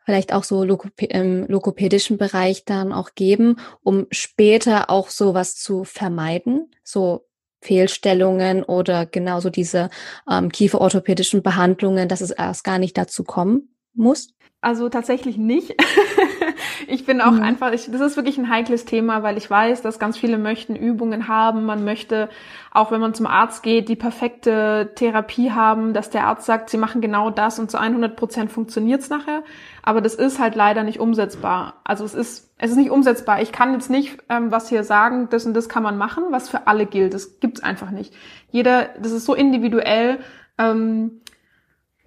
vielleicht 0.06 0.34
auch 0.34 0.44
so 0.44 0.64
im 0.64 1.46
lokopädischen 1.48 2.18
Bereich 2.18 2.64
dann 2.66 2.94
auch 2.94 3.16
geben, 3.16 3.58
um 3.82 4.08
später 4.12 4.90
auch 4.90 5.10
sowas 5.10 5.56
zu 5.56 5.84
vermeiden? 5.84 6.72
So 6.84 7.26
Fehlstellungen 7.62 8.64
oder 8.64 9.06
genauso 9.06 9.50
diese 9.50 9.90
ähm, 10.30 10.52
kieferorthopädischen 10.52 11.42
Behandlungen, 11.42 12.08
dass 12.08 12.22
es 12.22 12.32
erst 12.32 12.64
gar 12.64 12.78
nicht 12.78 12.98
dazu 12.98 13.24
kommen 13.24 13.76
muss? 13.94 14.30
Also 14.62 14.90
tatsächlich 14.90 15.38
nicht. 15.38 15.76
ich 16.88 17.06
bin 17.06 17.22
auch 17.22 17.32
mhm. 17.32 17.44
einfach, 17.44 17.72
ich, 17.72 17.90
das 17.92 18.02
ist 18.02 18.16
wirklich 18.16 18.38
ein 18.38 18.50
heikles 18.50 18.86
Thema, 18.86 19.24
weil 19.24 19.38
ich 19.38 19.50
weiß, 19.50 19.82
dass 19.82 20.00
ganz 20.00 20.18
viele 20.18 20.38
möchten 20.38 20.76
Übungen 20.76 21.28
haben. 21.28 21.66
Man 21.66 21.84
möchte, 21.84 22.30
auch 22.72 22.92
wenn 22.92 23.02
man 23.02 23.14
zum 23.14 23.28
Arzt 23.28 23.64
geht, 23.64 23.90
die 23.90 23.96
perfekte 23.96 24.92
Therapie 24.96 25.52
haben, 25.52 25.94
dass 25.94 26.10
der 26.10 26.26
Arzt 26.26 26.46
sagt, 26.46 26.70
sie 26.70 26.78
machen 26.78 27.02
genau 27.02 27.30
das 27.30 27.60
und 27.60 27.72
zu 27.72 27.80
100 27.80 28.16
Prozent 28.16 28.52
funktioniert's 28.52 29.10
nachher. 29.10 29.44
Aber 29.84 30.02
das 30.02 30.16
ist 30.16 30.40
halt 30.40 30.56
leider 30.56 30.84
nicht 30.84 31.00
umsetzbar. 31.00 31.76
Also 31.84 32.06
es 32.06 32.14
ist, 32.14 32.52
es 32.58 32.72
ist 32.72 32.78
nicht 32.78 32.92
umsetzbar. 32.92 33.42
Ich 33.42 33.52
kann 33.52 33.74
jetzt 33.74 33.90
nicht 33.90 34.18
ähm, 34.30 34.52
was 34.52 34.70
hier 34.70 34.84
sagen, 34.84 35.28
das 35.30 35.46
und 35.46 35.54
das 35.54 35.70
kann 35.70 35.84
man 35.84 35.98
machen, 35.98 36.26
was 36.32 36.50
für 36.50 36.68
alle 36.68 36.86
gilt. 36.86 37.14
Das 37.14 37.40
gibt's 37.40 37.62
einfach 37.62 37.92
nicht. 37.92 38.14
Jeder, 38.52 38.90
das 39.00 39.12
ist 39.12 39.26
so 39.26 39.34
individuell. 39.34 40.20
Ähm, 40.58 41.22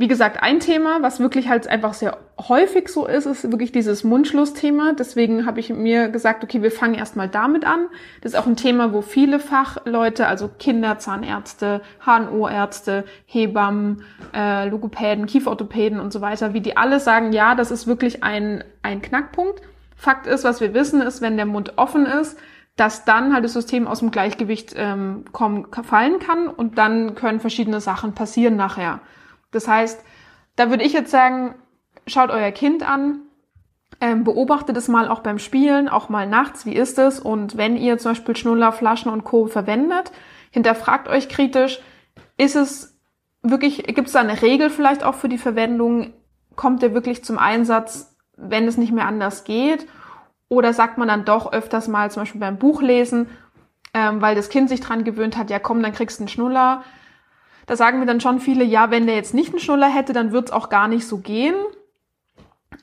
wie 0.00 0.06
gesagt, 0.06 0.40
ein 0.44 0.60
Thema, 0.60 1.02
was 1.02 1.18
wirklich 1.18 1.48
halt 1.48 1.66
einfach 1.66 1.92
sehr 1.92 2.18
häufig 2.38 2.88
so 2.88 3.04
ist, 3.04 3.26
ist 3.26 3.50
wirklich 3.50 3.72
dieses 3.72 4.04
Mundschlussthema. 4.04 4.92
Deswegen 4.92 5.44
habe 5.44 5.58
ich 5.58 5.70
mir 5.70 6.08
gesagt, 6.08 6.44
okay, 6.44 6.62
wir 6.62 6.70
fangen 6.70 6.94
erstmal 6.94 7.28
damit 7.28 7.66
an. 7.66 7.88
Das 8.20 8.32
ist 8.32 8.38
auch 8.38 8.46
ein 8.46 8.54
Thema, 8.54 8.92
wo 8.92 9.02
viele 9.02 9.40
Fachleute, 9.40 10.28
also 10.28 10.48
Kinderzahnärzte, 10.56 11.80
HNO-Ärzte, 12.06 13.04
Hebammen, 13.26 14.04
äh, 14.32 14.68
Logopäden, 14.68 15.26
Kieferorthopäden 15.26 15.98
und 15.98 16.12
so 16.12 16.20
weiter, 16.20 16.54
wie 16.54 16.60
die 16.60 16.76
alle 16.76 17.00
sagen, 17.00 17.32
ja, 17.32 17.56
das 17.56 17.72
ist 17.72 17.88
wirklich 17.88 18.22
ein, 18.22 18.62
ein 18.82 19.02
Knackpunkt. 19.02 19.62
Fakt 19.96 20.28
ist, 20.28 20.44
was 20.44 20.60
wir 20.60 20.74
wissen, 20.74 21.02
ist, 21.02 21.22
wenn 21.22 21.36
der 21.36 21.46
Mund 21.46 21.72
offen 21.74 22.06
ist, 22.06 22.38
dass 22.76 23.04
dann 23.04 23.34
halt 23.34 23.44
das 23.44 23.54
System 23.54 23.88
aus 23.88 23.98
dem 23.98 24.12
Gleichgewicht 24.12 24.74
ähm, 24.76 25.24
kommen, 25.32 25.66
fallen 25.82 26.20
kann 26.20 26.46
und 26.46 26.78
dann 26.78 27.16
können 27.16 27.40
verschiedene 27.40 27.80
Sachen 27.80 28.14
passieren 28.14 28.54
nachher. 28.54 29.00
Das 29.50 29.68
heißt, 29.68 30.02
da 30.56 30.70
würde 30.70 30.84
ich 30.84 30.92
jetzt 30.92 31.10
sagen, 31.10 31.54
schaut 32.06 32.30
euer 32.30 32.50
Kind 32.50 32.88
an, 32.88 33.20
ähm, 34.00 34.24
beobachtet 34.24 34.76
es 34.76 34.88
mal 34.88 35.08
auch 35.08 35.20
beim 35.20 35.38
Spielen, 35.38 35.88
auch 35.88 36.08
mal 36.08 36.26
nachts, 36.26 36.66
wie 36.66 36.74
ist 36.74 36.98
es? 36.98 37.18
Und 37.18 37.56
wenn 37.56 37.76
ihr 37.76 37.98
zum 37.98 38.12
Beispiel 38.12 38.36
Schnuller, 38.36 38.72
Flaschen 38.72 39.10
und 39.10 39.24
Co. 39.24 39.46
verwendet, 39.46 40.12
hinterfragt 40.50 41.08
euch 41.08 41.28
kritisch, 41.28 41.80
ist 42.36 42.56
es 42.56 42.98
wirklich, 43.42 43.84
gibt 43.84 44.06
es 44.06 44.12
da 44.12 44.20
eine 44.20 44.40
Regel 44.40 44.70
vielleicht 44.70 45.02
auch 45.02 45.14
für 45.14 45.28
die 45.28 45.38
Verwendung? 45.38 46.12
Kommt 46.54 46.82
der 46.82 46.94
wirklich 46.94 47.24
zum 47.24 47.38
Einsatz, 47.38 48.16
wenn 48.36 48.68
es 48.68 48.76
nicht 48.76 48.92
mehr 48.92 49.06
anders 49.06 49.44
geht? 49.44 49.86
Oder 50.48 50.72
sagt 50.72 50.96
man 50.98 51.08
dann 51.08 51.24
doch 51.24 51.52
öfters 51.52 51.88
mal 51.88 52.10
zum 52.10 52.22
Beispiel 52.22 52.40
beim 52.40 52.58
Buchlesen, 52.58 53.28
ähm, 53.94 54.20
weil 54.20 54.34
das 54.34 54.48
Kind 54.48 54.68
sich 54.68 54.80
dran 54.80 55.04
gewöhnt 55.04 55.36
hat, 55.36 55.50
ja 55.50 55.58
komm, 55.58 55.82
dann 55.82 55.92
kriegst 55.92 56.18
du 56.18 56.22
einen 56.22 56.28
Schnuller, 56.28 56.84
da 57.68 57.76
sagen 57.76 58.00
mir 58.00 58.06
dann 58.06 58.20
schon 58.20 58.40
viele, 58.40 58.64
ja, 58.64 58.90
wenn 58.90 59.06
der 59.06 59.14
jetzt 59.14 59.34
nicht 59.34 59.50
einen 59.50 59.60
Schnuller 59.60 59.88
hätte, 59.88 60.14
dann 60.14 60.32
wird's 60.32 60.50
auch 60.50 60.70
gar 60.70 60.88
nicht 60.88 61.06
so 61.06 61.18
gehen. 61.18 61.54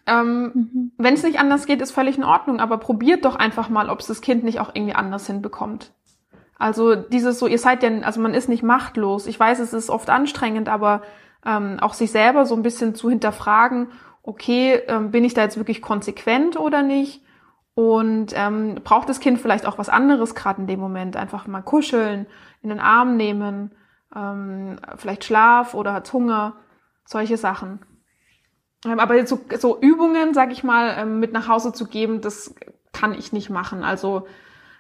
Ähm, 0.06 0.52
mhm. 0.54 0.92
Wenn 0.98 1.16
es 1.16 1.24
nicht 1.24 1.40
anders 1.40 1.66
geht, 1.66 1.82
ist 1.82 1.92
völlig 1.92 2.18
in 2.18 2.24
Ordnung, 2.24 2.60
aber 2.60 2.78
probiert 2.78 3.26
doch 3.26 3.36
einfach 3.36 3.68
mal, 3.68 3.90
ob 3.90 4.00
es 4.00 4.08
das 4.08 4.22
Kind 4.22 4.44
nicht 4.44 4.60
auch 4.60 4.70
irgendwie 4.74 4.94
anders 4.94 5.26
hinbekommt. 5.26 5.92
Also 6.60 6.96
dieses 6.96 7.40
so, 7.40 7.48
ihr 7.48 7.58
seid 7.58 7.82
ja, 7.82 7.90
also 8.02 8.22
man 8.22 8.36
ist 8.36 8.48
nicht 8.48 8.62
machtlos. 8.62 9.26
Ich 9.26 9.40
weiß, 9.40 9.58
es 9.58 9.74
ist 9.74 9.90
oft 9.90 10.12
anstrengend, 10.12 10.70
aber 10.70 11.02
ähm, 11.44 11.78
auch 11.82 11.96
sich 11.96 12.12
selber 12.12 12.46
so 12.46 12.56
ein 12.56 12.62
bisschen 12.62 12.94
zu 12.94 13.10
hinterfragen, 13.10 13.88
okay, 14.22 14.82
ähm, 14.88 15.10
bin 15.10 15.24
ich 15.24 15.34
da 15.34 15.42
jetzt 15.42 15.58
wirklich 15.58 15.82
konsequent 15.82 16.60
oder 16.60 16.84
nicht? 16.84 17.24
Und 17.74 18.28
ähm, 18.36 18.76
braucht 18.84 19.10
das 19.10 19.20
Kind 19.20 19.42
vielleicht 19.42 19.66
auch 19.66 19.80
was 19.80 19.90
anderes 19.90 20.36
gerade 20.36 20.62
in 20.62 20.68
dem 20.68 20.80
Moment? 20.80 21.18
Einfach 21.18 21.48
mal 21.48 21.62
kuscheln, 21.62 22.28
in 22.62 22.70
den 22.70 22.80
Arm 22.80 23.18
nehmen 23.18 23.72
ähm, 24.16 24.78
vielleicht 24.96 25.26
Schlaf 25.26 25.74
oder 25.74 25.94
hat 25.94 26.12
Hunger, 26.14 26.54
solche 27.06 27.38
Sachen. 27.38 27.80
Ähm, 28.86 29.00
aber 29.00 29.26
so, 29.26 29.40
so 29.58 29.80
Übungen, 29.80 30.34
sag 30.34 30.52
ich 30.52 30.64
mal, 30.64 30.96
ähm, 30.98 31.20
mit 31.20 31.34
nach 31.34 31.48
Hause 31.48 31.74
zu 31.74 31.88
geben, 31.88 32.22
das 32.22 32.56
kann 32.94 33.14
ich 33.14 33.34
nicht 33.34 33.50
machen. 33.50 33.84
Also 33.84 34.28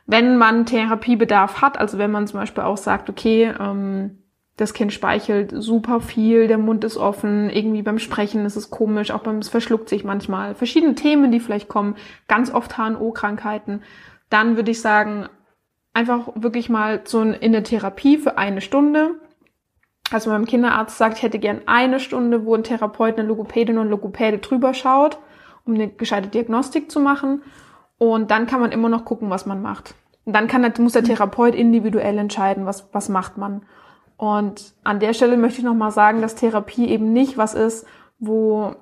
wenn 0.06 0.38
man 0.38 0.66
Therapiebedarf 0.66 1.62
hat, 1.62 1.78
also 1.80 1.98
wenn 1.98 2.12
man 2.12 2.28
zum 2.28 2.40
Beispiel 2.40 2.64
auch 2.64 2.78
sagt, 2.78 3.10
okay, 3.10 3.54
ähm, 3.60 4.20
das 4.58 4.74
Kind 4.74 4.94
speichelt 4.94 5.52
super 5.54 6.00
viel, 6.00 6.48
der 6.48 6.58
Mund 6.58 6.84
ist 6.86 6.96
offen, 6.96 7.50
irgendwie 7.50 7.82
beim 7.82 8.00
Sprechen 8.00 8.46
ist 8.46 8.56
es 8.56 8.70
komisch, 8.70 9.12
auch 9.12 9.24
beim 9.24 9.40
es 9.40 9.50
verschluckt 9.50 9.90
sich 9.90 10.06
manchmal, 10.06 10.56
verschiedene 10.56 10.96
Themen, 10.96 11.32
die 11.32 11.42
vielleicht 11.42 11.68
kommen, 11.68 11.96
ganz 12.28 12.54
oft 12.54 12.78
HNO-Krankheiten, 12.78 13.82
dann 14.30 14.56
würde 14.56 14.72
ich 14.72 14.80
sagen, 14.80 15.28
einfach 15.94 16.30
wirklich 16.36 16.70
mal 16.70 17.02
so 17.04 17.22
in 17.22 17.52
der 17.52 17.64
Therapie 17.64 18.18
für 18.18 18.38
eine 18.38 18.62
Stunde 18.62 19.16
also 20.12 20.30
meinem 20.30 20.46
Kinderarzt 20.46 20.98
sagt, 20.98 21.18
ich 21.18 21.24
hätte 21.24 21.40
gern 21.40 21.62
eine 21.66 22.00
Stunde, 22.00 22.46
wo 22.46 22.56
ein 22.56 22.64
Therapeut, 22.64 23.18
eine 23.18 23.28
Logopädin 23.28 23.78
und 23.78 23.90
Logopäde 23.90 24.38
drüber 24.38 24.74
schaut, 24.74 25.18
um 25.66 25.74
eine 25.74 25.88
gescheite 25.88 26.28
Diagnostik 26.28 26.92
zu 26.92 27.00
machen. 27.00 27.42
Und 27.98 28.30
dann 28.30 28.46
kann 28.46 28.60
man 28.60 28.72
immer 28.72 28.90
noch 28.90 29.06
gucken, 29.06 29.30
was 29.30 29.46
man 29.46 29.62
macht. 29.62 29.96
Und 30.26 30.34
dann 30.34 30.48
kann, 30.48 30.72
muss 30.80 30.94
der 30.94 31.04
Therapeut 31.04 31.56
individuell 31.56 32.18
entscheiden, 32.18 32.66
was, 32.66 32.90
was 32.92 33.10
macht 33.10 33.38
man. 33.38 33.64
Und 34.18 34.74
an 34.84 35.00
der 35.00 35.14
Stelle 35.14 35.38
möchte 35.38 35.60
ich 35.60 35.66
nochmal 35.66 35.92
sagen, 35.92 36.22
dass 36.22 36.36
Therapie 36.36 36.88
eben 36.88 37.12
nicht 37.12 37.38
was 37.38 37.54
ist, 37.54 37.86
wo 38.20 38.76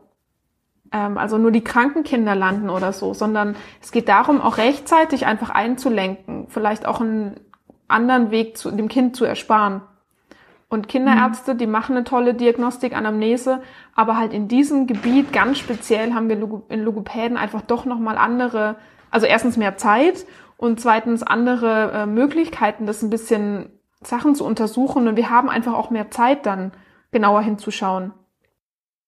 ähm, 0.91 1.17
also 1.17 1.37
nur 1.37 1.51
die 1.51 1.63
kranken 1.63 2.03
Kinder 2.03 2.35
landen 2.35 2.69
oder 2.69 2.93
so, 2.93 3.13
sondern 3.13 3.55
es 3.81 3.91
geht 3.91 4.07
darum, 4.07 4.41
auch 4.41 4.57
rechtzeitig 4.57 5.25
einfach 5.25 5.49
einzulenken, 5.49 6.47
vielleicht 6.49 6.85
auch 6.85 7.01
einen 7.01 7.39
anderen 7.87 8.31
Weg 8.31 8.57
zu, 8.57 8.71
dem 8.71 8.87
Kind 8.87 9.15
zu 9.15 9.25
ersparen. 9.25 9.81
Und 10.69 10.87
Kinderärzte, 10.87 11.55
die 11.55 11.67
machen 11.67 11.95
eine 11.95 12.03
tolle 12.03 12.33
Diagnostik, 12.33 12.95
Anamnese, 12.95 13.61
aber 13.95 14.17
halt 14.17 14.33
in 14.33 14.47
diesem 14.47 14.87
Gebiet 14.87 15.31
ganz 15.31 15.59
speziell 15.59 16.13
haben 16.13 16.29
wir 16.29 16.63
in 16.69 16.83
Logopäden 16.83 17.37
einfach 17.37 17.61
doch 17.61 17.85
nochmal 17.85 18.17
andere, 18.17 18.77
also 19.11 19.27
erstens 19.27 19.55
mehr 19.57 19.77
Zeit 19.77 20.25
und 20.57 20.79
zweitens 20.79 21.21
andere 21.23 21.91
äh, 21.91 22.05
Möglichkeiten, 22.05 22.87
das 22.87 23.03
ein 23.03 23.09
bisschen 23.09 23.69
Sachen 24.01 24.35
zu 24.35 24.45
untersuchen 24.45 25.07
und 25.07 25.15
wir 25.15 25.29
haben 25.29 25.49
einfach 25.49 25.73
auch 25.73 25.89
mehr 25.89 26.09
Zeit 26.11 26.45
dann 26.45 26.71
genauer 27.11 27.41
hinzuschauen. 27.41 28.13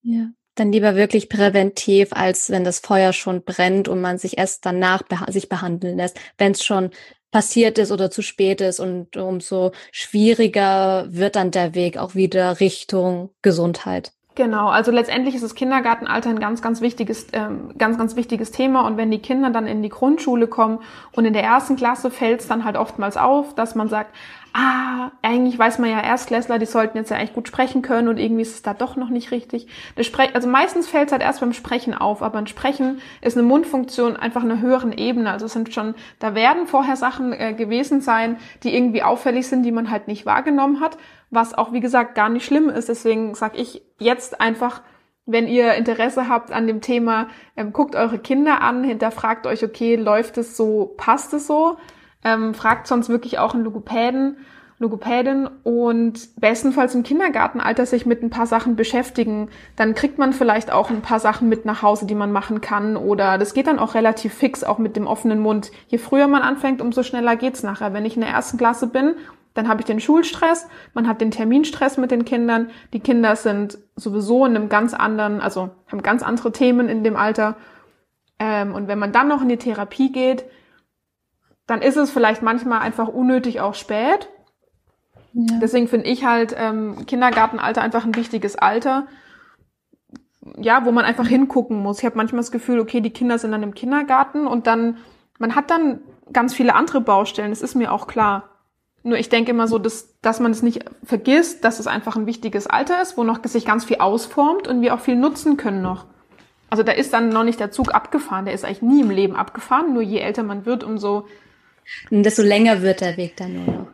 Ja. 0.01 0.27
Dann 0.55 0.71
lieber 0.71 0.95
wirklich 0.95 1.27
präventiv, 1.27 2.13
als 2.13 2.49
wenn 2.49 2.63
das 2.63 2.79
Feuer 2.79 3.11
schon 3.11 3.43
brennt 3.43 3.89
und 3.89 3.99
man 3.99 4.17
sich 4.17 4.37
erst 4.37 4.65
danach 4.65 5.03
beha 5.03 5.29
sich 5.29 5.49
behandeln 5.49 5.97
lässt, 5.97 6.17
wenn 6.37 6.53
es 6.53 6.63
schon 6.63 6.91
passiert 7.31 7.77
ist 7.77 7.91
oder 7.91 8.09
zu 8.11 8.21
spät 8.21 8.61
ist 8.61 8.79
und 8.79 9.17
umso 9.17 9.71
schwieriger 9.91 11.05
wird 11.09 11.35
dann 11.35 11.51
der 11.51 11.75
Weg 11.75 11.97
auch 11.97 12.15
wieder 12.15 12.59
Richtung 12.59 13.31
Gesundheit. 13.41 14.13
Genau, 14.35 14.67
also 14.67 14.91
letztendlich 14.91 15.33
ist 15.33 15.45
das 15.45 15.55
Kindergartenalter 15.55 16.29
ein 16.29 16.39
ganz, 16.39 16.61
ganz 16.61 16.81
wichtiges, 16.81 17.27
ähm, 17.31 17.73
ganz, 17.77 17.97
ganz 17.97 18.17
wichtiges 18.17 18.51
Thema. 18.51 18.85
Und 18.85 18.97
wenn 18.97 19.09
die 19.09 19.21
Kinder 19.21 19.49
dann 19.49 19.65
in 19.65 19.81
die 19.81 19.89
Grundschule 19.89 20.47
kommen 20.47 20.79
und 21.13 21.23
in 21.23 21.31
der 21.31 21.43
ersten 21.43 21.77
Klasse 21.77 22.11
fällt 22.11 22.41
es 22.41 22.47
dann 22.47 22.65
halt 22.65 22.75
oftmals 22.75 23.15
auf, 23.15 23.55
dass 23.55 23.75
man 23.75 23.87
sagt, 23.87 24.13
ah, 24.55 25.11
eigentlich 25.21 25.59
weiß 25.59 25.79
man 25.79 25.89
ja 25.89 25.99
Erstklässler, 25.99 26.59
die 26.59 26.65
sollten 26.65 26.97
jetzt 26.97 27.11
ja 27.11 27.17
eigentlich 27.17 27.33
gut 27.33 27.49
sprechen 27.49 27.81
können 27.81 28.07
und 28.07 28.17
irgendwie 28.17 28.43
ist 28.43 28.55
es 28.55 28.61
da 28.61 28.73
doch 28.73 28.95
noch 28.95 29.09
nicht 29.09 29.31
richtig. 29.31 29.67
Also 30.33 30.47
meistens 30.47 30.87
fällt 30.87 31.07
es 31.07 31.11
halt 31.11 31.21
erst 31.21 31.41
beim 31.41 31.51
Sprechen 31.51 31.93
auf, 31.93 32.23
aber 32.23 32.37
ein 32.37 32.47
Sprechen 32.47 33.01
ist 33.21 33.37
eine 33.37 33.45
Mundfunktion 33.45 34.15
einfach 34.15 34.43
einer 34.43 34.61
höheren 34.61 34.93
Ebene. 34.93 35.29
Also 35.29 35.47
es 35.47 35.53
sind 35.53 35.73
schon, 35.73 35.93
da 36.19 36.35
werden 36.35 36.67
vorher 36.67 36.95
Sachen 36.95 37.33
äh, 37.33 37.53
gewesen 37.53 37.99
sein, 37.99 38.37
die 38.63 38.73
irgendwie 38.73 39.03
auffällig 39.03 39.47
sind, 39.47 39.63
die 39.63 39.73
man 39.73 39.91
halt 39.91 40.07
nicht 40.07 40.25
wahrgenommen 40.25 40.79
hat, 40.79 40.97
was 41.29 41.53
auch 41.53 41.73
wie 41.73 41.81
gesagt 41.81 42.15
gar 42.15 42.29
nicht 42.29 42.45
schlimm 42.45 42.69
ist. 42.69 42.87
Deswegen 42.87 43.35
sage 43.35 43.57
ich 43.57 43.81
jetzt 43.99 44.39
einfach, 44.39 44.81
wenn 45.25 45.47
ihr 45.47 45.73
Interesse 45.73 46.29
habt 46.29 46.53
an 46.53 46.65
dem 46.65 46.79
Thema, 46.79 47.27
ähm, 47.57 47.73
guckt 47.73 47.95
eure 47.95 48.19
Kinder 48.19 48.61
an, 48.61 48.85
hinterfragt 48.85 49.47
euch, 49.47 49.65
okay, 49.65 49.97
läuft 49.97 50.37
es 50.37 50.55
so, 50.55 50.93
passt 50.95 51.33
es 51.33 51.45
so? 51.45 51.77
Ähm, 52.25 52.53
fragt 52.53 52.87
sonst 52.87 53.07
wirklich 53.07 53.39
auch 53.39 53.53
einen 53.53 53.63
Logopäden, 53.63 54.37
Logopädin 54.77 55.47
und 55.63 56.41
bestenfalls 56.41 56.95
im 56.95 57.03
Kindergartenalter 57.03 57.85
sich 57.85 58.05
mit 58.05 58.21
ein 58.21 58.29
paar 58.29 58.45
Sachen 58.45 58.75
beschäftigen. 58.75 59.47
Dann 59.77 59.95
kriegt 59.95 60.17
man 60.17 60.33
vielleicht 60.33 60.69
auch 60.69 60.89
ein 60.89 61.01
paar 61.01 61.21
Sachen 61.21 61.47
mit 61.47 61.63
nach 61.63 61.81
Hause, 61.81 62.05
die 62.05 62.15
man 62.15 62.33
machen 62.33 62.59
kann. 62.59 62.97
Oder 62.97 63.37
das 63.37 63.53
geht 63.53 63.67
dann 63.67 63.79
auch 63.79 63.93
relativ 63.93 64.33
fix, 64.33 64.65
auch 64.65 64.77
mit 64.77 64.97
dem 64.97 65.07
offenen 65.07 65.39
Mund. 65.39 65.71
Je 65.87 65.97
früher 65.97 66.27
man 66.27 66.41
anfängt, 66.41 66.81
umso 66.81 67.03
schneller 67.03 67.37
geht's 67.37 67.63
nachher. 67.63 67.93
Wenn 67.93 68.05
ich 68.05 68.15
in 68.15 68.21
der 68.21 68.31
ersten 68.31 68.57
Klasse 68.57 68.87
bin, 68.87 69.15
dann 69.53 69.69
habe 69.69 69.79
ich 69.79 69.85
den 69.85 70.01
Schulstress, 70.01 70.67
man 70.93 71.07
hat 71.07 71.21
den 71.21 71.31
Terminstress 71.31 71.95
mit 71.95 72.11
den 72.11 72.25
Kindern. 72.25 72.69
Die 72.91 72.99
Kinder 72.99 73.37
sind 73.37 73.77
sowieso 73.95 74.45
in 74.45 74.55
einem 74.55 74.67
ganz 74.67 74.93
anderen, 74.93 75.39
also 75.39 75.69
haben 75.87 76.03
ganz 76.03 76.21
andere 76.23 76.51
Themen 76.51 76.89
in 76.89 77.05
dem 77.05 77.15
Alter. 77.15 77.55
Ähm, 78.37 78.73
und 78.73 78.89
wenn 78.89 78.99
man 78.99 79.13
dann 79.13 79.29
noch 79.29 79.41
in 79.41 79.47
die 79.47 79.55
Therapie 79.55 80.11
geht, 80.11 80.43
dann 81.67 81.81
ist 81.81 81.97
es 81.97 82.11
vielleicht 82.11 82.41
manchmal 82.41 82.79
einfach 82.79 83.07
unnötig 83.07 83.61
auch 83.61 83.73
spät. 83.73 84.29
Ja. 85.33 85.59
Deswegen 85.61 85.87
finde 85.87 86.07
ich 86.07 86.25
halt 86.25 86.55
ähm, 86.57 87.05
Kindergartenalter 87.05 87.81
einfach 87.81 88.05
ein 88.05 88.15
wichtiges 88.15 88.55
Alter. 88.55 89.07
Ja, 90.57 90.85
wo 90.85 90.91
man 90.91 91.05
einfach 91.05 91.27
hingucken 91.27 91.81
muss. 91.81 91.99
Ich 91.99 92.05
habe 92.05 92.17
manchmal 92.17 92.41
das 92.41 92.51
Gefühl, 92.51 92.79
okay, 92.79 93.01
die 93.01 93.09
Kinder 93.09 93.39
sind 93.39 93.51
dann 93.51 93.63
im 93.63 93.73
Kindergarten 93.73 94.45
und 94.45 94.67
dann, 94.67 94.97
man 95.39 95.55
hat 95.55 95.71
dann 95.71 96.01
ganz 96.31 96.53
viele 96.53 96.75
andere 96.75 97.01
Baustellen, 97.01 97.49
das 97.49 97.63
ist 97.63 97.75
mir 97.75 97.91
auch 97.91 98.05
klar. 98.05 98.49
Nur 99.01 99.17
ich 99.17 99.29
denke 99.29 99.51
immer 99.51 99.67
so, 99.67 99.79
dass, 99.79 100.19
dass 100.21 100.39
man 100.39 100.51
es 100.51 100.61
nicht 100.61 100.85
vergisst, 101.03 101.63
dass 101.63 101.79
es 101.79 101.87
einfach 101.87 102.15
ein 102.15 102.25
wichtiges 102.27 102.67
Alter 102.67 103.01
ist, 103.01 103.17
wo 103.17 103.23
noch 103.23 103.43
sich 103.43 103.65
ganz 103.65 103.85
viel 103.85 103.97
ausformt 103.97 104.67
und 104.67 104.81
wir 104.81 104.93
auch 104.93 104.99
viel 104.99 105.15
nutzen 105.15 105.57
können 105.57 105.81
noch. 105.81 106.05
Also 106.69 106.83
da 106.83 106.91
ist 106.91 107.13
dann 107.13 107.29
noch 107.29 107.43
nicht 107.43 107.59
der 107.59 107.71
Zug 107.71 107.93
abgefahren, 107.93 108.45
der 108.45 108.53
ist 108.53 108.65
eigentlich 108.65 108.81
nie 108.81 109.01
im 109.01 109.11
Leben 109.11 109.35
abgefahren, 109.35 109.93
nur 109.93 110.01
je 110.01 110.19
älter 110.19 110.43
man 110.43 110.65
wird, 110.65 110.83
umso 110.83 111.27
desto 112.09 112.41
länger 112.41 112.81
wird 112.81 113.01
der 113.01 113.17
Weg 113.17 113.35
dann 113.37 113.53
nur 113.53 113.65
noch. 113.65 113.87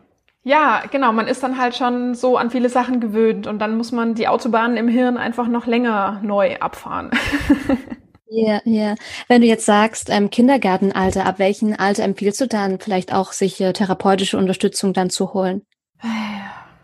Ja, 0.44 0.82
genau, 0.90 1.12
man 1.12 1.28
ist 1.28 1.42
dann 1.42 1.58
halt 1.58 1.76
schon 1.76 2.14
so 2.14 2.36
an 2.36 2.50
viele 2.50 2.68
Sachen 2.68 3.00
gewöhnt 3.00 3.46
und 3.46 3.60
dann 3.60 3.76
muss 3.76 3.92
man 3.92 4.14
die 4.14 4.26
Autobahnen 4.26 4.76
im 4.76 4.88
Hirn 4.88 5.16
einfach 5.16 5.46
noch 5.46 5.66
länger 5.66 6.20
neu 6.22 6.56
abfahren. 6.58 7.10
Ja, 8.34 8.60
ja. 8.64 8.94
Wenn 9.28 9.42
du 9.42 9.46
jetzt 9.46 9.66
sagst, 9.66 10.08
ähm, 10.08 10.30
Kindergartenalter, 10.30 11.26
ab 11.26 11.38
welchem 11.38 11.74
Alter 11.76 12.04
empfiehlst 12.04 12.40
du 12.40 12.46
dann 12.46 12.78
vielleicht 12.80 13.12
auch, 13.12 13.32
sich 13.32 13.60
äh, 13.60 13.74
therapeutische 13.74 14.38
Unterstützung 14.38 14.94
dann 14.94 15.10
zu 15.10 15.34
holen? 15.34 15.66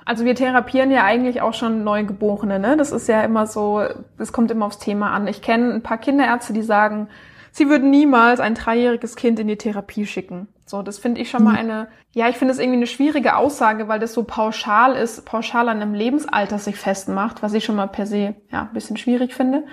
Also 0.04 0.26
wir 0.26 0.34
therapieren 0.34 0.90
ja 0.90 1.04
eigentlich 1.04 1.40
auch 1.40 1.54
schon 1.54 1.84
Neugeborene, 1.84 2.58
ne? 2.58 2.76
Das 2.76 2.92
ist 2.92 3.08
ja 3.08 3.22
immer 3.22 3.46
so, 3.46 3.82
es 4.18 4.32
kommt 4.32 4.50
immer 4.50 4.66
aufs 4.66 4.78
Thema 4.78 5.12
an. 5.12 5.26
Ich 5.26 5.40
kenne 5.40 5.72
ein 5.72 5.82
paar 5.82 5.96
Kinderärzte, 5.96 6.52
die 6.52 6.62
sagen, 6.62 7.08
sie 7.50 7.70
würden 7.70 7.90
niemals 7.90 8.40
ein 8.40 8.54
dreijähriges 8.54 9.16
Kind 9.16 9.38
in 9.38 9.48
die 9.48 9.56
Therapie 9.56 10.04
schicken. 10.04 10.48
So, 10.68 10.82
das 10.82 10.98
finde 10.98 11.20
ich 11.20 11.30
schon 11.30 11.44
mal 11.44 11.52
mhm. 11.52 11.58
eine, 11.58 11.88
ja, 12.12 12.28
ich 12.28 12.36
finde 12.36 12.52
es 12.52 12.58
irgendwie 12.58 12.76
eine 12.76 12.86
schwierige 12.86 13.36
Aussage, 13.36 13.88
weil 13.88 13.98
das 13.98 14.12
so 14.12 14.24
pauschal 14.24 14.94
ist, 14.94 15.24
pauschal 15.24 15.68
an 15.68 15.80
einem 15.80 15.94
Lebensalter 15.94 16.58
sich 16.58 16.76
festmacht, 16.76 17.42
was 17.42 17.54
ich 17.54 17.64
schon 17.64 17.76
mal 17.76 17.86
per 17.86 18.06
se, 18.06 18.34
ja, 18.50 18.62
ein 18.62 18.74
bisschen 18.74 18.96
schwierig 18.96 19.34
finde. 19.34 19.64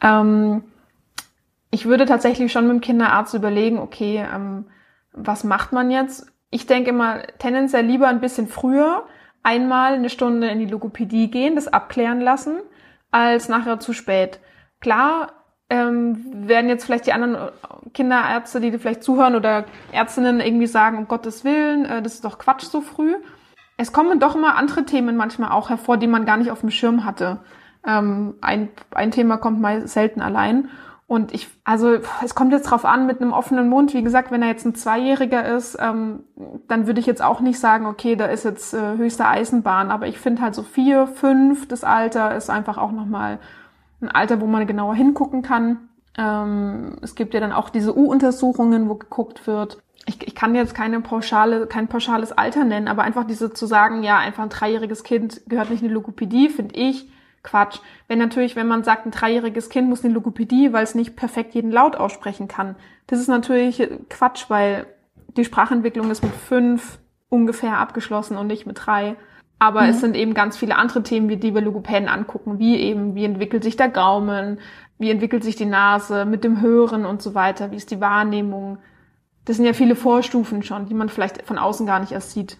Ähm, 0.00 0.64
ich 1.70 1.86
würde 1.86 2.06
tatsächlich 2.06 2.52
schon 2.52 2.66
mit 2.66 2.76
dem 2.76 2.80
Kinderarzt 2.80 3.34
überlegen, 3.34 3.78
okay, 3.78 4.24
ähm, 4.32 4.66
was 5.12 5.44
macht 5.44 5.72
man 5.72 5.90
jetzt? 5.90 6.32
Ich 6.50 6.66
denke 6.66 6.90
immer 6.90 7.22
tendenziell 7.38 7.84
lieber 7.84 8.06
ein 8.06 8.20
bisschen 8.20 8.46
früher 8.46 9.04
einmal 9.42 9.94
eine 9.94 10.10
Stunde 10.10 10.48
in 10.48 10.58
die 10.58 10.66
Logopädie 10.66 11.30
gehen, 11.30 11.56
das 11.56 11.68
abklären 11.68 12.20
lassen, 12.20 12.58
als 13.10 13.48
nachher 13.48 13.80
zu 13.80 13.92
spät. 13.92 14.40
Klar, 14.80 15.35
ähm, 15.68 16.48
werden 16.48 16.68
jetzt 16.68 16.84
vielleicht 16.84 17.06
die 17.06 17.12
anderen 17.12 17.50
Kinderärzte, 17.92 18.60
die 18.60 18.76
vielleicht 18.78 19.02
zuhören 19.02 19.34
oder 19.34 19.64
Ärztinnen 19.92 20.40
irgendwie 20.40 20.66
sagen, 20.66 20.98
um 20.98 21.08
Gottes 21.08 21.44
Willen, 21.44 21.84
äh, 21.84 22.02
das 22.02 22.14
ist 22.14 22.24
doch 22.24 22.38
Quatsch 22.38 22.64
so 22.64 22.80
früh. 22.80 23.14
Es 23.76 23.92
kommen 23.92 24.20
doch 24.20 24.36
immer 24.36 24.56
andere 24.56 24.84
Themen 24.84 25.16
manchmal 25.16 25.50
auch 25.50 25.68
hervor, 25.68 25.96
die 25.96 26.06
man 26.06 26.24
gar 26.24 26.36
nicht 26.36 26.50
auf 26.50 26.60
dem 26.60 26.70
Schirm 26.70 27.04
hatte. 27.04 27.38
Ähm, 27.86 28.34
ein, 28.40 28.68
ein 28.92 29.10
Thema 29.10 29.36
kommt 29.36 29.60
mal 29.60 29.86
selten 29.86 30.20
allein. 30.20 30.68
Und 31.08 31.32
ich, 31.32 31.48
also 31.62 31.98
es 32.24 32.34
kommt 32.34 32.52
jetzt 32.52 32.70
drauf 32.70 32.84
an, 32.84 33.06
mit 33.06 33.20
einem 33.20 33.32
offenen 33.32 33.68
Mund. 33.68 33.94
Wie 33.94 34.02
gesagt, 34.02 34.32
wenn 34.32 34.42
er 34.42 34.48
jetzt 34.48 34.66
ein 34.66 34.74
Zweijähriger 34.74 35.46
ist, 35.56 35.78
ähm, 35.80 36.24
dann 36.66 36.86
würde 36.88 36.98
ich 36.98 37.06
jetzt 37.06 37.22
auch 37.22 37.40
nicht 37.40 37.60
sagen, 37.60 37.86
okay, 37.86 38.16
da 38.16 38.26
ist 38.26 38.44
jetzt 38.44 38.74
äh, 38.74 38.96
höchste 38.96 39.26
Eisenbahn. 39.26 39.90
Aber 39.90 40.08
ich 40.08 40.18
finde 40.18 40.42
halt 40.42 40.54
so 40.54 40.62
vier, 40.62 41.06
fünf, 41.06 41.68
das 41.68 41.84
Alter 41.84 42.34
ist 42.34 42.50
einfach 42.50 42.76
auch 42.76 42.90
nochmal 42.90 43.38
ein 44.00 44.08
Alter, 44.08 44.40
wo 44.40 44.46
man 44.46 44.66
genauer 44.66 44.94
hingucken 44.94 45.42
kann. 45.42 45.88
Ähm, 46.18 46.96
es 47.02 47.14
gibt 47.14 47.34
ja 47.34 47.40
dann 47.40 47.52
auch 47.52 47.68
diese 47.68 47.96
U-Untersuchungen, 47.96 48.88
wo 48.88 48.94
geguckt 48.94 49.46
wird. 49.46 49.78
Ich, 50.06 50.24
ich 50.26 50.34
kann 50.34 50.54
jetzt 50.54 50.74
keine 50.74 51.00
pauschale, 51.00 51.66
kein 51.66 51.88
pauschales 51.88 52.32
Alter 52.32 52.64
nennen, 52.64 52.88
aber 52.88 53.02
einfach 53.02 53.26
diese 53.26 53.52
zu 53.52 53.66
sagen, 53.66 54.02
ja, 54.02 54.18
einfach 54.18 54.42
ein 54.42 54.48
dreijähriges 54.48 55.02
Kind 55.02 55.42
gehört 55.48 55.70
nicht 55.70 55.82
in 55.82 55.88
die 55.88 55.94
Logopädie, 55.94 56.48
finde 56.48 56.76
ich 56.76 57.10
Quatsch. 57.42 57.78
Wenn 58.08 58.18
natürlich, 58.18 58.56
wenn 58.56 58.66
man 58.68 58.84
sagt, 58.84 59.06
ein 59.06 59.10
dreijähriges 59.10 59.68
Kind 59.68 59.88
muss 59.88 60.02
in 60.02 60.10
die 60.10 60.14
Logopädie, 60.14 60.72
weil 60.72 60.84
es 60.84 60.94
nicht 60.94 61.16
perfekt 61.16 61.54
jeden 61.54 61.70
Laut 61.70 61.96
aussprechen 61.96 62.48
kann, 62.48 62.76
das 63.06 63.20
ist 63.20 63.28
natürlich 63.28 63.88
Quatsch, 64.10 64.46
weil 64.48 64.86
die 65.36 65.44
Sprachentwicklung 65.44 66.10
ist 66.10 66.22
mit 66.22 66.34
fünf 66.34 66.98
ungefähr 67.28 67.78
abgeschlossen 67.78 68.36
und 68.36 68.46
nicht 68.46 68.66
mit 68.66 68.86
drei. 68.86 69.16
Aber 69.58 69.82
mhm. 69.82 69.88
es 69.88 70.00
sind 70.00 70.16
eben 70.16 70.34
ganz 70.34 70.56
viele 70.56 70.76
andere 70.76 71.02
Themen, 71.02 71.28
wie 71.28 71.36
die 71.36 71.54
wir 71.54 71.62
Logopäden 71.62 72.08
angucken, 72.08 72.58
wie 72.58 72.76
eben, 72.76 73.14
wie 73.14 73.24
entwickelt 73.24 73.64
sich 73.64 73.76
der 73.76 73.88
Gaumen, 73.88 74.58
wie 74.98 75.10
entwickelt 75.10 75.44
sich 75.44 75.56
die 75.56 75.66
Nase 75.66 76.24
mit 76.24 76.44
dem 76.44 76.60
Hören 76.60 77.06
und 77.06 77.22
so 77.22 77.34
weiter, 77.34 77.70
wie 77.70 77.76
ist 77.76 77.90
die 77.90 78.00
Wahrnehmung. 78.00 78.78
Das 79.44 79.56
sind 79.56 79.66
ja 79.66 79.72
viele 79.72 79.96
Vorstufen 79.96 80.62
schon, 80.62 80.86
die 80.86 80.94
man 80.94 81.08
vielleicht 81.08 81.42
von 81.42 81.58
außen 81.58 81.86
gar 81.86 82.00
nicht 82.00 82.12
erst 82.12 82.32
sieht. 82.32 82.58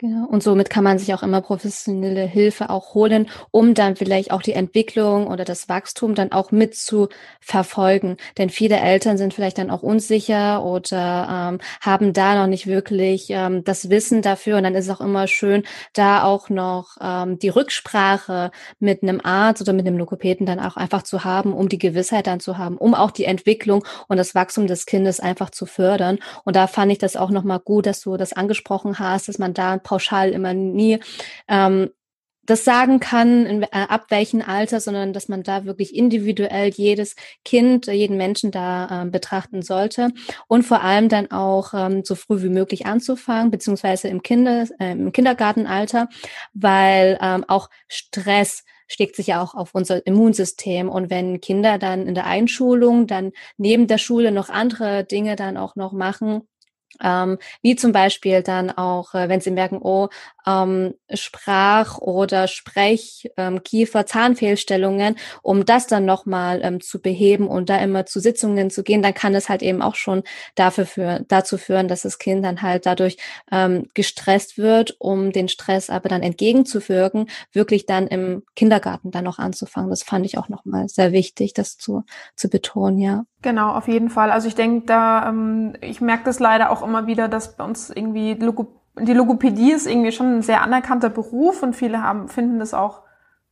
Genau. 0.00 0.28
Und 0.28 0.44
somit 0.44 0.70
kann 0.70 0.84
man 0.84 0.96
sich 1.00 1.12
auch 1.12 1.24
immer 1.24 1.40
professionelle 1.40 2.22
Hilfe 2.24 2.70
auch 2.70 2.94
holen, 2.94 3.28
um 3.50 3.74
dann 3.74 3.96
vielleicht 3.96 4.30
auch 4.30 4.42
die 4.42 4.52
Entwicklung 4.52 5.26
oder 5.26 5.44
das 5.44 5.68
Wachstum 5.68 6.14
dann 6.14 6.30
auch 6.30 6.52
mit 6.52 6.76
zu 6.76 7.08
verfolgen. 7.40 8.16
Denn 8.38 8.48
viele 8.48 8.76
Eltern 8.76 9.18
sind 9.18 9.34
vielleicht 9.34 9.58
dann 9.58 9.70
auch 9.72 9.82
unsicher 9.82 10.64
oder 10.64 11.50
ähm, 11.50 11.58
haben 11.80 12.12
da 12.12 12.36
noch 12.36 12.46
nicht 12.46 12.68
wirklich 12.68 13.26
ähm, 13.30 13.64
das 13.64 13.90
Wissen 13.90 14.22
dafür. 14.22 14.58
Und 14.58 14.62
dann 14.62 14.76
ist 14.76 14.84
es 14.84 14.90
auch 14.96 15.00
immer 15.00 15.26
schön, 15.26 15.64
da 15.94 16.22
auch 16.22 16.48
noch 16.48 16.96
ähm, 17.00 17.40
die 17.40 17.48
Rücksprache 17.48 18.52
mit 18.78 19.02
einem 19.02 19.20
Arzt 19.20 19.62
oder 19.62 19.72
mit 19.72 19.84
einem 19.84 19.98
Lokopäden 19.98 20.46
dann 20.46 20.60
auch 20.60 20.76
einfach 20.76 21.02
zu 21.02 21.24
haben, 21.24 21.52
um 21.52 21.68
die 21.68 21.78
Gewissheit 21.78 22.28
dann 22.28 22.38
zu 22.38 22.56
haben, 22.56 22.78
um 22.78 22.94
auch 22.94 23.10
die 23.10 23.24
Entwicklung 23.24 23.84
und 24.06 24.16
das 24.16 24.36
Wachstum 24.36 24.68
des 24.68 24.86
Kindes 24.86 25.18
einfach 25.18 25.50
zu 25.50 25.66
fördern. 25.66 26.20
Und 26.44 26.54
da 26.54 26.68
fand 26.68 26.92
ich 26.92 26.98
das 26.98 27.16
auch 27.16 27.30
nochmal 27.30 27.58
gut, 27.58 27.86
dass 27.86 28.00
du 28.00 28.16
das 28.16 28.32
angesprochen 28.32 29.00
hast, 29.00 29.26
dass 29.26 29.38
man 29.40 29.54
da 29.54 29.76
pauschal 29.88 30.30
immer 30.30 30.54
nie 30.54 30.98
ähm, 31.48 31.90
das 32.48 32.64
sagen 32.64 32.98
kann, 32.98 33.44
in, 33.44 33.62
äh, 33.62 33.68
ab 33.72 34.06
welchem 34.08 34.40
Alter, 34.40 34.80
sondern 34.80 35.12
dass 35.12 35.28
man 35.28 35.42
da 35.42 35.66
wirklich 35.66 35.94
individuell 35.94 36.70
jedes 36.70 37.14
Kind, 37.44 37.86
jeden 37.86 38.16
Menschen 38.16 38.50
da 38.50 39.02
äh, 39.02 39.06
betrachten 39.06 39.60
sollte 39.60 40.08
und 40.48 40.62
vor 40.62 40.82
allem 40.82 41.10
dann 41.10 41.30
auch 41.30 41.74
ähm, 41.74 42.04
so 42.04 42.14
früh 42.14 42.42
wie 42.42 42.48
möglich 42.48 42.86
anzufangen, 42.86 43.50
beziehungsweise 43.50 44.08
im, 44.08 44.22
Kinder, 44.22 44.66
äh, 44.80 44.92
im 44.92 45.12
Kindergartenalter, 45.12 46.08
weil 46.54 47.18
ähm, 47.20 47.44
auch 47.48 47.68
Stress 47.86 48.64
schlägt 48.86 49.16
sich 49.16 49.26
ja 49.26 49.42
auch 49.42 49.54
auf 49.54 49.74
unser 49.74 50.06
Immunsystem. 50.06 50.88
Und 50.88 51.10
wenn 51.10 51.42
Kinder 51.42 51.76
dann 51.76 52.06
in 52.06 52.14
der 52.14 52.26
Einschulung 52.26 53.06
dann 53.06 53.32
neben 53.58 53.86
der 53.86 53.98
Schule 53.98 54.32
noch 54.32 54.48
andere 54.48 55.04
Dinge 55.04 55.36
dann 55.36 55.58
auch 55.58 55.76
noch 55.76 55.92
machen, 55.92 56.48
ähm, 57.02 57.38
wie 57.62 57.76
zum 57.76 57.92
Beispiel 57.92 58.42
dann 58.42 58.70
auch, 58.70 59.14
äh, 59.14 59.28
wenn 59.28 59.40
Sie 59.40 59.50
merken, 59.50 59.78
oh, 59.80 60.08
ähm, 60.48 60.94
Sprach- 61.12 61.98
oder 61.98 62.48
Sprech-, 62.48 63.30
ähm, 63.36 63.62
Kiefer-, 63.62 64.06
Zahnfehlstellungen, 64.06 65.16
um 65.42 65.64
das 65.64 65.86
dann 65.86 66.04
nochmal 66.04 66.60
ähm, 66.62 66.80
zu 66.80 67.00
beheben 67.00 67.46
und 67.48 67.68
da 67.68 67.76
immer 67.78 68.06
zu 68.06 68.20
Sitzungen 68.20 68.70
zu 68.70 68.82
gehen, 68.82 69.02
dann 69.02 69.14
kann 69.14 69.34
es 69.34 69.48
halt 69.48 69.62
eben 69.62 69.82
auch 69.82 69.94
schon 69.94 70.22
dafür 70.54 70.86
für, 70.86 71.24
dazu 71.28 71.58
führen, 71.58 71.88
dass 71.88 72.02
das 72.02 72.18
Kind 72.18 72.44
dann 72.44 72.62
halt 72.62 72.86
dadurch 72.86 73.18
ähm, 73.52 73.88
gestresst 73.94 74.56
wird, 74.58 74.96
um 74.98 75.32
den 75.32 75.48
Stress 75.48 75.90
aber 75.90 76.08
dann 76.08 76.22
entgegenzuwirken, 76.22 77.28
wirklich 77.52 77.86
dann 77.86 78.06
im 78.06 78.42
Kindergarten 78.56 79.10
dann 79.10 79.24
noch 79.24 79.38
anzufangen. 79.38 79.90
Das 79.90 80.02
fand 80.02 80.24
ich 80.24 80.38
auch 80.38 80.48
nochmal 80.48 80.88
sehr 80.88 81.12
wichtig, 81.12 81.52
das 81.52 81.76
zu, 81.76 82.04
zu 82.36 82.48
betonen, 82.48 82.98
ja. 82.98 83.24
Genau, 83.40 83.72
auf 83.72 83.86
jeden 83.86 84.10
Fall. 84.10 84.32
Also 84.32 84.48
ich 84.48 84.56
denke, 84.56 84.86
da, 84.86 85.28
ähm, 85.28 85.74
ich 85.80 86.00
merke 86.00 86.24
das 86.24 86.40
leider 86.40 86.70
auch 86.70 86.82
immer 86.82 87.06
wieder, 87.06 87.28
dass 87.28 87.56
bei 87.56 87.64
uns 87.64 87.88
irgendwie 87.90 88.34
Logo 88.34 88.77
die 89.00 89.14
Logopädie 89.14 89.72
ist 89.72 89.86
irgendwie 89.86 90.12
schon 90.12 90.38
ein 90.38 90.42
sehr 90.42 90.62
anerkannter 90.62 91.10
Beruf 91.10 91.62
und 91.62 91.74
viele 91.74 92.02
haben, 92.02 92.28
finden 92.28 92.58
das 92.58 92.74
auch 92.74 93.02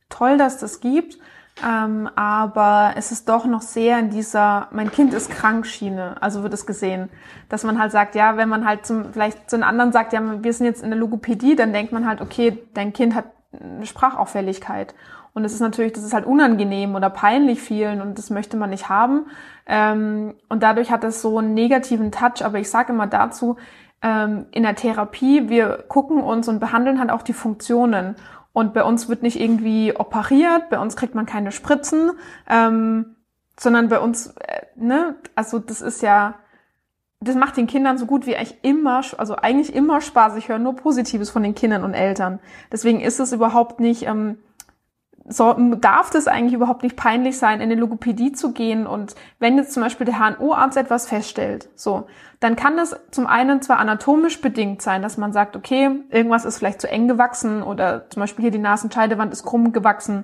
toll, 0.09 0.37
dass 0.37 0.57
das 0.57 0.79
gibt. 0.79 1.17
Ähm, 1.65 2.07
aber 2.15 2.93
es 2.97 3.11
ist 3.11 3.27
doch 3.29 3.45
noch 3.45 3.61
sehr 3.61 3.97
in 3.97 4.11
dieser, 4.11 4.67
mein 4.71 4.91
Kind 4.91 5.13
ist 5.13 5.31
krank 5.31 5.65
Schiene, 5.65 6.15
also 6.21 6.43
wird 6.43 6.53
es 6.53 6.67
gesehen, 6.67 7.09
dass 7.49 7.63
man 7.63 7.79
halt 7.79 7.91
sagt, 7.91 8.13
ja, 8.13 8.37
wenn 8.37 8.47
man 8.47 8.63
halt 8.63 8.85
zum, 8.85 9.11
vielleicht 9.11 9.49
zu 9.49 9.55
den 9.55 9.63
anderen 9.63 9.91
sagt, 9.91 10.13
ja, 10.13 10.21
wir 10.43 10.53
sind 10.53 10.67
jetzt 10.67 10.83
in 10.83 10.91
der 10.91 10.99
Logopädie, 10.99 11.55
dann 11.55 11.73
denkt 11.73 11.91
man 11.91 12.05
halt, 12.05 12.21
okay, 12.21 12.63
dein 12.75 12.93
Kind 12.93 13.15
hat 13.15 13.25
eine 13.59 13.87
Sprachauffälligkeit. 13.87 14.93
Und 15.33 15.45
es 15.45 15.53
ist 15.53 15.59
natürlich, 15.59 15.93
das 15.93 16.03
ist 16.03 16.13
halt 16.13 16.25
unangenehm 16.25 16.95
oder 16.95 17.11
peinlich 17.11 17.61
vielen 17.61 18.01
und 18.01 18.17
das 18.17 18.31
möchte 18.31 18.57
man 18.57 18.71
nicht 18.71 18.89
haben. 18.89 19.27
Ähm, 19.67 20.33
und 20.49 20.63
dadurch 20.63 20.91
hat 20.91 21.03
es 21.03 21.21
so 21.21 21.37
einen 21.37 21.53
negativen 21.53 22.11
Touch. 22.11 22.43
Aber 22.43 22.57
ich 22.57 22.71
sage 22.71 22.91
immer 22.91 23.05
dazu, 23.05 23.57
ähm, 24.01 24.45
in 24.51 24.63
der 24.63 24.75
Therapie, 24.75 25.49
wir 25.49 25.85
gucken 25.87 26.21
uns 26.21 26.47
und 26.47 26.59
behandeln 26.59 26.99
halt 26.99 27.09
auch 27.09 27.23
die 27.23 27.33
Funktionen. 27.33 28.15
Und 28.53 28.73
bei 28.73 28.83
uns 28.83 29.07
wird 29.09 29.21
nicht 29.21 29.39
irgendwie 29.39 29.95
operiert, 29.95 30.69
bei 30.69 30.79
uns 30.79 30.95
kriegt 30.95 31.15
man 31.15 31.25
keine 31.25 31.51
Spritzen, 31.51 32.11
ähm, 32.49 33.15
sondern 33.59 33.89
bei 33.89 33.99
uns, 33.99 34.27
äh, 34.37 34.61
ne, 34.75 35.15
also 35.35 35.59
das 35.59 35.81
ist 35.81 36.01
ja, 36.01 36.35
das 37.19 37.35
macht 37.35 37.57
den 37.57 37.67
Kindern 37.67 37.97
so 37.97 38.05
gut 38.05 38.25
wie 38.25 38.35
eigentlich 38.35 38.57
immer, 38.63 39.01
also 39.17 39.35
eigentlich 39.35 39.73
immer 39.75 40.01
Spaß. 40.01 40.35
Ich 40.37 40.49
höre 40.49 40.59
nur 40.59 40.75
Positives 40.75 41.29
von 41.29 41.43
den 41.43 41.55
Kindern 41.55 41.83
und 41.83 41.93
Eltern. 41.93 42.39
Deswegen 42.71 42.99
ist 42.99 43.19
es 43.19 43.31
überhaupt 43.31 43.79
nicht, 43.79 44.03
ähm, 44.07 44.37
so, 45.29 45.53
darf 45.53 46.09
das 46.09 46.27
eigentlich 46.27 46.53
überhaupt 46.53 46.83
nicht 46.83 46.95
peinlich 46.95 47.37
sein, 47.37 47.59
in 47.59 47.69
eine 47.69 47.79
Logopädie 47.79 48.31
zu 48.31 48.53
gehen? 48.53 48.87
Und 48.87 49.15
wenn 49.39 49.57
jetzt 49.57 49.73
zum 49.73 49.83
Beispiel 49.83 50.05
der 50.05 50.19
HNO-Arzt 50.19 50.77
etwas 50.77 51.07
feststellt, 51.07 51.67
so, 51.75 52.07
dann 52.39 52.55
kann 52.55 52.77
das 52.77 52.95
zum 53.11 53.27
einen 53.27 53.61
zwar 53.61 53.79
anatomisch 53.79 54.39
bedingt 54.39 54.81
sein, 54.81 55.01
dass 55.01 55.17
man 55.17 55.33
sagt, 55.33 55.57
okay, 55.57 55.89
irgendwas 56.09 56.45
ist 56.45 56.57
vielleicht 56.57 56.79
zu 56.79 56.89
eng 56.89 57.09
gewachsen 57.09 57.61
oder 57.61 58.09
zum 58.09 58.21
Beispiel 58.21 58.43
hier 58.43 58.51
die 58.51 58.57
Nasenscheidewand 58.57 59.33
ist 59.33 59.43
krumm 59.43 59.73
gewachsen, 59.73 60.23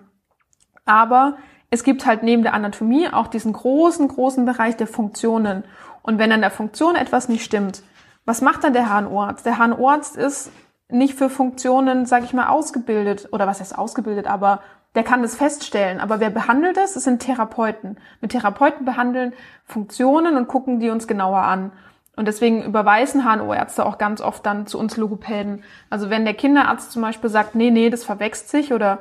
aber 0.85 1.37
es 1.69 1.83
gibt 1.83 2.05
halt 2.05 2.23
neben 2.23 2.43
der 2.43 2.53
Anatomie 2.53 3.09
auch 3.09 3.27
diesen 3.27 3.51
großen, 3.51 4.07
großen 4.07 4.45
Bereich 4.45 4.77
der 4.77 4.87
Funktionen. 4.87 5.63
Und 6.01 6.19
wenn 6.19 6.31
an 6.31 6.41
der 6.41 6.51
Funktion 6.51 6.95
etwas 6.95 7.29
nicht 7.29 7.43
stimmt, 7.43 7.81
was 8.25 8.41
macht 8.41 8.63
dann 8.63 8.73
der 8.73 8.89
HNO-Arzt? 8.89 9.45
Der 9.45 9.57
HNO-Arzt 9.57 10.15
ist 10.15 10.51
nicht 10.87 11.15
für 11.15 11.29
Funktionen, 11.29 12.05
sage 12.05 12.25
ich 12.25 12.33
mal, 12.33 12.47
ausgebildet 12.47 13.29
oder 13.31 13.47
was 13.47 13.59
heißt 13.59 13.77
ausgebildet, 13.77 14.27
aber 14.27 14.61
der 14.95 15.03
kann 15.03 15.21
das 15.21 15.35
feststellen. 15.35 15.99
Aber 15.99 16.19
wer 16.19 16.29
behandelt 16.29 16.77
das? 16.77 16.95
Es 16.95 17.03
sind 17.03 17.19
Therapeuten. 17.19 17.97
Mit 18.21 18.31
Therapeuten 18.31 18.85
behandeln 18.85 19.33
Funktionen 19.65 20.37
und 20.37 20.47
gucken 20.47 20.79
die 20.79 20.89
uns 20.89 21.07
genauer 21.07 21.41
an. 21.41 21.71
Und 22.15 22.27
deswegen 22.27 22.63
überweisen 22.63 23.23
HNO-Ärzte 23.23 23.85
auch 23.85 23.97
ganz 23.97 24.21
oft 24.21 24.45
dann 24.45 24.67
zu 24.67 24.77
uns 24.77 24.97
Logopäden. 24.97 25.63
Also 25.89 26.11
wenn 26.11 26.25
der 26.25 26.35
Kinderarzt 26.35 26.91
zum 26.91 27.01
Beispiel 27.01 27.29
sagt, 27.29 27.55
nee, 27.55 27.71
nee, 27.71 27.89
das 27.89 28.03
verwechselt 28.03 28.49
sich 28.49 28.73
oder 28.73 28.99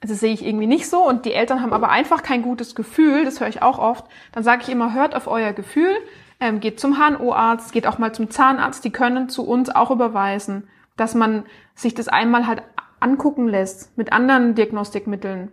das 0.00 0.18
sehe 0.18 0.32
ich 0.32 0.44
irgendwie 0.44 0.66
nicht 0.66 0.90
so 0.90 1.06
und 1.06 1.24
die 1.24 1.32
Eltern 1.32 1.62
haben 1.62 1.72
aber 1.72 1.90
einfach 1.90 2.24
kein 2.24 2.42
gutes 2.42 2.74
Gefühl, 2.74 3.24
das 3.24 3.38
höre 3.38 3.46
ich 3.46 3.62
auch 3.62 3.78
oft, 3.78 4.04
dann 4.32 4.42
sage 4.42 4.62
ich 4.62 4.68
immer, 4.68 4.92
hört 4.92 5.14
auf 5.14 5.28
euer 5.28 5.52
Gefühl, 5.52 5.94
ähm, 6.40 6.58
geht 6.58 6.80
zum 6.80 6.98
HNO-Arzt, 6.98 7.72
geht 7.72 7.86
auch 7.86 7.98
mal 7.98 8.12
zum 8.12 8.28
Zahnarzt, 8.28 8.84
die 8.84 8.90
können 8.90 9.28
zu 9.28 9.46
uns 9.46 9.70
auch 9.70 9.92
überweisen, 9.92 10.68
dass 10.96 11.14
man 11.14 11.44
sich 11.76 11.94
das 11.94 12.08
einmal 12.08 12.48
halt 12.48 12.64
angucken 13.02 13.48
lässt 13.48 13.96
mit 13.96 14.12
anderen 14.12 14.54
Diagnostikmitteln, 14.54 15.50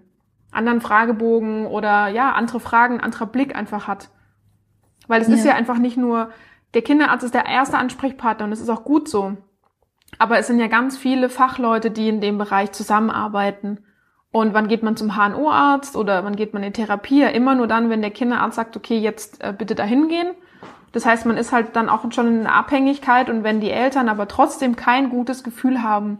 anderen 0.51 0.81
Fragebogen 0.81 1.65
oder 1.65 2.07
ja, 2.07 2.31
andere 2.33 2.59
Fragen, 2.59 2.99
anderer 2.99 3.25
Blick 3.25 3.55
einfach 3.55 3.87
hat. 3.87 4.09
Weil 5.07 5.21
es 5.21 5.27
ja. 5.27 5.33
ist 5.35 5.45
ja 5.45 5.55
einfach 5.55 5.77
nicht 5.77 5.97
nur, 5.97 6.29
der 6.73 6.81
Kinderarzt 6.81 7.23
ist 7.23 7.33
der 7.33 7.45
erste 7.45 7.77
Ansprechpartner 7.77 8.45
und 8.45 8.51
es 8.51 8.61
ist 8.61 8.69
auch 8.69 8.83
gut 8.83 9.09
so. 9.09 9.37
Aber 10.17 10.37
es 10.39 10.47
sind 10.47 10.59
ja 10.59 10.67
ganz 10.67 10.97
viele 10.97 11.29
Fachleute, 11.29 11.91
die 11.91 12.09
in 12.09 12.21
dem 12.21 12.37
Bereich 12.37 12.71
zusammenarbeiten. 12.71 13.79
Und 14.31 14.53
wann 14.53 14.67
geht 14.67 14.83
man 14.83 14.95
zum 14.95 15.15
HNO-Arzt 15.15 15.95
oder 15.95 16.23
wann 16.23 16.35
geht 16.35 16.53
man 16.53 16.63
in 16.63 16.73
Therapie? 16.73 17.21
Ja, 17.21 17.29
immer 17.29 17.55
nur 17.55 17.67
dann, 17.67 17.89
wenn 17.89 18.01
der 18.01 18.11
Kinderarzt 18.11 18.55
sagt, 18.55 18.77
okay, 18.77 18.97
jetzt 18.97 19.43
äh, 19.43 19.53
bitte 19.57 19.75
dahin 19.75 20.07
gehen. 20.07 20.29
Das 20.91 21.05
heißt, 21.05 21.25
man 21.25 21.37
ist 21.37 21.51
halt 21.51 21.75
dann 21.75 21.89
auch 21.89 22.11
schon 22.11 22.27
in 22.27 22.39
einer 22.41 22.55
Abhängigkeit 22.55 23.29
und 23.29 23.43
wenn 23.43 23.59
die 23.59 23.71
Eltern 23.71 24.09
aber 24.09 24.27
trotzdem 24.27 24.75
kein 24.75 25.09
gutes 25.09 25.43
Gefühl 25.43 25.83
haben, 25.83 26.19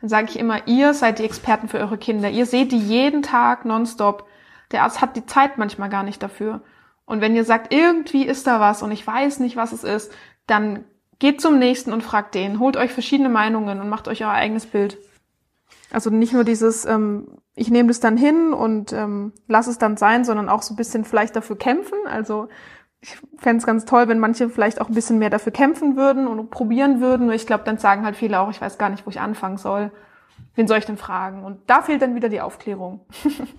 dann 0.00 0.08
sage 0.08 0.28
ich 0.30 0.38
immer, 0.38 0.66
ihr 0.66 0.94
seid 0.94 1.18
die 1.18 1.24
Experten 1.24 1.68
für 1.68 1.78
eure 1.78 1.98
Kinder. 1.98 2.28
Ihr 2.28 2.46
seht 2.46 2.72
die 2.72 2.78
jeden 2.78 3.22
Tag 3.22 3.64
nonstop. 3.64 4.26
Der 4.72 4.82
Arzt 4.82 5.00
hat 5.00 5.16
die 5.16 5.26
Zeit 5.26 5.58
manchmal 5.58 5.88
gar 5.88 6.02
nicht 6.02 6.22
dafür. 6.22 6.60
Und 7.04 7.20
wenn 7.20 7.36
ihr 7.36 7.44
sagt, 7.44 7.72
irgendwie 7.72 8.26
ist 8.26 8.46
da 8.46 8.60
was 8.60 8.82
und 8.82 8.90
ich 8.90 9.06
weiß 9.06 9.38
nicht, 9.40 9.56
was 9.56 9.72
es 9.72 9.84
ist, 9.84 10.12
dann 10.46 10.84
geht 11.18 11.40
zum 11.40 11.58
nächsten 11.58 11.92
und 11.92 12.02
fragt 12.02 12.34
den. 12.34 12.58
Holt 12.58 12.76
euch 12.76 12.92
verschiedene 12.92 13.28
Meinungen 13.28 13.80
und 13.80 13.88
macht 13.88 14.08
euch 14.08 14.24
euer 14.24 14.32
eigenes 14.32 14.66
Bild. 14.66 14.98
Also 15.90 16.10
nicht 16.10 16.32
nur 16.32 16.44
dieses, 16.44 16.84
ähm, 16.84 17.38
ich 17.54 17.70
nehme 17.70 17.88
das 17.88 18.00
dann 18.00 18.16
hin 18.16 18.52
und 18.52 18.92
ähm, 18.92 19.32
lass 19.46 19.66
es 19.66 19.78
dann 19.78 19.96
sein, 19.96 20.24
sondern 20.24 20.48
auch 20.48 20.62
so 20.62 20.74
ein 20.74 20.76
bisschen 20.76 21.04
vielleicht 21.04 21.36
dafür 21.36 21.56
kämpfen. 21.56 21.98
Also 22.06 22.48
ich 23.06 23.16
fände 23.38 23.60
es 23.60 23.66
ganz 23.66 23.84
toll, 23.84 24.08
wenn 24.08 24.18
manche 24.18 24.48
vielleicht 24.48 24.80
auch 24.80 24.88
ein 24.88 24.94
bisschen 24.94 25.18
mehr 25.18 25.30
dafür 25.30 25.52
kämpfen 25.52 25.96
würden 25.96 26.26
und 26.26 26.50
probieren 26.50 27.00
würden. 27.00 27.30
Ich 27.30 27.46
glaube, 27.46 27.62
dann 27.64 27.78
sagen 27.78 28.04
halt 28.04 28.16
viele 28.16 28.40
auch, 28.40 28.50
ich 28.50 28.60
weiß 28.60 28.78
gar 28.78 28.90
nicht, 28.90 29.06
wo 29.06 29.10
ich 29.10 29.20
anfangen 29.20 29.58
soll. 29.58 29.92
Wen 30.56 30.66
soll 30.66 30.78
ich 30.78 30.86
denn 30.86 30.96
fragen? 30.96 31.44
Und 31.44 31.60
da 31.68 31.82
fehlt 31.82 32.02
dann 32.02 32.16
wieder 32.16 32.28
die 32.28 32.40
Aufklärung. 32.40 33.06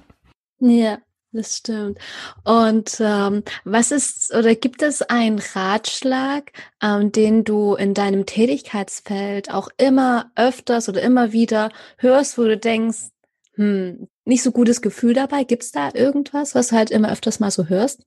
ja, 0.59 0.97
das 1.31 1.55
stimmt. 1.55 1.97
Und 2.43 2.97
ähm, 2.99 3.43
was 3.63 3.91
ist 3.91 4.35
oder 4.35 4.53
gibt 4.53 4.81
es 4.81 5.01
einen 5.01 5.39
Ratschlag, 5.39 6.51
ähm, 6.83 7.13
den 7.13 7.45
du 7.45 7.75
in 7.75 7.93
deinem 7.93 8.25
Tätigkeitsfeld 8.25 9.53
auch 9.53 9.69
immer 9.77 10.29
öfters 10.35 10.89
oder 10.89 11.01
immer 11.01 11.31
wieder 11.31 11.71
hörst, 11.99 12.37
wo 12.37 12.43
du 12.43 12.57
denkst, 12.57 13.11
hm, 13.53 14.09
nicht 14.25 14.43
so 14.43 14.51
gutes 14.51 14.81
Gefühl 14.81 15.13
dabei? 15.13 15.45
Gibt 15.45 15.63
es 15.63 15.71
da 15.71 15.91
irgendwas, 15.93 16.53
was 16.53 16.67
du 16.67 16.75
halt 16.75 16.91
immer 16.91 17.11
öfters 17.13 17.39
mal 17.39 17.51
so 17.51 17.67
hörst? 17.67 18.03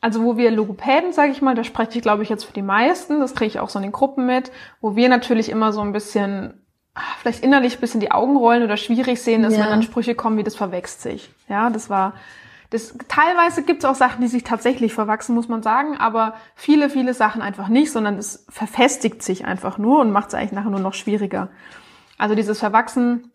Also 0.00 0.22
wo 0.22 0.36
wir 0.36 0.50
Logopäden, 0.50 1.12
sage 1.12 1.32
ich 1.32 1.42
mal, 1.42 1.54
da 1.54 1.64
spreche 1.64 1.98
ich 1.98 2.02
glaube 2.02 2.22
ich 2.22 2.28
jetzt 2.28 2.44
für 2.44 2.52
die 2.52 2.62
meisten, 2.62 3.20
das 3.20 3.34
kriege 3.34 3.48
ich 3.48 3.60
auch 3.60 3.68
so 3.68 3.78
in 3.78 3.84
den 3.84 3.92
Gruppen 3.92 4.26
mit, 4.26 4.52
wo 4.80 4.94
wir 4.94 5.08
natürlich 5.08 5.48
immer 5.48 5.72
so 5.72 5.80
ein 5.80 5.92
bisschen, 5.92 6.64
ah, 6.94 7.00
vielleicht 7.20 7.42
innerlich 7.42 7.76
ein 7.76 7.80
bisschen 7.80 8.00
die 8.00 8.12
Augen 8.12 8.36
rollen 8.36 8.62
oder 8.62 8.76
schwierig 8.76 9.20
sehen, 9.20 9.42
ist, 9.44 9.56
ja. 9.56 9.64
wenn 9.64 9.70
dann 9.70 9.82
Sprüche 9.82 10.14
kommen, 10.14 10.38
wie 10.38 10.44
das 10.44 10.54
verwächst 10.54 11.02
sich. 11.02 11.30
Ja, 11.48 11.70
das 11.70 11.90
war, 11.90 12.14
das, 12.70 12.94
teilweise 13.08 13.64
gibt 13.64 13.82
es 13.82 13.90
auch 13.90 13.96
Sachen, 13.96 14.20
die 14.20 14.28
sich 14.28 14.44
tatsächlich 14.44 14.92
verwachsen, 14.92 15.34
muss 15.34 15.48
man 15.48 15.62
sagen, 15.62 15.96
aber 15.96 16.34
viele, 16.54 16.90
viele 16.90 17.14
Sachen 17.14 17.42
einfach 17.42 17.68
nicht, 17.68 17.90
sondern 17.90 18.18
es 18.18 18.46
verfestigt 18.50 19.22
sich 19.22 19.46
einfach 19.46 19.78
nur 19.78 20.00
und 20.00 20.12
macht 20.12 20.28
es 20.28 20.34
eigentlich 20.34 20.52
nachher 20.52 20.70
nur 20.70 20.80
noch 20.80 20.94
schwieriger. 20.94 21.48
Also 22.18 22.34
dieses 22.34 22.58
Verwachsen 22.60 23.32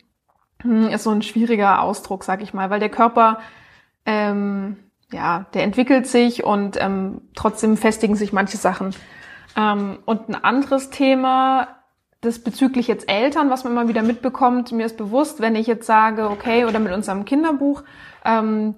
hm, 0.62 0.88
ist 0.90 1.04
so 1.04 1.10
ein 1.10 1.24
schwieriger 1.24 1.82
Ausdruck, 1.82 2.24
sag 2.24 2.42
ich 2.42 2.54
mal, 2.54 2.70
weil 2.70 2.80
der 2.80 2.90
Körper 2.90 3.40
ähm, 4.06 4.78
ja, 5.14 5.46
der 5.54 5.64
entwickelt 5.64 6.08
sich 6.08 6.44
und 6.44 6.78
ähm, 6.82 7.22
trotzdem 7.36 7.78
festigen 7.78 8.16
sich 8.16 8.34
manche 8.34 8.58
Sachen. 8.58 8.96
Ähm, 9.56 10.00
und 10.06 10.30
ein 10.30 10.36
anderes 10.36 10.90
Thema, 10.90 11.68
das 12.22 12.40
bezüglich 12.40 12.88
jetzt 12.88 13.10
Eltern, 13.10 13.50
was 13.50 13.64
man 13.64 13.74
immer 13.74 13.88
wieder 13.88 14.02
mitbekommt, 14.02 14.72
mir 14.72 14.86
ist 14.86 14.98
bewusst, 14.98 15.42
wenn 15.42 15.56
ich 15.56 15.68
jetzt 15.68 15.86
sage, 15.86 16.30
okay, 16.30 16.66
oder 16.66 16.80
mit 16.80 16.94
unserem 16.94 17.26
Kinderbuch, 17.26 17.84
ähm, 18.26 18.76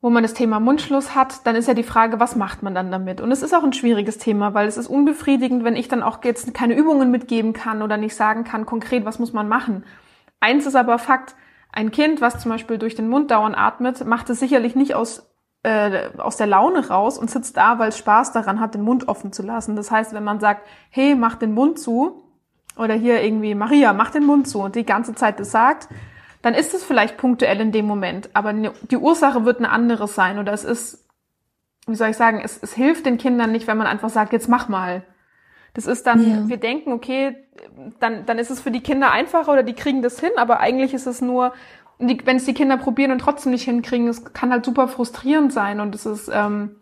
wo 0.00 0.10
man 0.10 0.22
das 0.22 0.34
Thema 0.34 0.60
Mundschluss 0.60 1.14
hat, 1.14 1.46
dann 1.46 1.56
ist 1.56 1.68
ja 1.68 1.74
die 1.74 1.82
Frage, 1.82 2.20
was 2.20 2.36
macht 2.36 2.62
man 2.62 2.74
dann 2.74 2.90
damit? 2.90 3.20
Und 3.20 3.32
es 3.32 3.42
ist 3.42 3.54
auch 3.54 3.64
ein 3.64 3.72
schwieriges 3.72 4.18
Thema, 4.18 4.54
weil 4.54 4.68
es 4.68 4.76
ist 4.76 4.88
unbefriedigend, 4.88 5.64
wenn 5.64 5.76
ich 5.76 5.88
dann 5.88 6.02
auch 6.02 6.22
jetzt 6.22 6.52
keine 6.54 6.74
Übungen 6.74 7.10
mitgeben 7.10 7.52
kann 7.52 7.82
oder 7.82 7.96
nicht 7.96 8.14
sagen 8.14 8.44
kann, 8.44 8.66
konkret, 8.66 9.04
was 9.04 9.18
muss 9.18 9.32
man 9.32 9.48
machen. 9.48 9.84
Eins 10.40 10.66
ist 10.66 10.76
aber 10.76 10.98
Fakt, 10.98 11.34
ein 11.72 11.90
Kind, 11.90 12.20
was 12.20 12.40
zum 12.40 12.50
Beispiel 12.50 12.78
durch 12.78 12.94
den 12.94 13.08
Mund 13.08 13.30
dauernd 13.30 13.56
atmet, 13.56 14.06
macht 14.06 14.30
es 14.30 14.40
sicherlich 14.40 14.76
nicht 14.76 14.94
aus 14.94 15.28
äh, 15.66 16.10
aus 16.18 16.36
der 16.36 16.46
Laune 16.46 16.88
raus 16.88 17.18
und 17.18 17.28
sitzt 17.28 17.56
da, 17.56 17.80
weil 17.80 17.88
es 17.88 17.98
Spaß 17.98 18.30
daran 18.30 18.60
hat, 18.60 18.74
den 18.74 18.82
Mund 18.82 19.08
offen 19.08 19.32
zu 19.32 19.42
lassen. 19.42 19.74
Das 19.74 19.90
heißt, 19.90 20.14
wenn 20.14 20.22
man 20.22 20.38
sagt, 20.38 20.64
hey, 20.90 21.16
mach 21.16 21.34
den 21.34 21.54
Mund 21.54 21.80
zu, 21.80 22.22
oder 22.76 22.94
hier 22.94 23.20
irgendwie, 23.20 23.56
Maria, 23.56 23.92
mach 23.92 24.10
den 24.10 24.24
Mund 24.24 24.46
zu 24.46 24.60
und 24.60 24.76
die 24.76 24.86
ganze 24.86 25.16
Zeit 25.16 25.40
das 25.40 25.50
sagt, 25.50 25.88
dann 26.42 26.54
ist 26.54 26.72
es 26.72 26.84
vielleicht 26.84 27.16
punktuell 27.16 27.60
in 27.60 27.72
dem 27.72 27.84
Moment, 27.86 28.30
aber 28.32 28.52
ne, 28.52 28.72
die 28.82 28.96
Ursache 28.96 29.44
wird 29.44 29.58
eine 29.58 29.70
andere 29.70 30.06
sein 30.06 30.38
oder 30.38 30.52
es 30.52 30.62
ist, 30.62 31.04
wie 31.88 31.96
soll 31.96 32.10
ich 32.10 32.16
sagen, 32.16 32.40
es, 32.44 32.62
es 32.62 32.72
hilft 32.74 33.04
den 33.04 33.18
Kindern 33.18 33.50
nicht, 33.50 33.66
wenn 33.66 33.76
man 33.76 33.88
einfach 33.88 34.10
sagt, 34.10 34.32
jetzt 34.32 34.48
mach 34.48 34.68
mal. 34.68 35.02
Das 35.74 35.86
ist 35.86 36.06
dann, 36.06 36.30
ja. 36.30 36.48
wir 36.48 36.58
denken, 36.58 36.92
okay, 36.92 37.36
dann, 37.98 38.24
dann 38.24 38.38
ist 38.38 38.50
es 38.50 38.60
für 38.60 38.70
die 38.70 38.82
Kinder 38.82 39.10
einfacher 39.10 39.52
oder 39.52 39.64
die 39.64 39.74
kriegen 39.74 40.02
das 40.02 40.20
hin, 40.20 40.30
aber 40.36 40.60
eigentlich 40.60 40.94
ist 40.94 41.06
es 41.06 41.20
nur, 41.20 41.52
wenn 41.98 42.36
es 42.36 42.44
die 42.44 42.54
Kinder 42.54 42.76
probieren 42.76 43.12
und 43.12 43.18
trotzdem 43.18 43.52
nicht 43.52 43.64
hinkriegen, 43.64 44.08
es 44.08 44.24
kann 44.32 44.50
halt 44.50 44.64
super 44.64 44.88
frustrierend 44.88 45.52
sein 45.52 45.80
und 45.80 45.94
es 45.94 46.04
ist, 46.06 46.30
ähm, 46.32 46.76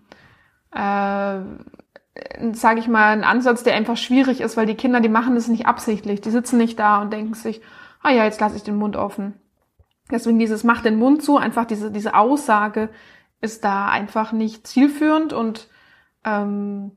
äh, 0.72 1.40
sage 2.52 2.80
ich 2.80 2.88
mal, 2.88 3.12
ein 3.12 3.24
Ansatz, 3.24 3.62
der 3.62 3.74
einfach 3.74 3.96
schwierig 3.96 4.40
ist, 4.40 4.56
weil 4.56 4.66
die 4.66 4.74
Kinder, 4.74 5.00
die 5.00 5.08
machen 5.08 5.34
das 5.34 5.48
nicht 5.48 5.66
absichtlich. 5.66 6.20
Die 6.20 6.30
sitzen 6.30 6.58
nicht 6.58 6.78
da 6.78 7.00
und 7.00 7.12
denken 7.12 7.34
sich, 7.34 7.60
ah 8.02 8.10
ja, 8.10 8.24
jetzt 8.24 8.40
lasse 8.40 8.56
ich 8.56 8.62
den 8.62 8.76
Mund 8.76 8.96
offen. 8.96 9.34
Deswegen 10.10 10.38
dieses 10.38 10.64
Mach 10.64 10.82
den 10.82 10.98
Mund 10.98 11.22
zu, 11.22 11.38
einfach 11.38 11.64
diese, 11.64 11.90
diese 11.90 12.14
Aussage 12.14 12.90
ist 13.40 13.64
da 13.64 13.88
einfach 13.88 14.32
nicht 14.32 14.66
zielführend 14.66 15.32
und 15.32 15.68
ähm, 16.24 16.92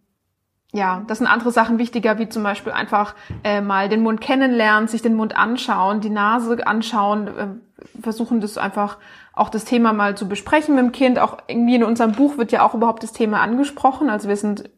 ja, 0.77 1.03
das 1.07 1.17
sind 1.17 1.27
andere 1.27 1.51
Sachen 1.51 1.79
wichtiger, 1.79 2.19
wie 2.19 2.29
zum 2.29 2.43
Beispiel 2.43 2.71
einfach 2.71 3.15
äh, 3.43 3.61
mal 3.61 3.89
den 3.89 4.03
Mund 4.03 4.21
kennenlernen, 4.21 4.87
sich 4.87 5.01
den 5.01 5.15
Mund 5.15 5.35
anschauen, 5.35 6.01
die 6.01 6.11
Nase 6.11 6.65
anschauen, 6.65 7.27
äh, 7.27 7.47
versuchen 7.99 8.41
das 8.41 8.59
einfach 8.59 8.97
auch 9.33 9.49
das 9.49 9.65
Thema 9.65 9.91
mal 9.91 10.15
zu 10.15 10.27
besprechen 10.29 10.75
mit 10.75 10.83
dem 10.83 10.91
Kind. 10.91 11.19
Auch 11.19 11.39
irgendwie 11.47 11.75
in 11.75 11.83
unserem 11.83 12.11
Buch 12.11 12.37
wird 12.37 12.51
ja 12.51 12.63
auch 12.63 12.75
überhaupt 12.75 13.01
das 13.01 13.11
Thema 13.11 13.41
angesprochen. 13.41 14.09
Also 14.09 14.29
wir 14.29 14.37
sind, 14.37 14.69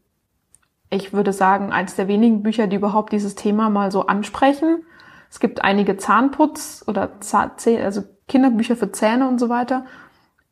ich 0.90 1.12
würde 1.12 1.34
sagen, 1.34 1.74
eines 1.74 1.96
der 1.96 2.08
wenigen 2.08 2.44
Bücher, 2.44 2.68
die 2.68 2.78
überhaupt 2.78 3.12
dieses 3.12 3.36
Thema 3.36 3.70
mal 3.70 3.92
so 3.92 4.08
ansprechen. 4.08 4.84
Es 5.30 5.42
gibt 5.42 5.64
einige 5.66 5.98
Zahnputz 5.98 6.84
oder 6.88 7.20
Zahn, 7.20 7.52
also 7.84 8.04
Kinderbücher 8.30 8.78
für 8.78 8.92
Zähne 8.92 9.28
und 9.28 9.38
so 9.38 9.50
weiter. 9.50 9.86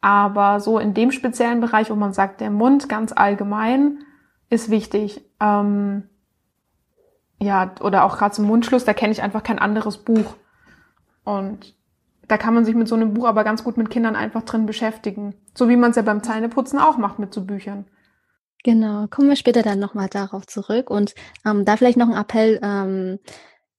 Aber 0.02 0.60
so 0.60 0.78
in 0.78 0.94
dem 0.94 1.12
speziellen 1.12 1.62
Bereich, 1.62 1.90
wo 1.90 1.96
man 1.96 2.12
sagt, 2.12 2.42
der 2.42 2.52
Mund 2.52 2.90
ganz 2.90 3.14
allgemein 3.14 4.00
ist 4.50 4.70
wichtig. 4.70 5.22
Ähm, 5.40 6.04
ja, 7.40 7.76
oder 7.82 8.04
auch 8.04 8.18
gerade 8.18 8.34
zum 8.34 8.46
Mundschluss, 8.46 8.86
da 8.86 8.94
kenne 8.94 9.12
ich 9.12 9.22
einfach 9.22 9.44
kein 9.44 9.60
anderes 9.60 9.98
Buch. 9.98 10.36
Und 11.24 11.76
da 12.28 12.38
kann 12.38 12.54
man 12.54 12.66
sich 12.66 12.76
mit 12.76 12.88
so 12.88 12.96
einem 12.96 13.14
Buch 13.14 13.28
aber 13.28 13.44
ganz 13.44 13.64
gut 13.64 13.78
mit 13.78 13.90
Kindern 13.90 14.16
einfach 14.16 14.44
drin 14.44 14.66
beschäftigen. 14.66 15.36
So 15.54 15.70
wie 15.70 15.76
man 15.78 15.92
es 15.92 15.98
ja 15.98 16.02
beim 16.02 16.24
Zähneputzen 16.24 16.80
auch 16.80 16.98
macht 16.98 17.20
mit 17.20 17.34
so 17.34 17.46
Büchern. 17.46 17.86
Genau, 18.64 19.08
kommen 19.08 19.30
wir 19.30 19.36
später 19.36 19.62
dann 19.62 19.80
nochmal 19.80 20.10
darauf 20.10 20.46
zurück. 20.48 20.90
Und 20.90 21.16
ähm, 21.46 21.64
da 21.64 21.78
vielleicht 21.78 21.98
noch 21.98 22.10
ein 22.10 22.20
Appell 22.20 22.60
ähm, 22.62 23.20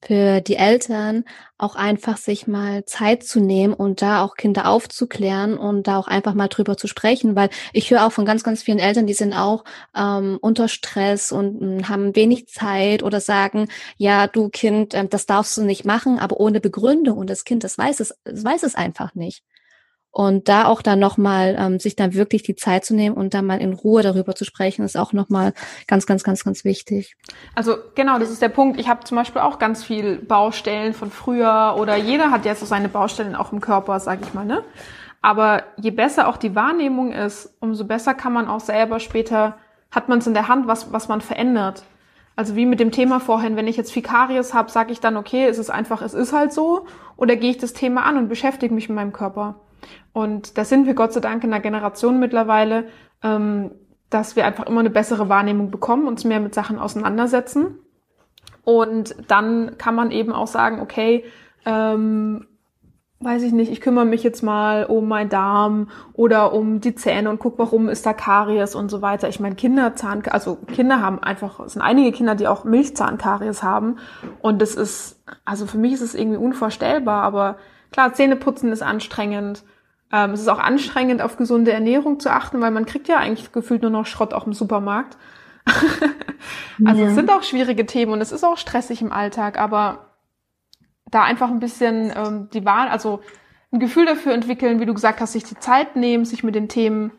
für 0.01 0.41
die 0.41 0.57
Eltern 0.57 1.25
auch 1.59 1.75
einfach 1.75 2.17
sich 2.17 2.47
mal 2.47 2.85
Zeit 2.85 3.25
zu 3.25 3.41
nehmen 3.41 3.75
und 3.75 4.01
da 4.01 4.23
auch 4.23 4.37
Kinder 4.37 4.69
aufzuklären 4.69 5.59
und 5.59 5.89
da 5.89 5.99
auch 5.99 6.07
einfach 6.07 6.35
mal 6.35 6.49
drüber 6.49 6.77
zu 6.77 6.87
sprechen, 6.87 7.35
weil 7.35 7.51
ich 7.73 7.91
höre 7.91 8.07
auch 8.07 8.13
von 8.13 8.25
ganz, 8.25 8.45
ganz 8.45 8.63
vielen 8.63 8.79
Eltern, 8.79 9.07
die 9.07 9.15
sind 9.15 9.33
auch 9.33 9.65
ähm, 9.97 10.39
unter 10.41 10.69
Stress 10.69 11.33
und 11.33 11.61
mh, 11.61 11.67
hm, 11.67 11.89
haben 11.89 12.17
wenig 12.17 12.47
Zeit 12.49 13.03
oder 13.03 13.21
sagen, 13.21 13.69
ja, 13.97 14.29
du 14.29 14.49
Kind, 14.51 14.95
äh, 14.95 15.07
das 15.09 15.27
darfst 15.27 15.57
du 15.57 15.63
nicht 15.63 15.85
machen, 15.85 16.19
aber 16.19 16.39
ohne 16.39 16.61
Begründung 16.61 17.19
und 17.19 17.29
das 17.29 17.45
Kind, 17.45 17.65
das 17.65 17.77
weiß 17.77 18.01
es, 18.01 18.15
das 18.25 18.45
weiß 18.45 18.63
es 18.63 18.75
einfach 18.77 19.15
nicht. 19.15 19.43
Und 20.11 20.49
da 20.49 20.65
auch 20.65 20.83
dann 20.83 20.99
nochmal 20.99 21.55
ähm, 21.59 21.79
sich 21.79 21.95
dann 21.95 22.15
wirklich 22.15 22.43
die 22.43 22.57
Zeit 22.57 22.85
zu 22.85 22.95
nehmen 22.95 23.15
und 23.15 23.35
dann 23.35 23.47
mal 23.47 23.61
in 23.61 23.75
Ruhe 23.75 24.03
darüber 24.03 24.35
zu 24.35 24.45
sprechen, 24.45 24.85
ist 24.85 24.97
auch 24.97 25.13
nochmal 25.13 25.53
ganz, 25.87 26.07
ganz, 26.07 26.25
ganz, 26.25 26.45
ganz 26.45 26.65
wichtig. 26.65 27.15
Also 27.55 27.77
genau, 27.95 28.19
das 28.19 28.31
ist 28.31 28.43
der 28.43 28.49
Punkt. 28.49 28.81
Ich 28.81 28.89
habe 28.89 29.05
zum 29.05 29.17
Beispiel 29.17 29.43
auch 29.43 29.59
ganz 29.59 29.85
viel 29.85 30.17
Baustellen 30.17 30.95
von 30.95 31.11
früher 31.11 31.77
oder 31.79 31.97
jeder 31.97 32.31
hat 32.31 32.47
jetzt 32.47 32.61
so 32.61 32.67
seine 32.67 32.89
Baustellen 32.89 33.37
auch 33.37 33.53
im 33.53 33.61
Körper, 33.61 34.01
sag 34.01 34.21
ich 34.23 34.35
mal, 34.35 34.45
ne? 34.45 34.65
Aber 35.21 35.65
je 35.77 35.91
besser 35.91 36.29
auch 36.29 36.37
die 36.37 36.55
Wahrnehmung 36.55 37.13
ist, 37.13 37.55
umso 37.61 37.85
besser 37.85 38.15
kann 38.15 38.33
man 38.33 38.49
auch 38.49 38.61
selber 38.61 39.01
später, 39.01 39.57
hat 39.91 40.09
man 40.09 40.21
es 40.21 40.27
in 40.27 40.35
der 40.35 40.49
Hand, 40.49 40.67
was, 40.67 40.93
was 40.93 41.09
man 41.09 41.21
verändert. 41.21 41.83
Also 42.37 42.55
wie 42.55 42.67
mit 42.67 42.79
dem 42.79 42.93
Thema 42.93 43.19
vorhin, 43.19 43.57
wenn 43.57 43.67
ich 43.67 43.77
jetzt 43.77 43.93
Fikaries 43.93 44.55
habe, 44.55 44.71
sage 44.71 44.93
ich 44.93 45.01
dann, 45.01 45.17
okay, 45.17 45.47
es 45.47 45.59
ist 45.59 45.71
einfach, 45.71 46.03
es 46.03 46.15
ist 46.15 46.33
halt 46.33 46.53
so, 46.53 46.87
oder 47.17 47.35
gehe 47.35 47.51
ich 47.51 47.59
das 47.59 47.73
Thema 47.73 48.05
an 48.05 48.17
und 48.17 48.29
beschäftige 48.29 48.73
mich 48.73 48.89
mit 48.89 48.95
meinem 48.95 49.13
Körper. 49.13 49.57
Und 50.13 50.59
da 50.59 50.65
sind 50.65 50.87
wir 50.87 50.95
Gott 50.95 51.13
sei 51.13 51.21
Dank 51.21 51.45
in 51.45 51.53
einer 51.53 51.63
Generation 51.63 52.19
mittlerweile, 52.19 52.85
ähm, 53.23 53.71
dass 54.11 54.37
wir 54.37 54.47
einfach 54.47 54.67
immer 54.67 54.81
eine 54.81 54.91
bessere 54.91 55.29
Wahrnehmung 55.29 55.71
bekommen, 55.71 56.09
uns 56.09 56.25
mehr 56.25 56.41
mit 56.41 56.55
Sachen 56.55 56.79
auseinandersetzen. 56.79 57.79
Und 58.65 59.15
dann 59.29 59.77
kann 59.79 59.95
man 59.95 60.11
eben 60.11 60.33
auch 60.33 60.47
sagen, 60.47 60.81
okay, 60.81 61.25
ähm, 61.65 62.47
weiß 63.21 63.43
ich 63.43 63.53
nicht, 63.53 63.73
ich 63.73 63.81
kümmere 63.81 64.05
mich 64.05 64.23
jetzt 64.23 64.43
mal 64.43 64.85
um 64.85 65.09
meinen 65.09 65.29
Darm 65.29 65.89
oder 66.13 66.53
um 66.53 66.81
die 66.81 66.95
Zähne 66.95 67.31
und 67.31 67.41
guck, 67.41 67.59
warum 67.59 67.89
ist 67.89 68.07
da 68.07 68.13
Karies 68.13 68.77
und 68.77 68.91
so 68.91 69.03
weiter. 69.03 69.29
Ich 69.29 69.41
meine, 69.41 69.57
Kinderzahn, 69.57 70.23
also 70.31 70.57
Kinder 70.57 71.03
haben 71.03 71.19
einfach, 71.19 71.59
es 71.61 71.73
sind 71.73 71.83
einige 71.83 72.13
Kinder, 72.13 72.37
die 72.37 72.47
auch 72.47 72.65
Milchzahnkaries 72.65 73.63
haben 73.63 73.97
und 74.41 74.63
das 74.63 74.77
ist, 74.77 75.21
also 75.45 75.67
für 75.67 75.79
mich 75.79 75.95
ist 75.95 76.03
es 76.03 76.15
irgendwie 76.15 76.39
unvorstellbar, 76.39 77.23
aber 77.23 77.57
klar, 77.91 78.13
Zähneputzen 78.13 78.73
ist 78.73 78.83
anstrengend, 78.83 79.65
ähm, 80.13 80.31
es 80.31 80.41
ist 80.41 80.49
auch 80.49 80.59
anstrengend, 80.59 81.23
auf 81.23 81.37
gesunde 81.37 81.73
Ernährung 81.73 82.21
zu 82.21 82.31
achten, 82.31 82.61
weil 82.61 82.71
man 82.71 82.87
kriegt 82.87 83.09
ja 83.09 83.19
eigentlich 83.19 83.53
gefühlt 83.53 83.83
nur 83.83 83.91
noch 83.91 84.07
Schrott 84.07 84.33
auch 84.33 84.47
im 84.47 84.53
Supermarkt. 84.53 85.17
also 86.85 87.03
ja. 87.03 87.09
es 87.09 87.15
sind 87.15 87.31
auch 87.31 87.43
schwierige 87.43 87.85
Themen 87.85 88.13
und 88.13 88.21
es 88.21 88.33
ist 88.33 88.45
auch 88.45 88.57
stressig 88.57 89.03
im 89.03 89.13
Alltag, 89.13 89.59
aber 89.59 90.17
da 91.11 91.23
einfach 91.23 91.49
ein 91.49 91.61
bisschen 91.61 92.13
ähm, 92.15 92.49
die 92.53 92.65
Wahl, 92.65 92.89
also 92.89 93.21
ein 93.71 93.81
Gefühl 93.81 94.07
dafür 94.07 94.33
entwickeln, 94.33 94.81
wie 94.81 94.87
du 94.87 94.95
gesagt 94.95 95.21
hast, 95.21 95.33
sich 95.33 95.45
die 95.45 95.59
Zeit 95.59 95.97
nehmen, 95.97 96.25
sich 96.25 96.43
mit 96.43 96.55
den 96.55 96.69
Themen 96.69 97.13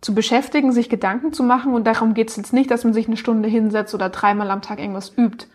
zu 0.00 0.14
beschäftigen, 0.14 0.72
sich 0.72 0.90
Gedanken 0.90 1.32
zu 1.32 1.42
machen. 1.42 1.74
Und 1.74 1.86
darum 1.86 2.14
geht 2.14 2.30
es 2.30 2.36
jetzt 2.36 2.52
nicht, 2.52 2.70
dass 2.70 2.84
man 2.84 2.92
sich 2.92 3.06
eine 3.06 3.16
Stunde 3.16 3.48
hinsetzt 3.48 3.94
oder 3.94 4.10
dreimal 4.10 4.50
am 4.50 4.62
Tag 4.62 4.78
irgendwas 4.78 5.16
übt. 5.16 5.46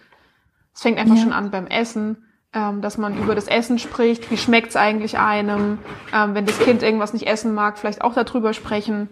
Es 0.74 0.82
fängt 0.82 0.97
einfach 0.97 1.16
ja. 1.16 1.22
schon 1.22 1.34
an 1.34 1.51
beim 1.51 1.68
Essen 1.68 2.26
ähm, 2.54 2.82
dass 2.82 2.97
man 2.97 3.18
über 3.18 3.36
das 3.36 3.47
Essen 3.47 3.80
spricht, 3.80 4.30
wie 4.32 4.38
schmeckt's 4.38 4.76
eigentlich 4.76 5.18
einem, 5.18 5.80
ähm, 6.14 6.36
wenn 6.36 6.45
das 6.45 6.60
Kind 6.60 6.84
irgendwas 6.84 7.14
nicht 7.14 7.28
essen 7.28 7.54
mag, 7.54 7.78
vielleicht 7.78 8.01
auch 8.01 8.14
darüber 8.14 8.54
sprechen. 8.54 9.10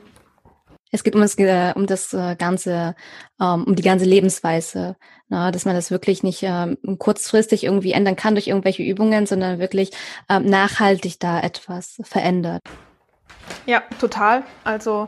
Es 0.92 1.04
geht 1.04 1.16
um 1.16 1.22
das, 1.22 1.38
äh, 1.38 1.74
um 1.76 1.88
das 1.88 2.14
äh, 2.14 2.36
ganze, 2.36 2.96
ähm, 3.40 3.64
um 3.64 3.76
die 3.76 3.84
ganze 3.84 4.06
Lebensweise, 4.06 4.98
na, 5.30 5.52
dass 5.52 5.64
man 5.64 5.74
das 5.74 5.90
wirklich 5.90 6.22
nicht 6.22 6.44
ähm, 6.44 6.78
kurzfristig 7.00 7.64
irgendwie 7.64 7.94
ändern 7.94 8.18
kann 8.18 8.36
durch 8.36 8.48
irgendwelche 8.48 8.84
Übungen, 8.84 9.26
sondern 9.26 9.60
wirklich 9.60 9.92
ähm, 10.30 10.46
nachhaltig 10.46 11.20
da 11.20 11.40
etwas 11.40 12.02
verändert. 12.04 12.62
Ja, 13.66 13.84
total. 14.00 14.44
Also 14.66 15.08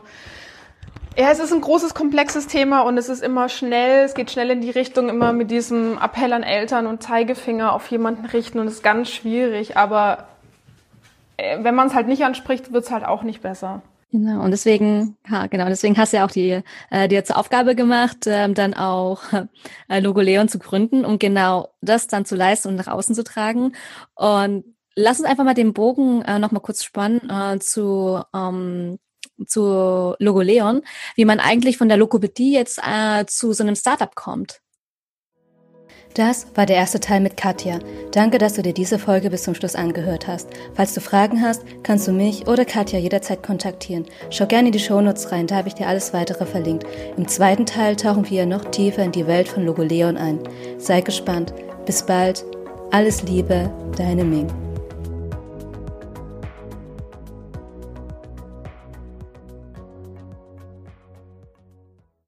ja, 1.16 1.30
es 1.30 1.38
ist 1.38 1.52
ein 1.52 1.60
großes, 1.60 1.94
komplexes 1.94 2.46
Thema 2.46 2.82
und 2.82 2.98
es 2.98 3.08
ist 3.08 3.22
immer 3.22 3.48
schnell, 3.48 4.04
es 4.04 4.14
geht 4.14 4.30
schnell 4.30 4.50
in 4.50 4.60
die 4.60 4.70
Richtung, 4.70 5.08
immer 5.08 5.32
mit 5.32 5.50
diesem 5.50 5.98
Appell 5.98 6.32
an 6.32 6.42
Eltern 6.42 6.86
und 6.86 7.02
Zeigefinger 7.02 7.72
auf 7.72 7.90
jemanden 7.90 8.26
richten 8.26 8.58
und 8.58 8.66
es 8.66 8.74
ist 8.74 8.82
ganz 8.82 9.10
schwierig, 9.10 9.76
aber 9.76 10.28
äh, 11.36 11.62
wenn 11.62 11.74
man 11.74 11.88
es 11.88 11.94
halt 11.94 12.08
nicht 12.08 12.24
anspricht, 12.24 12.72
wird 12.72 12.84
es 12.84 12.90
halt 12.90 13.04
auch 13.04 13.22
nicht 13.22 13.42
besser. 13.42 13.82
Genau, 14.10 14.44
und 14.44 14.52
deswegen, 14.52 15.16
ja, 15.28 15.48
genau, 15.48 15.66
deswegen 15.66 15.96
hast 15.96 16.12
du 16.12 16.18
ja 16.18 16.24
auch 16.24 16.30
die, 16.30 16.62
äh, 16.90 17.08
dir 17.08 17.24
zur 17.24 17.36
Aufgabe 17.36 17.74
gemacht, 17.74 18.18
ähm, 18.26 18.54
dann 18.54 18.72
auch 18.72 19.22
äh, 19.88 19.98
Logo 19.98 20.20
Leon 20.20 20.48
zu 20.48 20.60
gründen, 20.60 21.04
um 21.04 21.18
genau 21.18 21.70
das 21.80 22.06
dann 22.06 22.24
zu 22.24 22.36
leisten 22.36 22.68
und 22.68 22.76
nach 22.76 22.86
außen 22.86 23.16
zu 23.16 23.24
tragen. 23.24 23.72
Und 24.14 24.64
lass 24.94 25.18
uns 25.18 25.28
einfach 25.28 25.42
mal 25.42 25.54
den 25.54 25.72
Bogen 25.72 26.22
äh, 26.22 26.38
nochmal 26.38 26.62
kurz 26.62 26.84
spannen 26.84 27.28
äh, 27.28 27.58
zu 27.58 28.22
ähm, 28.32 29.00
zu 29.46 30.14
Logoleon, 30.18 30.82
wie 31.16 31.24
man 31.24 31.40
eigentlich 31.40 31.76
von 31.78 31.88
der 31.88 31.96
Lokopädie 31.96 32.52
jetzt 32.52 32.78
äh, 32.78 33.24
zu 33.26 33.52
so 33.52 33.62
einem 33.62 33.76
Startup 33.76 34.14
kommt. 34.14 34.60
Das 36.14 36.46
war 36.54 36.64
der 36.64 36.76
erste 36.76 37.00
Teil 37.00 37.20
mit 37.20 37.36
Katja. 37.36 37.80
Danke, 38.12 38.38
dass 38.38 38.54
du 38.54 38.62
dir 38.62 38.72
diese 38.72 39.00
Folge 39.00 39.30
bis 39.30 39.42
zum 39.42 39.56
Schluss 39.56 39.74
angehört 39.74 40.28
hast. 40.28 40.48
Falls 40.74 40.94
du 40.94 41.00
Fragen 41.00 41.42
hast, 41.42 41.62
kannst 41.82 42.06
du 42.06 42.12
mich 42.12 42.46
oder 42.46 42.64
Katja 42.64 43.00
jederzeit 43.00 43.42
kontaktieren. 43.42 44.06
Schau 44.30 44.46
gerne 44.46 44.68
in 44.68 44.72
die 44.72 44.78
Shownotes 44.78 45.32
rein, 45.32 45.48
da 45.48 45.56
habe 45.56 45.68
ich 45.68 45.74
dir 45.74 45.88
alles 45.88 46.12
weitere 46.12 46.46
verlinkt. 46.46 46.86
Im 47.16 47.26
zweiten 47.26 47.66
Teil 47.66 47.96
tauchen 47.96 48.30
wir 48.30 48.46
noch 48.46 48.64
tiefer 48.66 49.02
in 49.02 49.12
die 49.12 49.26
Welt 49.26 49.48
von 49.48 49.66
Logoleon 49.66 50.16
ein. 50.16 50.38
Sei 50.78 51.00
gespannt. 51.00 51.52
Bis 51.84 52.06
bald. 52.06 52.44
Alles 52.92 53.24
Liebe, 53.24 53.68
deine 53.96 54.22
Ming. 54.22 54.73